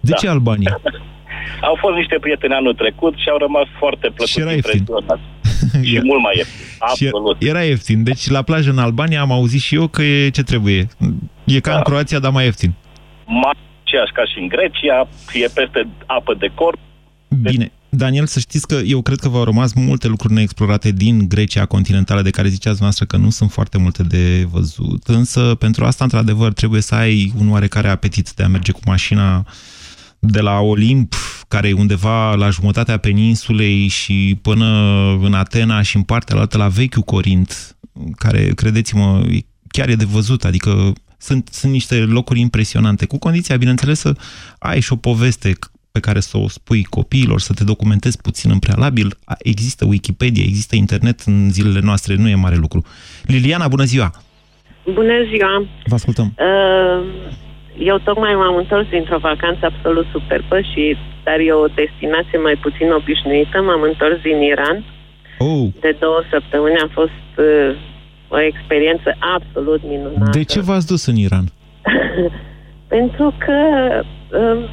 De 0.00 0.10
Da. 0.10 0.16
ce 0.16 0.28
Albania? 0.28 0.80
Au 1.68 1.76
fost 1.80 1.96
niște 1.96 2.16
prieteni 2.20 2.52
anul 2.54 2.74
trecut 2.74 3.14
și 3.16 3.28
au 3.28 3.38
rămas 3.38 3.66
foarte 3.78 4.06
plăcut 4.06 4.26
Și 4.26 4.40
era 4.40 4.52
ieftin. 4.52 4.78
impresionați. 4.78 5.22
și 5.88 6.00
mult 6.10 6.22
mai 6.22 6.34
ieftin. 6.36 6.66
Absolut. 6.78 7.36
Și 7.40 7.48
era 7.48 7.62
ieftin. 7.62 8.02
Deci 8.02 8.28
la 8.28 8.42
plajă 8.42 8.70
în 8.70 8.78
Albania 8.78 9.20
am 9.20 9.32
auzit 9.32 9.60
și 9.60 9.74
eu 9.74 9.86
că 9.86 10.02
e 10.02 10.28
ce 10.30 10.42
trebuie. 10.42 10.88
E 11.44 11.60
ca 11.60 11.74
în 11.76 11.82
Croația, 11.82 12.18
dar 12.18 12.32
mai 12.32 12.44
ieftin. 12.44 12.72
Mai 13.26 13.52
aceeași 13.84 14.12
ca 14.12 14.24
și 14.24 14.38
în 14.38 14.48
Grecia, 14.48 15.08
e 15.42 15.46
peste 15.54 15.88
apă 16.06 16.34
de 16.38 16.50
corp. 16.54 16.78
Bine. 17.42 17.72
Daniel, 17.90 18.26
să 18.26 18.38
știți 18.38 18.66
că 18.66 18.74
eu 18.74 19.02
cred 19.02 19.18
că 19.18 19.28
v-au 19.28 19.44
rămas 19.44 19.72
multe 19.72 20.08
lucruri 20.08 20.32
neexplorate 20.32 20.90
din 20.90 21.28
Grecia 21.28 21.66
continentală, 21.66 22.22
de 22.22 22.30
care 22.30 22.48
ziceați 22.48 22.82
noastră 22.82 23.04
că 23.04 23.16
nu 23.16 23.30
sunt 23.30 23.50
foarte 23.50 23.78
multe 23.78 24.02
de 24.02 24.46
văzut. 24.50 25.08
Însă, 25.08 25.54
pentru 25.54 25.84
asta, 25.84 26.04
într-adevăr, 26.04 26.52
trebuie 26.52 26.80
să 26.80 26.94
ai 26.94 27.32
un 27.38 27.50
oarecare 27.50 27.88
apetit 27.88 28.32
de 28.32 28.42
a 28.42 28.48
merge 28.48 28.72
cu 28.72 28.80
mașina 28.84 29.46
de 30.18 30.40
la 30.40 30.58
Olimp, 30.58 31.14
care 31.48 31.68
e 31.68 31.72
undeva 31.72 32.34
la 32.34 32.50
jumătatea 32.50 32.96
peninsulei 32.96 33.86
și 33.86 34.38
până 34.42 34.66
în 35.22 35.34
Atena 35.34 35.82
și 35.82 35.96
în 35.96 36.02
partea 36.02 36.36
altă 36.36 36.56
la 36.56 36.68
vechiul 36.68 37.02
Corint, 37.02 37.76
care, 38.16 38.52
credeți-mă, 38.54 39.26
chiar 39.68 39.88
e 39.88 39.94
de 39.94 40.04
văzut, 40.04 40.44
adică 40.44 40.92
sunt, 41.18 41.48
sunt 41.52 41.72
niște 41.72 41.96
locuri 41.96 42.40
impresionante, 42.40 43.06
cu 43.06 43.18
condiția, 43.18 43.56
bineînțeles, 43.56 43.98
să 43.98 44.14
ai 44.58 44.80
și 44.80 44.92
o 44.92 44.96
poveste 44.96 45.58
pe 45.92 46.00
care 46.00 46.20
să 46.20 46.38
o 46.38 46.48
spui 46.48 46.82
copiilor, 46.84 47.40
să 47.40 47.52
te 47.52 47.64
documentezi 47.64 48.20
puțin 48.20 48.50
în 48.50 48.58
prealabil. 48.58 49.08
Există 49.38 49.84
Wikipedia, 49.84 50.42
există 50.46 50.76
internet 50.76 51.20
în 51.20 51.50
zilele 51.50 51.80
noastre, 51.82 52.14
nu 52.14 52.28
e 52.28 52.34
mare 52.34 52.56
lucru. 52.56 52.84
Liliana, 53.22 53.68
bună 53.68 53.84
ziua! 53.84 54.10
Bună 54.84 55.16
ziua! 55.30 55.66
Vă 55.84 55.94
ascultăm! 55.94 56.34
Uh, 56.38 57.00
eu 57.78 57.98
tocmai 57.98 58.34
m-am 58.34 58.56
întors 58.56 58.88
dintr-o 58.88 59.18
vacanță 59.18 59.62
absolut 59.66 60.06
superbă 60.12 60.60
și 60.60 60.96
dar 61.24 61.38
e 61.38 61.52
o 61.52 61.66
destinație 61.66 62.38
mai 62.38 62.56
puțin 62.64 62.90
obișnuită. 62.90 63.60
M-am 63.60 63.82
întors 63.82 64.20
din 64.22 64.40
Iran. 64.52 64.84
Oh. 65.38 65.68
De 65.80 65.96
două 66.00 66.20
săptămâni 66.30 66.76
a 66.86 66.88
fost 66.92 67.28
uh, 67.36 67.70
o 68.28 68.40
experiență 68.40 69.16
absolut 69.36 69.82
minunată. 69.88 70.38
De 70.38 70.44
ce 70.44 70.60
v-ați 70.60 70.86
dus 70.86 71.06
în 71.06 71.16
Iran? 71.16 71.44
Pentru 72.94 73.34
că 73.44 73.58
uh, 74.40 74.68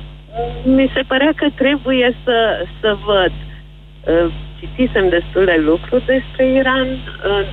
mi 0.64 0.92
se 0.94 1.02
părea 1.08 1.34
că 1.36 1.48
trebuie 1.56 2.18
să, 2.24 2.66
să 2.82 2.98
văd. 3.06 3.32
Uh, 3.32 4.34
citisem 4.60 5.10
destul 5.10 5.46
de 5.46 5.58
lucruri 5.66 6.06
despre 6.06 6.52
Iran, 6.52 6.88
uh, 6.88 7.48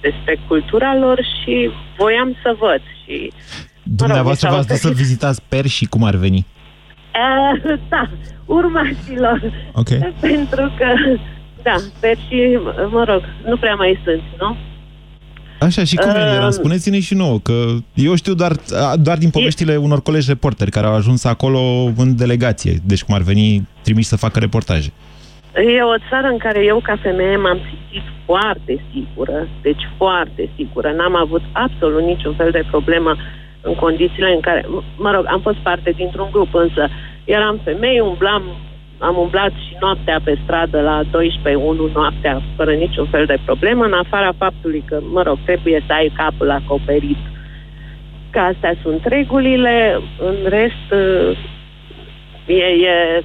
despre 0.00 0.38
cultura 0.48 0.96
lor 0.96 1.18
și 1.18 1.70
voiam 1.98 2.36
să 2.42 2.56
văd. 2.58 2.80
Și, 3.04 3.32
Dumneavoastră 3.82 4.48
mă 4.48 4.54
rog, 4.54 4.64
v-ați 4.64 4.80
dus 4.82 4.90
să 4.90 5.02
vizitați 5.02 5.42
perși 5.48 5.86
cum 5.86 6.04
ar 6.04 6.14
veni? 6.14 6.46
Uh, 7.14 7.78
da, 7.88 8.10
urmașilor. 8.44 9.52
Ok. 9.72 9.88
Pentru 10.28 10.72
că, 10.78 10.86
da, 11.62 11.74
perși, 12.00 12.58
mă 12.90 13.04
rog, 13.04 13.22
nu 13.44 13.56
prea 13.56 13.74
mai 13.74 14.00
sunt, 14.04 14.22
nu? 14.38 14.56
Așa, 15.60 15.84
și 15.84 15.96
cum 15.96 16.10
e 16.10 16.20
în 16.20 16.26
Uh, 16.28 16.34
Iran? 16.34 16.50
Spuneți-ne 16.50 17.00
și 17.00 17.14
nouă, 17.14 17.38
că 17.38 17.54
eu 17.94 18.14
știu 18.14 18.34
doar, 18.34 18.52
doar 19.00 19.18
din 19.18 19.30
poveștile 19.30 19.76
unor 19.76 20.02
colegi 20.02 20.28
reporteri 20.28 20.70
care 20.70 20.86
au 20.86 20.94
ajuns 20.94 21.24
acolo 21.24 21.60
în 21.96 22.16
delegație, 22.16 22.72
deci 22.84 23.02
cum 23.04 23.14
ar 23.14 23.20
veni 23.20 23.68
trimiși 23.82 24.08
să 24.08 24.16
facă 24.16 24.38
reportaje. 24.38 24.92
E 25.54 25.82
o 25.94 25.98
țară 26.10 26.26
în 26.34 26.38
care 26.38 26.64
eu, 26.64 26.80
ca 26.82 26.96
femeie, 27.02 27.36
m-am 27.36 27.58
simțit 27.68 28.06
foarte 28.24 28.84
sigură, 28.92 29.48
deci 29.62 29.82
foarte 29.96 30.50
sigură. 30.56 30.88
N-am 30.96 31.16
avut 31.16 31.42
absolut 31.52 32.02
niciun 32.02 32.34
fel 32.34 32.50
de 32.50 32.64
problemă 32.70 33.16
în 33.60 33.74
condițiile 33.74 34.30
în 34.34 34.40
care, 34.40 34.62
m- 34.62 34.84
mă 34.96 35.10
rog, 35.14 35.24
am 35.28 35.40
fost 35.40 35.56
parte 35.68 35.90
dintr-un 35.96 36.28
grup, 36.32 36.54
însă 36.54 36.88
eram 37.24 37.60
femei, 37.64 38.00
umblam, 38.00 38.42
am 39.00 39.16
umblat 39.16 39.52
și 39.66 39.76
noaptea 39.80 40.20
pe 40.24 40.38
stradă 40.42 40.80
la 40.80 41.02
12 41.10 41.62
1 41.62 41.90
noaptea, 41.94 42.42
fără 42.56 42.72
niciun 42.72 43.06
fel 43.06 43.26
de 43.26 43.38
problemă, 43.44 43.84
în 43.84 43.92
afara 43.92 44.32
faptului 44.38 44.82
că, 44.86 45.00
mă 45.12 45.22
rog, 45.22 45.38
trebuie 45.44 45.84
să 45.86 45.92
ai 45.92 46.12
capul 46.16 46.50
acoperit. 46.50 47.22
Că 48.30 48.38
astea 48.38 48.74
sunt 48.82 49.04
regulile, 49.04 50.00
în 50.18 50.36
rest 50.48 50.86
e, 52.46 52.64
e, 52.92 53.24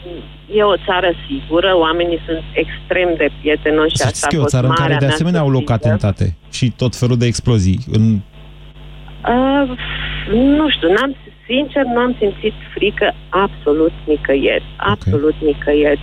e 0.58 0.64
o 0.64 0.78
țară 0.86 1.12
sigură, 1.28 1.78
oamenii 1.78 2.20
sunt 2.26 2.44
extrem 2.54 3.14
de 3.18 3.28
prietenoși 3.40 3.90
și 3.90 3.98
Să 3.98 4.04
asta 4.06 4.28
știți 4.28 4.30
că 4.30 4.36
a 4.36 4.38
e 4.38 4.40
o 4.40 4.42
fost 4.42 4.54
țară 4.54 4.68
în 4.68 4.74
care 4.74 4.82
marea 4.82 4.98
de 4.98 5.06
mea 5.06 5.14
asemenea 5.14 5.40
au 5.40 5.50
loc 5.50 5.68
surpriză. 5.68 5.88
atentate 5.88 6.36
și 6.52 6.72
tot 6.72 6.96
felul 6.96 7.18
de 7.18 7.26
explozii. 7.26 7.80
În... 7.92 8.04
Uh, 9.34 9.78
nu 10.34 10.70
știu, 10.70 10.88
n-am, 10.92 11.16
sincer, 11.48 11.84
nu 11.84 12.00
am 12.00 12.16
simțit 12.20 12.54
frică 12.74 13.14
absolut 13.30 13.92
nicăieri. 14.06 14.66
Absolut 14.78 15.36
nicăieri. 15.40 16.00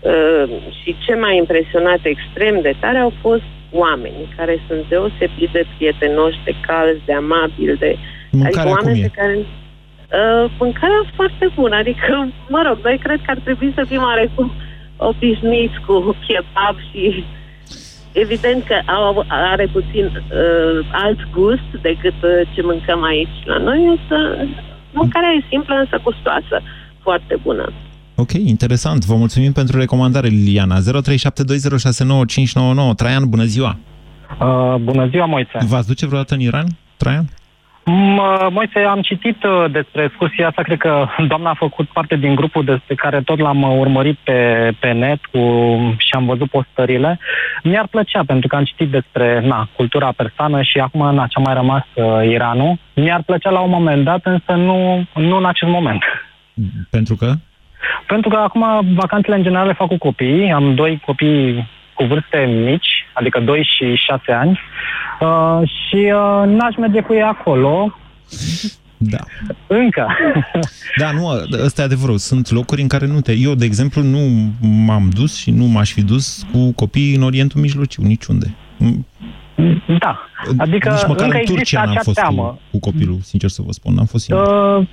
Uh, 0.00 0.44
și 0.82 0.96
ce 1.04 1.14
m-a 1.14 1.32
impresionat 1.32 2.00
extrem 2.02 2.60
de 2.60 2.74
tare 2.80 2.98
au 2.98 3.12
fost 3.20 3.48
oamenii 3.70 4.34
care 4.36 4.62
sunt 4.66 4.88
deosebit 4.88 5.50
de 5.52 5.64
prietenoși, 5.76 6.44
de 6.44 6.54
calzi, 6.66 7.04
de 7.04 7.12
amabili, 7.12 7.76
de... 7.76 7.96
Mâncarea 8.30 8.60
adică 8.60 8.68
oameni 8.68 8.98
cum 8.98 9.04
e? 9.04 9.08
pe 9.08 9.20
care... 9.20 9.36
Uh, 9.38 10.50
mâncarea 10.58 11.02
foarte 11.14 11.48
bună, 11.54 11.76
adică, 11.76 12.28
mă 12.48 12.62
rog, 12.66 12.78
noi 12.82 12.98
cred 12.98 13.20
că 13.24 13.30
ar 13.30 13.38
trebui 13.44 13.72
să 13.74 13.84
fim 13.88 14.02
oarecum 14.02 14.52
obișnuiți 14.96 15.80
cu 15.86 16.16
kebab 16.26 16.76
și 16.90 17.24
evident 18.12 18.64
că 18.64 18.92
au, 18.92 19.24
are 19.28 19.66
puțin 19.72 20.04
uh, 20.04 20.86
alt 20.92 21.30
gust 21.32 21.70
decât 21.82 22.18
uh, 22.22 22.40
ce 22.54 22.62
mâncăm 22.62 23.02
aici 23.02 23.38
la 23.44 23.58
noi, 23.58 23.84
însă 23.86 24.46
mâncarea 24.92 25.28
e 25.28 25.44
simplă, 25.48 25.74
însă 25.74 26.00
gustoasă, 26.02 26.62
foarte 27.02 27.38
bună. 27.42 27.72
Ok, 28.14 28.32
interesant. 28.32 29.04
Vă 29.04 29.14
mulțumim 29.14 29.52
pentru 29.52 29.78
recomandare, 29.78 30.28
Liliana. 30.28 30.76
0372069599. 30.78 30.80
Traian, 32.96 33.28
bună 33.28 33.44
ziua! 33.44 33.78
Uh, 34.40 34.74
bună 34.80 35.06
ziua, 35.08 35.26
Moise. 35.26 35.58
V-ați 35.66 35.86
duce 35.86 36.06
vreodată 36.06 36.34
în 36.34 36.40
Iran, 36.40 36.66
Traian? 36.96 37.24
M- 37.88 38.50
Moise, 38.50 38.78
am 38.78 39.00
citit 39.00 39.44
uh, 39.44 39.70
despre 39.70 40.02
excursia 40.04 40.46
asta, 40.48 40.62
cred 40.62 40.78
că 40.78 41.06
doamna 41.26 41.50
a 41.50 41.54
făcut 41.54 41.88
parte 41.88 42.16
din 42.16 42.34
grupul 42.34 42.64
despre 42.64 42.94
care 42.94 43.20
tot 43.20 43.38
l-am 43.38 43.62
uh, 43.62 43.78
urmărit 43.78 44.18
pe, 44.24 44.70
pe 44.80 44.92
net 44.92 45.26
cu, 45.26 45.38
și 45.98 46.12
am 46.12 46.26
văzut 46.26 46.50
postările. 46.50 47.18
Mi-ar 47.62 47.86
plăcea, 47.86 48.22
pentru 48.26 48.48
că 48.48 48.56
am 48.56 48.64
citit 48.64 48.90
despre 48.90 49.40
na, 49.40 49.68
cultura 49.76 50.12
persană 50.16 50.62
și 50.62 50.78
acum 50.78 51.14
na, 51.14 51.26
ce-a 51.26 51.42
mai 51.44 51.54
rămas 51.54 51.84
uh, 51.94 52.28
Iranul. 52.30 52.78
Mi-ar 52.94 53.22
plăcea 53.26 53.50
la 53.50 53.60
un 53.60 53.70
moment 53.70 54.04
dat, 54.04 54.20
însă 54.24 54.52
nu, 54.52 55.06
nu 55.14 55.36
în 55.36 55.44
acest 55.44 55.70
moment. 55.70 56.02
Pentru 56.90 57.14
că? 57.14 57.32
Pentru 58.06 58.28
că 58.28 58.36
acum 58.36 58.64
vacanțele 58.94 59.36
în 59.36 59.42
general 59.42 59.66
le 59.66 59.72
fac 59.72 59.88
cu 59.88 59.98
copii. 59.98 60.52
Am 60.52 60.74
doi 60.74 61.02
copii 61.06 61.68
cu 61.98 62.04
vârste 62.04 62.38
mici, 62.38 63.06
adică 63.12 63.40
2 63.40 63.68
și 63.76 63.94
6 63.94 64.32
ani. 64.32 64.60
Uh, 65.20 65.60
și 65.68 65.96
uh, 65.96 66.42
n-aș 66.46 66.76
merge 66.76 67.00
cu 67.00 67.14
ei 67.14 67.22
acolo. 67.22 67.98
Da. 68.96 69.18
Încă. 69.66 70.06
Da, 70.96 71.10
nu, 71.10 71.26
ăsta 71.64 71.82
e 71.82 71.84
adevărul. 71.84 72.18
Sunt 72.18 72.50
locuri 72.50 72.80
în 72.80 72.88
care 72.88 73.06
nu 73.06 73.20
te... 73.20 73.32
Eu, 73.32 73.54
de 73.54 73.64
exemplu, 73.64 74.02
nu 74.02 74.18
m-am 74.60 75.08
dus 75.14 75.36
și 75.36 75.50
nu 75.50 75.64
m-aș 75.64 75.92
fi 75.92 76.02
dus 76.02 76.46
cu 76.52 76.72
copiii 76.72 77.14
în 77.14 77.22
Orientul 77.22 77.60
Mijlociu, 77.60 78.02
niciunde. 78.02 78.54
Da. 79.98 80.18
Adică 80.56 80.90
Nici 80.90 81.06
măcar 81.06 81.24
încă 81.24 81.36
în 81.36 81.40
există 81.40 81.54
Turcia 81.54 81.80
n-am 81.80 81.90
acea 81.90 82.00
fost 82.02 82.16
teamă. 82.16 82.42
cu, 82.42 82.60
cu 82.70 82.78
copilul, 82.90 83.18
sincer 83.22 83.50
să 83.50 83.62
vă 83.62 83.72
spun. 83.72 83.94
N-am 83.94 84.04
fost 84.04 84.24
singur. 84.24 84.76
Uh, 84.76 84.86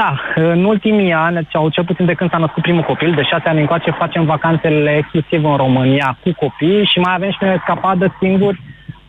da, 0.00 0.20
în 0.34 0.64
ultimii 0.64 1.12
ani, 1.12 1.48
sau 1.52 1.68
cel 1.68 1.84
puțin 1.84 2.06
de 2.06 2.14
când 2.14 2.30
s-a 2.30 2.38
născut 2.38 2.62
primul 2.62 2.82
copil, 2.82 3.14
de 3.14 3.22
șase 3.22 3.48
ani 3.48 3.60
încoace, 3.60 3.90
facem 3.90 4.24
vacanțele 4.24 4.96
exclusiv 4.96 5.44
în 5.44 5.56
România 5.56 6.18
cu 6.22 6.32
copii 6.32 6.84
și 6.84 6.98
mai 6.98 7.14
avem 7.14 7.30
și 7.30 7.38
noi 7.40 7.50
o 7.50 7.54
escapadă 7.54 8.16
singuri 8.20 8.60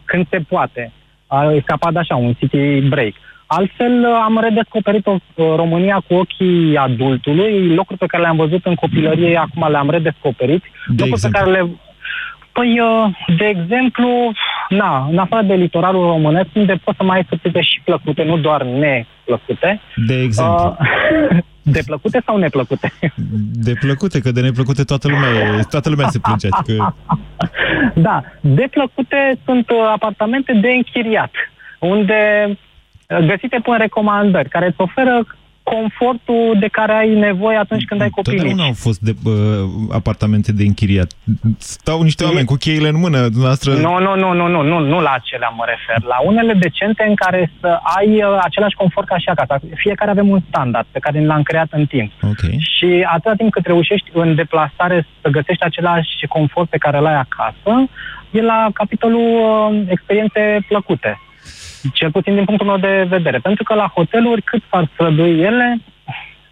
când 0.06 0.26
se 0.30 0.40
poate. 0.50 0.92
O 1.28 1.52
escapadă 1.52 2.00
așa, 2.00 2.16
un 2.16 2.34
city 2.34 2.82
break. 2.82 3.14
Altfel, 3.46 4.06
am 4.06 4.40
redescoperit 4.42 5.06
o, 5.08 5.16
România 5.56 6.04
cu 6.08 6.14
ochii 6.14 6.78
adultului, 6.78 7.74
locuri 7.76 7.98
pe 7.98 8.06
care 8.06 8.24
le-am 8.24 8.36
văzut 8.36 8.66
în 8.66 8.76
copilărie, 8.76 9.38
acum 9.38 9.72
le-am 9.72 9.90
redescoperit. 9.90 10.64
De 10.88 11.04
locuri 11.04 11.10
exemplu? 11.10 11.40
pe 11.40 11.50
care 11.50 11.62
le... 11.62 11.70
Păi, 12.60 12.80
uh, 12.80 13.36
de 13.38 13.45
exemplu, 13.45 14.32
na, 14.70 15.07
în 15.12 15.18
afară 15.18 15.45
de 15.45 15.53
litoralul 15.53 16.05
românesc, 16.05 16.47
unde 16.53 16.82
pot 16.84 16.95
să 16.95 17.03
mai 17.03 17.18
ai 17.18 17.26
surprize 17.30 17.62
și 17.62 17.82
plăcute, 17.84 18.24
nu 18.24 18.38
doar 18.38 18.64
neplăcute. 18.64 19.82
De 20.07 20.22
exemplu? 20.22 20.78
Uh, 20.80 21.38
de 21.76 21.82
plăcute 21.86 22.22
sau 22.26 22.38
neplăcute? 22.38 22.93
De 23.53 23.74
plăcute, 23.80 24.20
că 24.20 24.32
de 24.32 24.41
neplăcute 24.41 24.84
toată 24.84 25.07
lumea, 25.07 25.30
e- 25.30 25.62
toată 25.70 25.89
lumea 25.89 26.07
se 26.07 26.20
plânge. 26.20 26.47
Adică, 26.51 26.95
Da, 28.07 28.24
de 28.41 28.68
plăcute 28.72 29.38
sunt 29.45 29.70
uh, 29.70 29.78
apartamente 29.93 30.53
de 30.53 30.70
închiriat, 30.70 31.32
unde 31.80 32.45
uh, 32.47 33.18
găsite 33.26 33.60
pun 33.64 33.78
recomandări, 33.78 34.49
care 34.49 34.66
îți 34.66 34.82
oferă 34.82 35.26
confortul 35.74 36.58
de 36.60 36.68
care 36.68 36.94
ai 36.94 37.10
nevoie 37.16 37.58
atunci 37.58 37.86
când 37.86 38.02
ai 38.02 38.10
copii 38.10 38.32
totdeauna 38.32 38.64
mici. 38.64 38.72
au 38.72 38.78
fost 38.88 39.00
de, 39.00 39.14
uh, 39.24 39.34
apartamente 39.92 40.52
de 40.52 40.64
închiriat. 40.64 41.10
Stau 41.58 42.02
niște 42.02 42.24
oameni 42.24 42.46
cu 42.46 42.56
cheile 42.56 42.88
în 42.88 43.00
mână, 43.00 43.20
dumneavoastră... 43.20 43.74
Nu, 43.74 44.00
nu, 44.06 44.16
nu, 44.16 44.34
nu, 44.34 44.48
nu, 44.48 44.62
nu, 44.62 44.80
nu 44.80 45.02
la 45.02 45.14
acelea 45.20 45.50
mă 45.50 45.66
refer. 45.74 46.00
La 46.14 46.20
unele 46.30 46.54
decente 46.54 47.04
în 47.08 47.16
care 47.16 47.52
să 47.60 47.80
ai 47.98 48.10
uh, 48.24 48.40
același 48.42 48.76
confort 48.76 49.08
ca 49.08 49.18
și 49.18 49.30
acasă. 49.30 49.66
Fiecare 49.76 50.12
avem 50.12 50.30
un 50.30 50.42
standard 50.48 50.88
pe 50.92 51.00
care 51.00 51.26
l-am 51.26 51.44
creat 51.44 51.68
în 51.72 51.86
timp. 51.86 52.12
Okay. 52.22 52.56
Și 52.76 53.06
atâta 53.14 53.34
timp 53.38 53.52
cât 53.52 53.66
reușești 53.66 54.10
în 54.14 54.36
deplasare 54.36 55.08
să 55.22 55.30
găsești 55.30 55.64
același 55.64 56.28
confort 56.30 56.70
pe 56.70 56.78
care 56.78 56.98
îl 56.98 57.06
ai 57.06 57.20
acasă, 57.26 57.72
e 58.32 58.42
la 58.42 58.70
capitolul 58.74 59.28
uh, 59.42 59.82
experiențe 59.88 60.66
plăcute. 60.68 61.20
Cel 61.94 62.12
puțin 62.12 62.36
din 62.36 62.46
punctul 62.46 62.68
meu 62.68 62.78
de 62.78 63.06
vedere. 63.10 63.38
Pentru 63.40 63.64
că 63.64 63.74
la 63.74 63.92
hoteluri, 63.96 64.42
cât 64.42 64.62
s-ar 64.72 64.90
strădui 64.94 65.40
ele, 65.40 65.82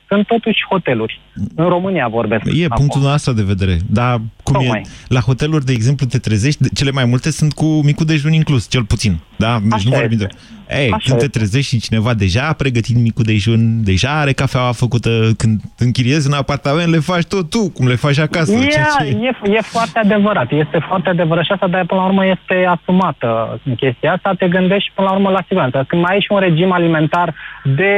sunt 0.07 0.27
totuși 0.27 0.65
hoteluri. 0.69 1.21
În 1.55 1.67
România 1.67 2.07
vorbesc. 2.07 2.43
E 2.45 2.65
acum. 2.65 2.75
punctul 2.77 3.01
nostru 3.01 3.33
de 3.33 3.43
vedere. 3.43 3.77
Dar 3.89 4.21
cum 4.43 4.53
Tocmai. 4.53 4.81
e? 4.85 4.89
La 5.07 5.19
hoteluri, 5.19 5.65
de 5.65 5.71
exemplu, 5.71 6.05
te 6.05 6.17
trezești, 6.19 6.61
de- 6.61 6.69
cele 6.73 6.91
mai 6.91 7.05
multe 7.05 7.31
sunt 7.31 7.53
cu 7.53 7.65
micul 7.65 8.05
dejun 8.05 8.33
inclus, 8.33 8.69
cel 8.69 8.83
puțin. 8.83 9.19
Da? 9.35 9.59
Deci 9.61 9.73
Așa 9.73 9.89
nu 9.89 9.95
vorbim 9.95 10.17
de... 10.17 10.27
este. 10.69 10.81
Ei, 10.83 10.91
Așa 10.91 10.97
când 11.07 11.17
te 11.19 11.25
este. 11.25 11.37
trezești 11.37 11.75
și 11.75 11.81
cineva 11.81 12.13
deja 12.13 12.47
a 12.47 12.53
pregătit 12.53 12.95
micul 12.97 13.23
dejun, 13.23 13.83
deja 13.83 14.09
are 14.19 14.31
cafeaua 14.31 14.71
făcută, 14.71 15.09
când 15.37 15.61
închiriezi 15.77 16.27
în 16.27 16.33
apartament, 16.33 16.89
le 16.91 16.97
faci 16.99 17.23
tot 17.23 17.49
tu, 17.49 17.71
cum 17.71 17.87
le 17.87 17.95
faci 17.95 18.17
acasă. 18.19 18.51
E, 18.53 18.65
ceea 18.67 18.85
ce- 18.99 19.17
e, 19.45 19.51
e 19.57 19.61
foarte 19.61 19.99
adevărat, 19.99 20.51
este 20.51 20.85
foarte 20.87 21.09
adevărat 21.09 21.43
și 21.45 21.51
asta, 21.51 21.67
dar 21.67 21.85
până 21.85 22.01
la 22.01 22.07
urmă 22.07 22.25
este 22.25 22.65
asumată 22.75 23.59
în 23.65 23.75
chestia 23.75 24.13
asta, 24.13 24.33
te 24.39 24.47
gândești 24.47 24.91
până 24.95 25.07
la 25.07 25.13
urmă 25.15 25.29
la 25.29 25.43
siguranță. 25.47 25.85
Când 25.87 26.01
mai 26.01 26.13
ai 26.13 26.19
și 26.21 26.31
un 26.31 26.39
regim 26.39 26.71
alimentar 26.71 27.33
de, 27.63 27.93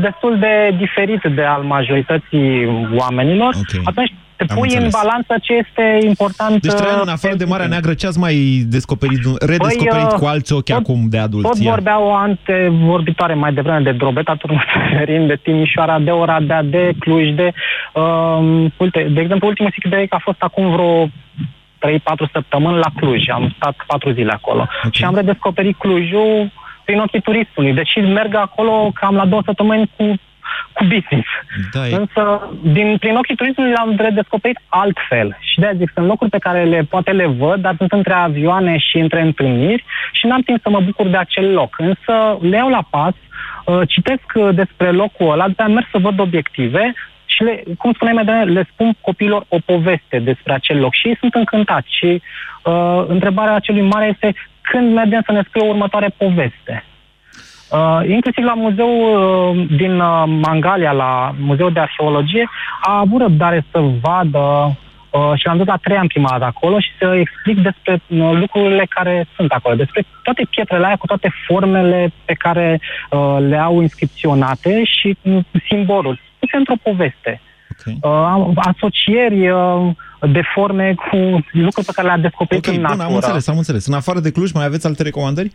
destul 0.00 0.38
de 0.38 0.76
diferit 0.78 1.22
de 1.34 1.42
al 1.42 1.62
majorității 1.62 2.66
oamenilor, 2.96 3.54
Ok. 3.54 3.80
atunci 3.84 4.08
te 4.08 4.27
Am 4.48 4.56
pui 4.56 4.68
în 4.68 4.82
înțeles. 4.82 5.02
balanță 5.02 5.34
ce 5.42 5.52
este 5.52 6.06
important. 6.06 6.60
Deci, 6.62 6.72
Traian, 6.72 6.94
în 6.94 7.06
uh, 7.06 7.12
afară 7.12 7.34
de 7.34 7.44
pentru 7.44 7.48
Marea 7.48 7.64
tine. 7.64 7.76
Neagră, 7.76 7.94
ce 7.94 8.06
ați 8.06 8.18
mai 8.18 8.34
descoperit, 8.68 9.20
redescoperit 9.40 9.90
Păi, 9.90 10.12
uh, 10.12 10.18
cu 10.20 10.26
alți 10.26 10.52
ochi 10.52 10.70
tot- 10.70 10.76
acum 10.76 11.00
de 11.08 11.18
adulți? 11.18 11.48
Tot 11.48 11.58
Ia. 11.58 11.70
vorbea 11.70 12.00
o 12.00 12.14
antevorbitoare 12.14 13.34
mai 13.34 13.52
devreme 13.52 13.80
de 13.80 13.92
Drobeta 13.92 14.34
Turmătorin, 14.34 15.26
de 15.26 15.36
Timișoara, 15.42 15.98
de 15.98 16.10
Oradea, 16.10 16.62
de 16.62 16.92
Cluj, 16.98 17.34
de... 17.34 17.52
Um, 17.92 18.72
uite, 18.76 19.08
de 19.10 19.20
exemplu, 19.20 19.46
ultimul 19.46 19.70
ciclu 19.70 19.90
de 19.90 20.06
a 20.10 20.18
fost 20.22 20.42
acum 20.42 20.70
vreo 20.70 21.06
3-4 21.06 21.10
săptămâni 22.32 22.78
la 22.78 22.90
Cluj. 22.96 23.28
Am 23.28 23.54
stat 23.56 23.76
4 23.86 24.10
zile 24.10 24.32
acolo. 24.32 24.60
Okay. 24.60 24.90
Și 24.92 25.04
am 25.04 25.14
redescoperit 25.14 25.76
Clujul 25.78 26.50
prin 26.84 26.98
ochii 27.00 27.20
turistului. 27.20 27.72
Deci 27.72 27.94
merg 28.02 28.34
acolo 28.34 28.90
cam 28.94 29.14
la 29.14 29.26
două 29.26 29.42
săptămâni 29.44 29.90
cu, 29.96 30.14
cu 30.72 30.84
business. 30.84 31.28
Da, 31.72 31.88
e... 31.88 31.94
Însă, 31.94 32.48
din, 32.62 32.96
prin 32.96 33.16
ochii 33.16 33.36
turismului 33.36 33.72
l-am 33.72 33.94
redescoperit 33.98 34.58
altfel. 34.68 35.36
Și 35.40 35.58
de 35.60 35.74
zic, 35.76 35.90
sunt 35.94 36.06
locuri 36.06 36.30
pe 36.30 36.38
care 36.38 36.64
le, 36.64 36.86
poate 36.90 37.10
le 37.10 37.26
văd, 37.26 37.60
dar 37.60 37.74
sunt 37.76 37.92
între 37.92 38.12
avioane 38.12 38.78
și 38.78 38.98
între 38.98 39.20
întâlniri 39.20 39.84
și 40.12 40.26
n-am 40.26 40.40
timp 40.40 40.60
să 40.62 40.70
mă 40.70 40.80
bucur 40.80 41.06
de 41.06 41.16
acel 41.16 41.52
loc. 41.52 41.74
Însă 41.78 42.38
le 42.40 42.56
iau 42.56 42.68
la 42.68 42.86
pas, 42.90 43.14
uh, 43.64 43.80
citesc 43.88 44.26
uh, 44.34 44.48
despre 44.54 44.90
locul 44.90 45.30
ăla, 45.30 45.48
după 45.48 45.62
aia 45.62 45.74
merg 45.74 45.86
să 45.90 45.98
văd 45.98 46.18
obiective 46.18 46.94
și, 47.24 47.42
le, 47.42 47.62
cum 47.78 47.92
spuneai 47.92 48.16
mai 48.16 48.24
devreme, 48.24 48.52
le 48.52 48.68
spun 48.72 48.92
copilor 49.00 49.44
o 49.48 49.58
poveste 49.64 50.18
despre 50.18 50.52
acel 50.52 50.78
loc 50.78 50.94
și 50.94 51.08
ei 51.08 51.16
sunt 51.20 51.34
încântați. 51.34 51.96
Și 51.98 52.22
uh, 52.64 53.04
întrebarea 53.06 53.54
acelui 53.54 53.82
mare 53.82 54.06
este 54.06 54.34
când 54.60 54.94
mergem 54.94 55.22
să 55.26 55.32
ne 55.32 55.42
scrie 55.48 55.66
o 55.66 55.68
următoare 55.68 56.14
poveste. 56.16 56.84
Uh, 57.70 58.00
inclusiv 58.08 58.44
la 58.44 58.54
muzeul 58.54 59.00
uh, 59.18 59.66
din 59.76 60.00
uh, 60.00 60.24
Mangalia, 60.26 60.92
la 60.92 61.34
Muzeul 61.38 61.72
de 61.72 61.80
Arheologie, 61.80 62.48
a 62.82 62.98
avut 62.98 63.20
răbdare 63.20 63.64
să 63.70 63.78
vadă 64.00 64.76
uh, 65.10 65.32
și 65.34 65.46
l-am 65.46 65.56
dus 65.56 65.66
la 65.66 65.76
trei 65.76 65.96
ani 65.96 66.08
prima 66.08 66.28
dată 66.30 66.44
acolo 66.44 66.78
și 66.80 66.90
să 66.98 67.14
explic 67.14 67.62
despre 67.62 68.02
uh, 68.06 68.30
lucrurile 68.32 68.86
care 68.88 69.26
sunt 69.36 69.50
acolo, 69.50 69.74
despre 69.74 70.04
toate 70.22 70.46
pietrele 70.50 70.86
aia 70.86 70.96
cu 70.96 71.06
toate 71.06 71.30
formele 71.46 72.12
pe 72.24 72.32
care 72.32 72.80
uh, 73.10 73.36
le 73.48 73.56
au 73.56 73.80
inscripționate 73.80 74.84
și 74.84 75.16
uh, 75.22 75.44
simbolul. 75.68 76.20
Puse 76.38 76.56
într-o 76.56 76.74
poveste. 76.82 77.40
Okay. 77.80 77.98
Uh, 78.02 78.50
asocieri 78.56 79.48
uh, 79.48 79.94
de 80.20 80.40
forme 80.54 80.94
cu 80.94 81.16
lucruri 81.52 81.86
pe 81.86 81.92
care 81.94 82.06
le-a 82.06 82.18
descoperit 82.18 82.66
Ok, 82.66 82.72
în 82.74 82.80
bun, 82.80 82.88
natură. 82.88 83.08
am 83.08 83.14
înțeles, 83.14 83.48
am 83.48 83.56
înțeles. 83.56 83.86
În 83.86 83.94
afară 83.94 84.20
de 84.20 84.30
Cluj, 84.30 84.52
mai 84.52 84.64
aveți 84.64 84.86
alte 84.86 85.02
recomandări? 85.02 85.50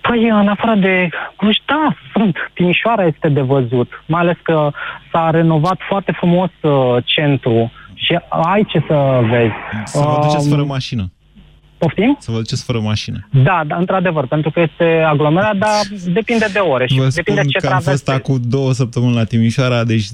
Păi, 0.00 0.28
în 0.28 0.48
afară 0.48 0.74
de 0.80 1.08
Cluj, 1.36 1.56
da, 1.66 1.94
sunt. 2.12 2.36
Timișoara 2.54 3.04
este 3.04 3.28
de 3.28 3.40
văzut. 3.40 3.90
Mai 4.06 4.20
ales 4.20 4.36
că 4.42 4.70
s-a 5.12 5.30
renovat 5.30 5.78
foarte 5.88 6.12
frumos 6.12 6.50
uh, 6.60 6.96
centru 7.04 7.72
și 7.94 8.18
ai 8.30 8.64
ce 8.68 8.84
să 8.86 9.20
vezi. 9.30 9.52
Să 9.84 9.98
vă 9.98 10.18
duceți 10.22 10.44
Um, 10.44 10.50
fără 10.56 10.64
mașină. 10.64 11.12
Poftim? 11.78 12.16
Să 12.20 12.30
vă 12.30 12.36
duceți 12.36 12.64
fără 12.64 12.78
mașină. 12.80 13.28
Da, 13.30 13.62
da, 13.66 13.76
într-adevăr, 13.76 14.26
pentru 14.26 14.50
că 14.50 14.60
este 14.60 15.02
aglomerat, 15.06 15.56
dar 15.56 15.70
depinde 16.18 16.46
de 16.52 16.58
ore 16.58 16.86
și 16.86 16.98
Vă 16.98 17.08
depinde 17.14 17.40
spun 17.40 17.52
ce 17.52 17.58
că 17.58 17.66
am 17.66 17.80
fost 17.80 18.04
traverse. 18.04 18.30
acum 18.30 18.40
două 18.50 18.72
săptămâni 18.72 19.14
la 19.14 19.24
Timișoara, 19.24 19.84
deci 19.84 20.06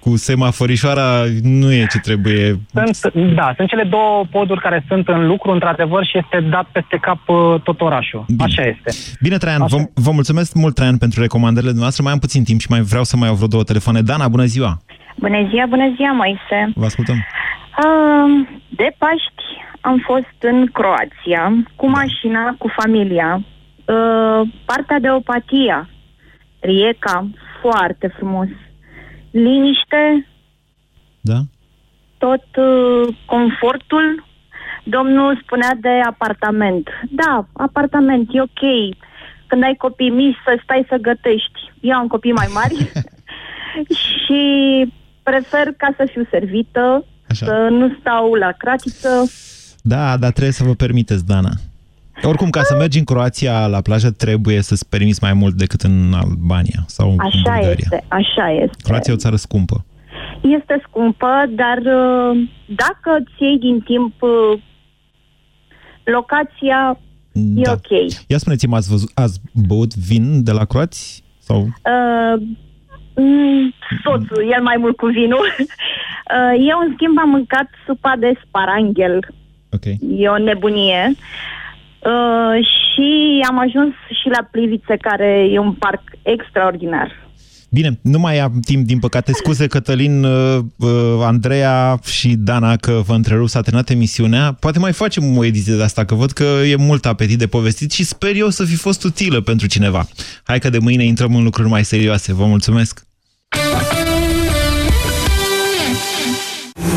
cu 0.00 0.16
semaforișoara 0.16 1.24
nu 1.42 1.72
e 1.72 1.86
ce 1.90 1.98
trebuie. 1.98 2.60
Sunt, 2.72 3.14
da, 3.34 3.52
sunt 3.56 3.68
cele 3.68 3.82
două 3.82 4.24
poduri 4.30 4.60
care 4.60 4.84
sunt 4.88 5.08
în 5.08 5.26
lucru, 5.26 5.50
într-adevăr, 5.50 6.04
și 6.04 6.18
este 6.18 6.40
dat 6.40 6.66
peste 6.72 6.96
cap 7.00 7.28
uh, 7.28 7.60
tot 7.62 7.80
orașul. 7.80 8.24
Bine. 8.26 8.44
Așa 8.44 8.62
este. 8.62 9.16
Bine, 9.20 9.36
Traian, 9.36 9.64
vă, 9.66 9.76
vă 9.94 10.10
mulțumesc 10.10 10.54
mult, 10.54 10.74
Traian, 10.74 10.98
pentru 10.98 11.20
recomandările 11.20 11.72
noastre. 11.74 12.02
Mai 12.02 12.12
am 12.12 12.18
puțin 12.18 12.44
timp 12.44 12.60
și 12.60 12.66
mai 12.70 12.80
vreau 12.80 13.04
să 13.04 13.16
mai 13.16 13.26
iau 13.26 13.36
vreo 13.36 13.48
două 13.48 13.62
telefoane. 13.62 14.00
Dana, 14.00 14.28
bună 14.28 14.44
ziua! 14.44 14.78
Bună 15.16 15.46
ziua, 15.48 15.66
bună 15.66 15.92
ziua, 15.96 16.12
Moise. 16.12 16.72
Vă 16.74 16.84
ascultăm. 16.84 17.16
Uh, 17.16 18.46
de 18.68 18.88
Paști 18.98 19.42
am 19.80 20.02
fost 20.06 20.38
în 20.40 20.66
Croația 20.66 21.52
cu 21.76 21.88
mașina, 21.88 22.54
cu 22.58 22.68
familia. 22.76 23.40
Uh, 23.84 24.48
partea 24.64 24.98
de 25.00 25.10
Opatia, 25.10 25.88
Rieca, 26.60 27.28
foarte 27.62 28.06
frumos. 28.16 28.48
Liniște, 29.42 30.26
Da? 31.20 31.38
tot 32.18 32.44
uh, 32.56 33.16
confortul. 33.26 34.24
Domnul 34.84 35.40
spunea 35.42 35.74
de 35.80 35.88
apartament. 36.06 36.88
Da, 37.10 37.46
apartament, 37.52 38.28
e 38.32 38.40
ok. 38.40 38.62
Când 39.46 39.62
ai 39.62 39.74
copii 39.78 40.10
mici, 40.10 40.36
să 40.44 40.60
stai 40.62 40.86
să 40.88 40.96
gătești. 40.96 41.58
Eu 41.80 41.96
am 41.96 42.06
copii 42.06 42.32
mai 42.32 42.46
mari 42.52 42.76
și 44.24 44.42
prefer 45.22 45.72
ca 45.76 45.94
să 45.96 46.08
fiu 46.12 46.26
servită, 46.30 47.04
Așa. 47.28 47.46
să 47.46 47.68
nu 47.70 47.96
stau 48.00 48.34
la 48.34 48.50
cratiță. 48.52 49.08
Da, 49.82 50.16
dar 50.16 50.30
trebuie 50.30 50.52
să 50.52 50.64
vă 50.64 50.74
permiteți, 50.74 51.26
Dana. 51.26 51.50
Oricum, 52.22 52.50
ca 52.50 52.62
să 52.62 52.74
mergi 52.76 52.98
în 52.98 53.04
Croația 53.04 53.66
la 53.66 53.80
plajă, 53.80 54.10
trebuie 54.10 54.60
să-ți 54.60 54.88
permiți 54.88 55.22
mai 55.22 55.32
mult 55.32 55.54
decât 55.54 55.80
în 55.80 56.12
Albania 56.14 56.84
sau 56.86 57.10
în 57.10 57.18
Așa 57.20 57.30
Bulgaria. 57.42 57.70
este, 57.78 58.04
așa 58.08 58.50
este. 58.50 58.76
Croația 58.82 59.12
e 59.12 59.16
o 59.16 59.18
țară 59.18 59.36
scumpă. 59.36 59.84
Este 60.40 60.82
scumpă, 60.88 61.26
dar 61.50 61.78
uh, 61.78 62.48
dacă 62.66 63.18
îți 63.20 63.32
iei 63.38 63.58
din 63.58 63.80
timp 63.80 64.22
uh, 64.22 64.60
locația, 66.04 66.98
e 67.32 67.62
Da. 67.62 67.72
ok. 67.72 67.90
Ia 68.26 68.38
spuneți-mi, 68.38 68.74
ați, 68.74 68.90
văzut, 68.90 69.10
ați 69.14 69.40
băut 69.68 69.94
vin 69.94 70.42
de 70.44 70.52
la 70.52 70.64
croați? 70.64 71.22
Sau... 71.38 71.58
Uh, 71.62 72.42
mm, 73.14 73.74
soțul, 74.04 74.52
el 74.56 74.62
mai 74.62 74.76
mult 74.78 74.96
cu 74.96 75.06
vinul. 75.06 75.46
Uh, 76.24 76.66
eu, 76.70 76.78
în 76.78 76.92
schimb, 76.94 77.18
am 77.18 77.28
mâncat 77.28 77.68
supa 77.86 78.14
de 78.18 78.32
sparanghel. 78.46 79.18
Okay. 79.70 79.98
E 80.16 80.28
o 80.28 80.38
nebunie. 80.38 81.02
Uh, 81.10 81.16
și 82.62 83.40
am 83.48 83.58
ajuns 83.58 83.94
și 84.22 84.28
la 84.28 84.48
Plivițe, 84.50 84.96
care 84.96 85.48
e 85.50 85.58
un 85.58 85.72
parc 85.72 86.02
extraordinar. 86.22 87.22
Bine, 87.74 87.98
nu 88.02 88.18
mai 88.18 88.38
am 88.38 88.60
timp, 88.64 88.86
din 88.86 88.98
păcate. 88.98 89.32
Scuze, 89.32 89.66
Cătălin, 89.66 90.24
uh, 90.24 90.58
uh, 90.76 90.88
Andreea 91.22 91.98
și 92.04 92.34
Dana, 92.38 92.76
că 92.76 93.02
vă 93.06 93.12
întrerup, 93.12 93.48
s-a 93.48 93.60
terminat 93.60 93.90
emisiunea. 93.90 94.56
Poate 94.60 94.78
mai 94.78 94.92
facem 94.92 95.36
o 95.36 95.44
ediție 95.44 95.74
de 95.74 95.82
asta, 95.82 96.04
că 96.04 96.14
văd 96.14 96.30
că 96.30 96.42
e 96.42 96.76
mult 96.76 97.06
apetit 97.06 97.38
de 97.38 97.46
povestit 97.46 97.92
și 97.92 98.04
sper 98.04 98.36
eu 98.36 98.48
să 98.48 98.64
fi 98.64 98.76
fost 98.76 99.04
utilă 99.04 99.40
pentru 99.40 99.66
cineva. 99.66 100.06
Hai 100.44 100.58
că 100.58 100.70
de 100.70 100.78
mâine 100.78 101.04
intrăm 101.04 101.34
în 101.34 101.42
lucruri 101.42 101.68
mai 101.68 101.84
serioase. 101.84 102.34
Vă 102.34 102.44
mulțumesc! 102.46 103.06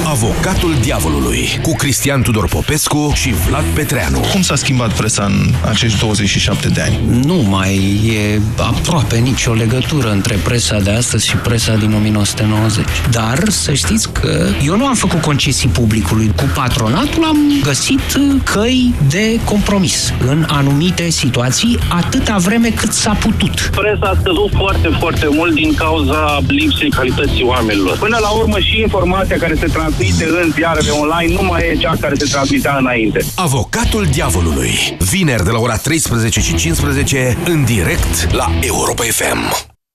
Avocatul 0.09 0.75
diavolului 0.81 1.59
cu 1.61 1.75
Cristian 1.75 2.21
Tudor 2.21 2.47
Popescu 2.47 3.11
și 3.15 3.33
Vlad 3.33 3.63
Petreanu. 3.63 4.19
Cum 4.31 4.41
s-a 4.41 4.55
schimbat 4.55 4.93
presa 4.93 5.23
în 5.23 5.53
acești 5.69 5.99
27 5.99 6.67
de 6.67 6.81
ani? 6.81 6.99
Nu 7.23 7.33
mai 7.33 7.75
e 8.05 8.41
aproape 8.57 9.17
nicio 9.17 9.53
legătură 9.53 10.11
între 10.11 10.35
presa 10.43 10.79
de 10.79 10.91
astăzi 10.91 11.27
și 11.27 11.35
presa 11.35 11.75
din 11.75 11.93
1990. 11.93 12.85
Dar 13.11 13.49
să 13.49 13.73
știți 13.73 14.11
că 14.11 14.45
eu 14.65 14.77
nu 14.77 14.85
am 14.85 14.95
făcut 14.95 15.21
concesii 15.21 15.69
publicului. 15.69 16.31
Cu 16.35 16.43
patronatul 16.55 17.23
am 17.23 17.37
găsit 17.63 18.19
căi 18.43 18.93
de 19.09 19.39
compromis 19.43 20.13
în 20.27 20.45
anumite 20.47 21.09
situații, 21.09 21.79
atâta 21.89 22.37
vreme 22.37 22.69
cât 22.69 22.91
s-a 22.91 23.11
putut. 23.11 23.69
Presa 23.75 24.05
a 24.05 24.17
scăzut 24.19 24.51
foarte, 24.55 24.89
foarte 24.99 25.27
mult 25.29 25.53
din 25.53 25.73
cauza 25.73 26.39
lipsei 26.47 26.89
calității 26.89 27.43
oamenilor. 27.43 27.97
Până 27.97 28.17
la 28.21 28.29
urmă 28.29 28.59
și 28.59 28.79
informația 28.79 29.37
care 29.37 29.55
se 29.55 29.65
transmite 29.65 29.95
în 29.99 30.51
ziarele 30.51 30.89
online 30.91 31.33
nu 31.33 31.43
mai 31.43 31.61
e 31.67 31.77
cea 31.77 31.95
care 31.99 32.15
se 32.15 32.25
transmitea 32.25 32.77
înainte. 32.77 33.25
Avocatul 33.35 34.05
diavolului. 34.11 34.97
Vineri 35.11 35.43
de 35.43 35.49
la 35.51 35.59
ora 35.59 35.77
13 35.77 36.39
și 36.39 36.55
15 36.55 37.37
în 37.45 37.65
direct 37.65 38.31
la 38.33 38.49
Europa 38.61 39.03
FM. 39.03 39.39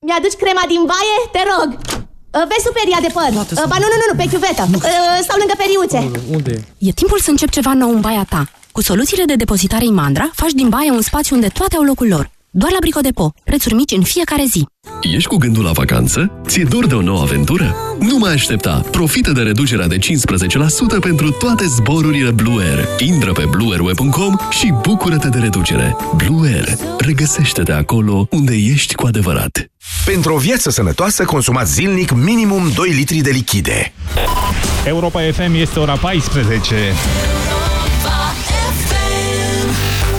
Mi-aduci 0.07 0.37
crema 0.43 0.65
din 0.69 0.83
baie? 0.93 1.17
Te 1.33 1.43
rog! 1.53 1.69
Uh, 1.79 2.43
Vezi 2.49 2.67
superia 2.67 2.99
de 3.01 3.11
păr. 3.13 3.31
Uh, 3.41 3.69
Ba 3.69 3.77
nu, 3.83 3.87
nu, 3.93 3.97
nu, 4.01 4.07
nu, 4.11 4.17
pe 4.21 4.27
chiuvetă. 4.33 4.63
Uh, 4.75 5.19
Stau 5.23 5.39
lângă 5.39 5.55
periuțe. 5.63 5.99
Unde? 6.37 6.65
E 6.79 6.91
timpul 6.91 7.21
să 7.21 7.31
încep 7.31 7.51
ceva 7.51 7.73
nou 7.75 7.91
în 7.91 8.01
baia 8.01 8.27
ta. 8.29 8.43
Cu 8.73 8.83
soluțiile 8.83 9.25
de 9.25 9.35
depozitare 9.35 9.85
Imandra, 9.85 10.31
faci 10.35 10.53
din 10.53 10.69
baie 10.69 10.91
un 10.91 11.03
spațiu 11.03 11.35
unde 11.35 11.49
toate 11.49 11.77
au 11.77 11.83
locul 11.83 12.09
lor. 12.09 12.31
Doar 12.55 12.73
la 12.73 12.79
Bricodepo. 12.81 13.33
Prețuri 13.45 13.75
mici 13.75 13.93
în 13.93 14.03
fiecare 14.03 14.45
zi. 14.51 14.67
Ești 15.01 15.29
cu 15.29 15.37
gândul 15.37 15.65
la 15.65 15.71
vacanță? 15.71 16.33
Ți-e 16.47 16.65
dor 16.65 16.87
de 16.87 16.95
o 16.95 17.01
nouă 17.03 17.21
aventură? 17.21 17.75
Nu 18.01 18.19
mai 18.19 18.33
aștepta! 18.33 18.85
Profită 18.91 19.33
de 19.33 19.41
reducerea 19.41 19.87
de 19.87 19.99
15% 19.99 20.01
pentru 21.01 21.31
toate 21.31 21.65
zborurile 21.65 22.31
Blue 22.31 22.65
Air. 22.65 22.89
Intră 22.99 23.33
pe 23.33 23.45
blueairweb.com 23.51 24.37
și 24.51 24.75
bucură-te 24.83 25.29
de 25.29 25.39
reducere. 25.39 25.97
Blue 26.17 26.49
Air. 26.49 26.69
Regăsește-te 26.99 27.73
acolo 27.73 28.27
unde 28.31 28.55
ești 28.55 28.95
cu 28.95 29.07
adevărat. 29.07 29.67
Pentru 30.05 30.35
o 30.35 30.39
viață 30.39 30.71
sănătoasă, 30.71 31.25
consumați 31.25 31.73
zilnic 31.73 32.11
minimum 32.11 32.71
2 32.75 32.91
litri 32.91 33.19
de 33.19 33.31
lichide. 33.31 33.93
Europa 34.87 35.21
FM 35.33 35.55
este 35.55 35.79
ora 35.79 35.95
14. 35.95 36.75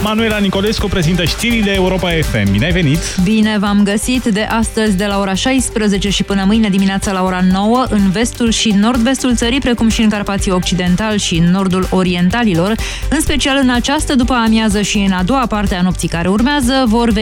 Manuela 0.04 0.38
Nicolescu 0.38 0.88
prezintă 0.88 1.24
știrile 1.24 1.74
Europa 1.74 2.10
FM. 2.10 2.52
Bine 2.52 2.66
ai 2.66 2.72
venit! 2.72 3.00
Bine 3.24 3.58
v-am 3.60 3.84
găsit 3.84 4.24
de 4.24 4.42
astăzi 4.42 4.98
de 4.98 5.06
la 5.06 5.20
ora 5.20 5.34
16 5.34 6.10
și 6.10 6.24
până 6.24 6.44
mâine 6.46 6.70
dimineața 6.70 7.12
la 7.12 7.24
ora 7.24 7.42
9 7.52 7.86
în 7.90 8.10
vestul 8.10 8.50
și 8.50 8.72
nord-vestul 8.72 9.36
țării, 9.36 9.60
precum 9.60 9.90
și 9.90 10.02
în 10.02 10.10
Carpații 10.10 10.52
Occidental 10.52 11.18
și 11.18 11.36
în 11.36 11.52
nordul 11.52 11.88
orientalilor. 11.90 12.76
În 13.10 13.22
special 13.22 13.60
în 13.62 13.70
această 13.70 14.16
după 14.16 14.34
amiază 14.34 14.82
și 14.82 14.98
în 14.98 15.12
a 15.12 15.24
doua 15.24 15.46
parte 15.46 15.76
a 15.76 15.82
nopții 15.82 16.08
care 16.08 16.28
urmează 16.28 16.84
vor 16.88 17.10
veni 17.10 17.22